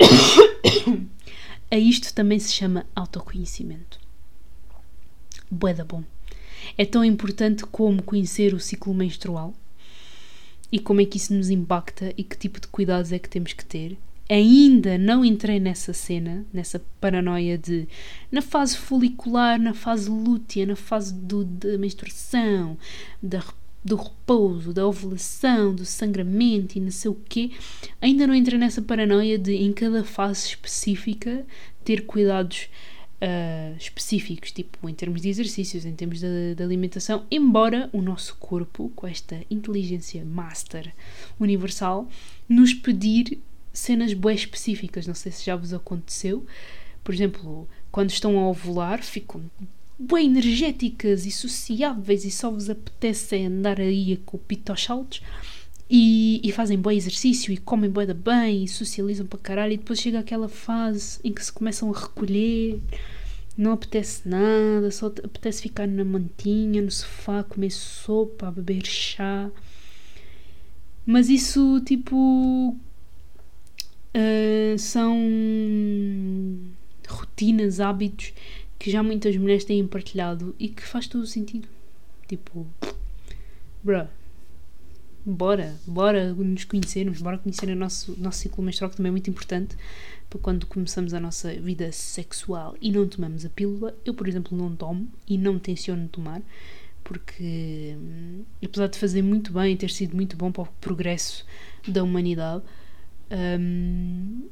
A 1.70 1.76
isto 1.76 2.12
também 2.12 2.40
se 2.40 2.52
chama 2.52 2.84
autoconhecimento. 2.96 4.00
Boeda 5.48 5.84
bom. 5.84 6.02
É 6.76 6.84
tão 6.84 7.04
importante 7.04 7.64
como 7.64 8.02
conhecer 8.02 8.54
o 8.54 8.60
ciclo 8.60 8.94
menstrual 8.94 9.54
e 10.70 10.78
como 10.78 11.00
é 11.00 11.04
que 11.04 11.16
isso 11.16 11.34
nos 11.34 11.50
impacta 11.50 12.12
e 12.16 12.22
que 12.22 12.36
tipo 12.36 12.60
de 12.60 12.68
cuidados 12.68 13.12
é 13.12 13.18
que 13.18 13.28
temos 13.28 13.52
que 13.52 13.64
ter. 13.64 13.96
Ainda 14.30 14.98
não 14.98 15.24
entrei 15.24 15.58
nessa 15.58 15.94
cena, 15.94 16.44
nessa 16.52 16.82
paranoia 17.00 17.56
de 17.56 17.88
na 18.30 18.42
fase 18.42 18.76
folicular, 18.76 19.58
na 19.58 19.72
fase 19.72 20.10
lútea, 20.10 20.66
na 20.66 20.76
fase 20.76 21.14
do, 21.14 21.44
da 21.44 21.78
menstruação, 21.78 22.76
da, 23.22 23.42
do 23.82 23.96
repouso, 23.96 24.74
da 24.74 24.86
ovulação, 24.86 25.74
do 25.74 25.86
sangramento 25.86 26.76
e 26.76 26.80
não 26.80 26.90
sei 26.90 27.10
o 27.10 27.18
quê. 27.26 27.52
Ainda 28.02 28.26
não 28.26 28.34
entrei 28.34 28.58
nessa 28.58 28.82
paranoia 28.82 29.38
de 29.38 29.54
em 29.54 29.72
cada 29.72 30.04
fase 30.04 30.48
específica 30.48 31.46
ter 31.82 32.04
cuidados 32.04 32.68
uh, 33.22 33.76
específicos, 33.76 34.52
tipo 34.52 34.88
em 34.88 34.94
termos 34.94 35.22
de 35.22 35.28
exercícios, 35.28 35.84
em 35.84 35.94
termos 35.94 36.20
de, 36.20 36.54
de, 36.54 36.62
alimentação, 36.62 37.24
embora 37.30 37.88
o 37.92 38.00
nosso 38.00 38.36
corpo, 38.36 38.90
com 38.94 39.06
esta 39.06 39.40
inteligência 39.50 40.24
master 40.24 40.92
universal, 41.38 42.08
nos 42.48 42.72
pedir 42.74 43.38
cenas 43.72 44.12
bem 44.12 44.34
específicas. 44.34 45.06
Não 45.06 45.14
sei 45.14 45.32
se 45.32 45.44
já 45.44 45.56
vos 45.56 45.72
aconteceu. 45.72 46.46
Por 47.02 47.14
exemplo, 47.14 47.68
quando 47.90 48.10
estão 48.10 48.38
a 48.38 48.48
ovular, 48.48 49.02
ficam 49.02 49.42
bem 49.98 50.26
energéticas 50.26 51.26
e 51.26 51.30
sociáveis 51.30 52.24
e 52.24 52.30
só 52.30 52.50
vos 52.50 52.70
apetece 52.70 53.36
andar 53.44 53.80
aí 53.80 54.16
com 54.24 54.36
o 54.36 54.40
aos 54.68 54.84
saltos. 54.84 55.22
E, 55.90 56.40
e, 56.44 56.52
fazem 56.52 56.78
bom 56.78 56.90
exercício 56.90 57.50
e 57.50 57.56
comem 57.56 57.88
bem 57.90 58.06
bem 58.12 58.64
e 58.64 58.68
socializam 58.68 59.26
para 59.26 59.38
caralho 59.38 59.72
e 59.72 59.78
depois 59.78 59.98
chega 59.98 60.18
aquela 60.18 60.46
fase 60.46 61.18
em 61.24 61.32
que 61.32 61.42
se 61.42 61.50
começam 61.50 61.90
a 61.90 61.98
recolher 61.98 62.78
não 63.58 63.72
apetece 63.72 64.26
nada, 64.28 64.88
só 64.92 65.06
apetece 65.06 65.62
ficar 65.62 65.88
na 65.88 66.04
mantinha, 66.04 66.80
no 66.80 66.90
sofá, 66.92 67.42
comer 67.42 67.70
sopa, 67.70 68.52
beber 68.52 68.86
chá. 68.86 69.50
Mas 71.04 71.28
isso, 71.28 71.80
tipo, 71.80 72.76
uh, 74.14 74.78
são 74.78 75.18
rotinas, 77.08 77.80
hábitos 77.80 78.32
que 78.78 78.92
já 78.92 79.02
muitas 79.02 79.36
mulheres 79.36 79.64
têm 79.64 79.84
partilhado 79.88 80.54
e 80.56 80.68
que 80.68 80.82
faz 80.82 81.08
todo 81.08 81.22
o 81.22 81.26
sentido. 81.26 81.66
Tipo, 82.28 82.64
bruh, 83.82 84.06
bora, 85.28 85.76
bora 85.86 86.32
nos 86.32 86.64
conhecermos, 86.64 87.20
bora 87.20 87.38
conhecer 87.38 87.68
o 87.68 87.76
nosso, 87.76 88.14
nosso 88.18 88.38
ciclo 88.38 88.64
menstrual, 88.64 88.90
que 88.90 88.96
também 88.96 89.10
é 89.10 89.12
muito 89.12 89.28
importante 89.28 89.76
para 90.28 90.38
quando 90.38 90.66
começamos 90.66 91.14
a 91.14 91.20
nossa 91.20 91.52
vida 91.54 91.90
sexual 91.92 92.76
e 92.80 92.90
não 92.90 93.06
tomamos 93.06 93.44
a 93.44 93.48
pílula. 93.50 93.94
Eu, 94.04 94.14
por 94.14 94.28
exemplo, 94.28 94.56
não 94.56 94.74
tomo 94.74 95.08
e 95.26 95.38
não 95.38 95.58
tenciono 95.58 96.08
tomar, 96.08 96.42
porque 97.04 97.94
hum, 97.96 98.44
apesar 98.62 98.88
de 98.88 98.98
fazer 98.98 99.22
muito 99.22 99.52
bem, 99.52 99.76
ter 99.76 99.90
sido 99.90 100.14
muito 100.14 100.36
bom 100.36 100.50
para 100.50 100.62
o 100.62 100.68
progresso 100.80 101.44
da 101.86 102.02
humanidade, 102.02 102.62
hum, 103.30 104.48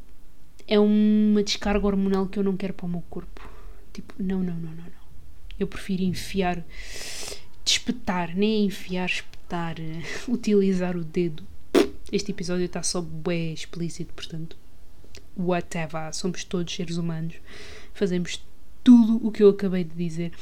é 0.67 0.79
uma 0.79 1.43
descarga 1.43 1.87
hormonal 1.87 2.27
que 2.27 2.39
eu 2.39 2.43
não 2.43 2.57
quero 2.57 2.75
para 2.75 2.87
o 2.87 2.89
meu 2.89 3.05
corpo. 3.09 3.49
Tipo, 3.93 4.15
não, 4.19 4.43
não, 4.43 4.55
não, 4.55 4.71
não, 4.71 4.85
não. 4.85 5.07
Eu 5.59 5.67
prefiro 5.67 6.03
enfiar, 6.03 6.63
despetar, 7.65 8.37
nem 8.37 8.67
enfiar, 8.67 9.11
tentar 9.47 9.77
uh, 9.79 10.03
utilizar 10.33 10.97
o 10.97 11.05
dedo. 11.05 11.43
Este 12.11 12.31
episódio 12.33 12.65
está 12.65 12.83
só 12.83 13.01
bem 13.01 13.53
explícito, 13.53 14.13
portanto, 14.13 14.57
whatever. 15.37 16.13
Somos 16.13 16.45
todos 16.45 16.75
seres 16.75 16.97
humanos, 16.97 17.37
fazemos 17.95 18.45
tudo 18.85 19.25
o 19.27 19.33
que 19.33 19.43
eu 19.43 19.49
acabei 19.49 19.85
de 19.85 19.95
dizer. 19.95 20.33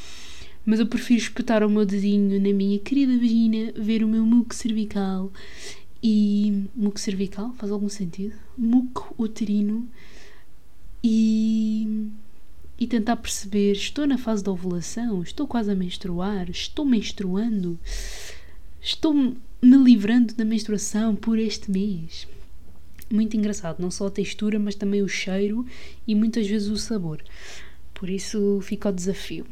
Mas 0.67 0.81
eu 0.81 0.87
prefiro 0.87 1.21
espetar 1.21 1.63
o 1.63 1.71
meu 1.71 1.85
dedinho 1.85 2.41
na 2.41 2.53
minha 2.53 2.79
querida 2.79 3.17
vagina, 3.19 3.73
ver 3.77 4.03
o 4.03 4.09
meu 4.09 4.25
muco 4.25 4.55
cervical 4.55 5.31
e. 6.03 6.65
muco 6.75 6.99
cervical? 6.99 7.53
Faz 7.59 7.71
algum 7.71 7.89
sentido? 7.89 8.35
Muco 8.57 9.15
uterino 9.19 9.87
e. 11.03 12.09
e 12.79 12.87
tentar 12.87 13.17
perceber: 13.17 13.73
estou 13.73 14.07
na 14.07 14.17
fase 14.17 14.43
da 14.43 14.53
ovulação? 14.53 15.23
Estou 15.23 15.47
quase 15.47 15.71
a 15.71 15.75
menstruar? 15.75 16.49
Estou 16.49 16.87
menstruando? 16.87 17.79
Estou-me 18.85 19.39
livrando 19.63 20.35
da 20.35 20.45
menstruação 20.45 21.17
por 21.17 21.39
este 21.39 21.71
mês. 21.71 22.29
Muito 23.11 23.35
engraçado, 23.35 23.81
não 23.81 23.91
só 23.91 24.09
a 24.09 24.11
textura, 24.11 24.59
mas 24.59 24.75
também 24.75 25.01
o 25.01 25.09
cheiro 25.09 25.65
e 26.07 26.15
muitas 26.15 26.47
vezes 26.47 26.69
o 26.69 26.77
sabor. 26.77 27.25
Por 27.95 28.11
isso 28.11 28.61
fica 28.61 28.91
o 28.91 28.93
desafio. 28.93 29.47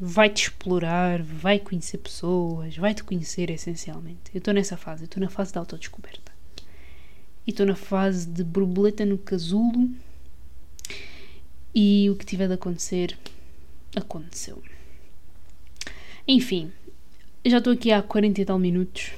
Vai-te 0.00 0.42
explorar, 0.42 1.22
vai 1.22 1.60
conhecer 1.60 1.98
pessoas, 1.98 2.76
vai-te 2.76 3.04
conhecer 3.04 3.48
essencialmente. 3.48 4.22
Eu 4.34 4.38
estou 4.38 4.52
nessa 4.52 4.76
fase, 4.76 5.04
estou 5.04 5.22
na 5.22 5.30
fase 5.30 5.52
da 5.52 5.60
autodescoberta. 5.60 6.32
E 7.46 7.50
estou 7.50 7.64
na 7.64 7.76
fase 7.76 8.26
de 8.26 8.42
borboleta 8.42 9.06
no 9.06 9.18
casulo. 9.18 9.88
E 11.72 12.10
o 12.10 12.16
que 12.16 12.26
tiver 12.26 12.48
de 12.48 12.54
acontecer, 12.54 13.16
aconteceu. 13.94 14.60
Enfim, 16.26 16.72
já 17.50 17.58
estou 17.58 17.72
aqui 17.72 17.90
há 17.90 18.02
40 18.02 18.40
e 18.40 18.44
tal 18.44 18.58
minutos. 18.58 19.12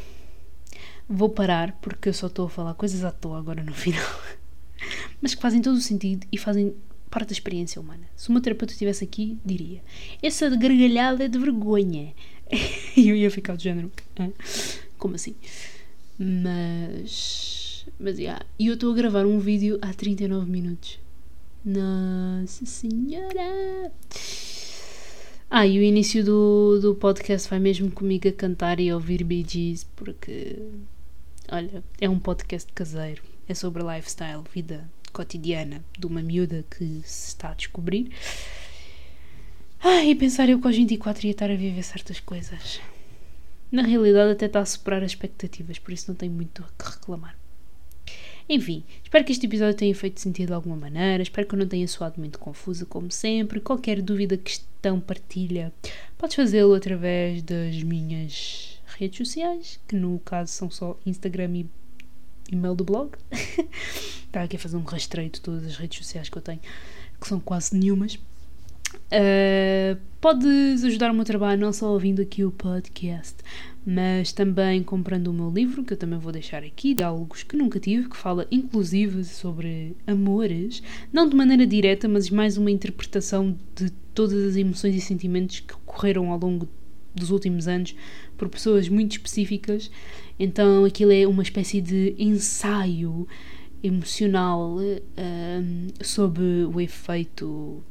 Vou 1.08 1.28
parar 1.28 1.72
porque 1.80 2.08
eu 2.08 2.14
só 2.14 2.28
estou 2.28 2.46
a 2.46 2.50
falar 2.50 2.74
coisas 2.74 3.04
à 3.04 3.10
toa 3.10 3.38
agora 3.38 3.62
no 3.62 3.74
final. 3.74 4.04
Mas 5.20 5.34
que 5.34 5.42
fazem 5.42 5.60
todo 5.60 5.76
o 5.76 5.80
sentido 5.80 6.26
e 6.30 6.38
fazem 6.38 6.74
parte 7.10 7.28
da 7.28 7.32
experiência 7.32 7.80
humana. 7.80 8.04
Se 8.16 8.28
uma 8.28 8.40
terapeuta 8.40 8.72
estivesse 8.72 9.04
aqui, 9.04 9.38
diria: 9.44 9.82
Essa 10.22 10.48
gargalhada 10.50 11.24
é 11.24 11.28
de 11.28 11.38
vergonha. 11.38 12.12
E 12.96 13.08
eu 13.08 13.14
ia 13.14 13.30
ficar 13.30 13.54
do 13.54 13.62
género: 13.62 13.90
Como 14.98 15.14
assim? 15.14 15.34
Mas. 16.18 17.86
Mas, 17.98 18.18
yeah. 18.18 18.44
E 18.58 18.66
eu 18.66 18.74
estou 18.74 18.92
a 18.92 18.96
gravar 18.96 19.24
um 19.24 19.38
vídeo 19.38 19.78
há 19.80 19.92
39 19.92 20.50
minutos. 20.50 20.98
Nossa 21.64 22.66
Senhora! 22.66 23.92
Ah, 25.52 25.66
e 25.66 25.80
o 25.80 25.82
início 25.82 26.24
do, 26.24 26.78
do 26.80 26.94
podcast 26.94 27.50
vai 27.50 27.58
mesmo 27.58 27.90
comigo 27.90 28.28
a 28.28 28.32
cantar 28.32 28.78
e 28.78 28.88
a 28.88 28.94
ouvir 28.94 29.24
Bee 29.24 29.44
Gees, 29.44 29.82
porque, 29.96 30.56
olha, 31.50 31.82
é 32.00 32.08
um 32.08 32.20
podcast 32.20 32.72
caseiro. 32.72 33.20
É 33.48 33.52
sobre 33.52 33.82
lifestyle, 33.82 34.44
vida 34.54 34.88
cotidiana 35.12 35.84
de 35.98 36.06
uma 36.06 36.22
miúda 36.22 36.64
que 36.70 37.02
se 37.04 37.28
está 37.30 37.50
a 37.50 37.54
descobrir. 37.54 38.12
Ah, 39.82 40.04
e 40.04 40.14
pensar 40.14 40.48
eu 40.48 40.60
que 40.60 40.68
aos 40.68 40.76
24 40.76 41.26
ia 41.26 41.32
estar 41.32 41.50
a 41.50 41.56
viver 41.56 41.82
certas 41.82 42.20
coisas. 42.20 42.80
Na 43.72 43.82
realidade, 43.82 44.30
até 44.30 44.46
está 44.46 44.60
a 44.60 44.64
superar 44.64 45.02
as 45.02 45.10
expectativas, 45.10 45.80
por 45.80 45.92
isso 45.92 46.12
não 46.12 46.14
tenho 46.14 46.32
muito 46.32 46.62
a 46.62 46.90
reclamar. 46.90 47.39
Enfim, 48.52 48.82
espero 49.04 49.24
que 49.24 49.30
este 49.30 49.46
episódio 49.46 49.76
tenha 49.76 49.94
feito 49.94 50.18
sentido 50.18 50.48
de 50.48 50.54
alguma 50.54 50.74
maneira, 50.74 51.22
espero 51.22 51.46
que 51.46 51.54
eu 51.54 51.58
não 51.60 51.68
tenha 51.68 51.86
soado 51.86 52.16
muito 52.18 52.36
confusa, 52.36 52.84
como 52.84 53.08
sempre. 53.08 53.60
Qualquer 53.60 54.02
dúvida, 54.02 54.36
questão, 54.36 54.98
partilha, 54.98 55.72
podes 56.18 56.34
fazê-lo 56.34 56.74
através 56.74 57.44
das 57.44 57.80
minhas 57.84 58.82
redes 58.98 59.18
sociais, 59.18 59.78
que 59.86 59.94
no 59.94 60.18
caso 60.18 60.50
são 60.50 60.68
só 60.68 60.98
Instagram 61.06 61.58
e 61.58 61.66
e-mail 62.50 62.74
do 62.74 62.82
blog. 62.82 63.12
Estava 63.30 64.46
aqui 64.46 64.56
a 64.56 64.58
fazer 64.58 64.76
um 64.76 64.82
rastreio 64.82 65.30
de 65.30 65.40
todas 65.40 65.64
as 65.64 65.76
redes 65.76 65.98
sociais 65.98 66.28
que 66.28 66.36
eu 66.36 66.42
tenho, 66.42 66.60
que 67.20 67.28
são 67.28 67.38
quase 67.38 67.76
nenhumas. 67.78 68.18
Uh, 68.96 69.96
podes 70.20 70.82
ajudar 70.82 71.12
o 71.12 71.14
meu 71.14 71.24
trabalho 71.24 71.60
não 71.60 71.72
só 71.72 71.88
ouvindo 71.92 72.20
aqui 72.20 72.44
o 72.44 72.50
podcast, 72.50 73.36
mas 73.84 74.32
também 74.32 74.82
comprando 74.82 75.28
o 75.28 75.32
meu 75.32 75.50
livro, 75.50 75.82
que 75.82 75.94
eu 75.94 75.96
também 75.96 76.18
vou 76.18 76.32
deixar 76.32 76.62
aqui, 76.62 76.94
Diálogos 76.94 77.42
que 77.42 77.56
Nunca 77.56 77.80
Tive, 77.80 78.08
que 78.08 78.16
fala 78.16 78.46
inclusive 78.50 79.24
sobre 79.24 79.96
amores, 80.06 80.82
não 81.12 81.28
de 81.28 81.34
maneira 81.34 81.66
direta, 81.66 82.06
mas 82.08 82.28
mais 82.30 82.56
uma 82.56 82.70
interpretação 82.70 83.56
de 83.74 83.90
todas 84.14 84.44
as 84.44 84.56
emoções 84.56 84.94
e 84.94 85.00
sentimentos 85.00 85.60
que 85.60 85.74
ocorreram 85.74 86.30
ao 86.30 86.38
longo 86.38 86.68
dos 87.14 87.30
últimos 87.30 87.66
anos 87.66 87.94
por 88.36 88.48
pessoas 88.48 88.88
muito 88.88 89.12
específicas. 89.12 89.90
Então 90.38 90.84
aquilo 90.84 91.12
é 91.12 91.26
uma 91.26 91.42
espécie 91.42 91.80
de 91.80 92.14
ensaio 92.18 93.26
emocional 93.82 94.76
uh, 94.76 96.04
sobre 96.04 96.64
o 96.64 96.80
efeito 96.80 97.82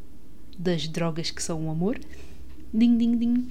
das 0.58 0.88
drogas 0.88 1.32
que 1.32 1.42
são 1.42 1.68
o 1.68 1.72
amor. 1.72 2.00
Ding, 2.74 2.98
ding, 2.98 3.18
ding. 3.18 3.48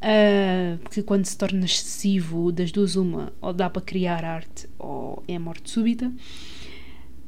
Uh, 0.00 0.78
porque 0.78 1.02
quando 1.02 1.26
se 1.26 1.36
torna 1.36 1.64
excessivo, 1.64 2.50
das 2.50 2.72
duas, 2.72 2.96
uma, 2.96 3.32
ou 3.40 3.52
dá 3.52 3.68
para 3.68 3.82
criar 3.82 4.24
arte 4.24 4.68
ou 4.78 5.22
é 5.28 5.38
morte 5.38 5.70
súbita. 5.70 6.10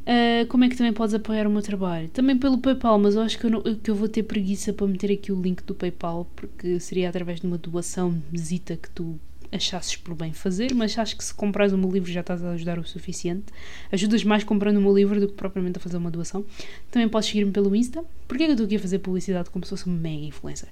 Uh, 0.02 0.46
como 0.48 0.64
é 0.64 0.68
que 0.68 0.76
também 0.76 0.92
podes 0.92 1.14
apoiar 1.14 1.46
o 1.46 1.50
meu 1.50 1.62
trabalho? 1.62 2.08
Também 2.08 2.36
pelo 2.36 2.58
PayPal, 2.58 2.98
mas 2.98 3.14
eu 3.14 3.22
acho 3.22 3.38
que 3.38 3.46
eu, 3.46 3.50
não, 3.50 3.62
que 3.62 3.90
eu 3.90 3.94
vou 3.94 4.08
ter 4.08 4.22
preguiça 4.24 4.72
para 4.72 4.86
meter 4.86 5.12
aqui 5.12 5.30
o 5.30 5.40
link 5.40 5.62
do 5.62 5.74
PayPal, 5.74 6.26
porque 6.34 6.80
seria 6.80 7.08
através 7.08 7.40
de 7.40 7.46
uma 7.46 7.58
doação 7.58 8.20
mesita 8.32 8.76
que 8.76 8.90
tu 8.90 9.20
achasses 9.52 9.96
por 9.96 10.14
bem 10.14 10.32
fazer, 10.32 10.74
mas 10.74 10.98
acho 10.98 11.16
que 11.16 11.22
se 11.22 11.32
compras 11.32 11.72
o 11.72 11.78
meu 11.78 11.90
livro 11.90 12.10
já 12.10 12.20
estás 12.20 12.42
a 12.42 12.52
ajudar 12.52 12.78
o 12.78 12.84
suficiente. 12.84 13.44
Ajudas 13.92 14.24
mais 14.24 14.42
comprando 14.42 14.78
o 14.78 14.80
meu 14.80 14.94
livro 14.96 15.20
do 15.20 15.28
que 15.28 15.34
propriamente 15.34 15.76
a 15.76 15.80
fazer 15.80 15.98
uma 15.98 16.10
doação. 16.10 16.44
Também 16.90 17.08
podes 17.08 17.28
seguir-me 17.28 17.52
pelo 17.52 17.74
Insta. 17.76 18.02
Porquê 18.26 18.44
que 18.44 18.50
eu 18.50 18.54
estou 18.54 18.66
aqui 18.66 18.76
a 18.76 18.80
fazer 18.80 18.98
publicidade 19.00 19.50
como 19.50 19.64
se 19.64 19.70
fosse 19.70 19.86
uma 19.86 19.96
mega 19.96 20.24
influencer? 20.24 20.68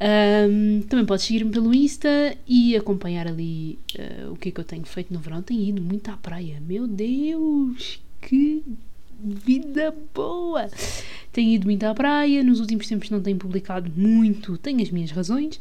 Um, 0.00 0.82
também 0.82 1.04
podes 1.04 1.26
seguir-me 1.26 1.50
pelo 1.50 1.74
Insta 1.74 2.36
e 2.46 2.74
acompanhar 2.74 3.26
ali 3.28 3.78
uh, 3.98 4.32
o 4.32 4.36
que 4.36 4.48
é 4.48 4.52
que 4.52 4.60
eu 4.60 4.64
tenho 4.64 4.86
feito 4.86 5.12
no 5.12 5.20
verão. 5.20 5.42
Tenho 5.42 5.60
ido 5.60 5.82
muito 5.82 6.10
à 6.10 6.16
praia. 6.16 6.60
Meu 6.66 6.86
Deus, 6.86 8.00
que 8.22 8.64
vida 9.20 9.94
boa! 10.14 10.68
Tenho 11.32 11.50
ido 11.50 11.66
muito 11.66 11.84
à 11.84 11.94
praia, 11.94 12.42
nos 12.42 12.60
últimos 12.60 12.86
tempos 12.86 13.10
não 13.10 13.20
tenho 13.20 13.36
publicado 13.36 13.92
muito, 13.94 14.56
tenho 14.56 14.80
as 14.80 14.90
minhas 14.90 15.10
razões. 15.10 15.60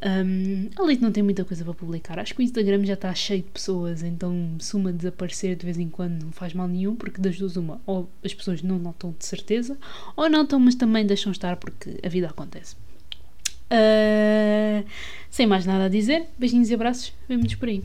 Um, 0.00 0.70
a 0.76 0.82
Leite 0.84 1.02
não 1.02 1.10
tem 1.10 1.22
muita 1.22 1.44
coisa 1.44 1.64
para 1.64 1.74
publicar. 1.74 2.18
Acho 2.18 2.34
que 2.34 2.40
o 2.40 2.42
Instagram 2.42 2.84
já 2.84 2.94
está 2.94 3.14
cheio 3.14 3.42
de 3.42 3.50
pessoas, 3.50 4.02
então 4.02 4.56
se 4.58 4.76
uma 4.76 4.92
desaparecer 4.92 5.56
de 5.56 5.64
vez 5.64 5.78
em 5.78 5.88
quando 5.88 6.22
não 6.22 6.32
faz 6.32 6.54
mal 6.54 6.68
nenhum, 6.68 6.94
porque 6.94 7.20
das 7.20 7.36
duas 7.36 7.56
uma, 7.56 7.80
ou 7.84 8.08
as 8.24 8.32
pessoas 8.32 8.62
não 8.62 8.78
notam 8.78 9.14
de 9.18 9.24
certeza, 9.24 9.76
ou 10.16 10.28
notam, 10.30 10.60
mas 10.60 10.74
também 10.74 11.04
deixam 11.06 11.32
estar 11.32 11.56
porque 11.56 11.98
a 12.02 12.08
vida 12.08 12.28
acontece. 12.28 12.76
Uh, 13.70 14.86
sem 15.28 15.46
mais 15.46 15.66
nada 15.66 15.84
a 15.84 15.88
dizer, 15.88 16.26
beijinhos 16.38 16.70
e 16.70 16.74
abraços, 16.74 17.12
vemo-nos 17.28 17.54
por 17.54 17.68
aí. 17.68 17.82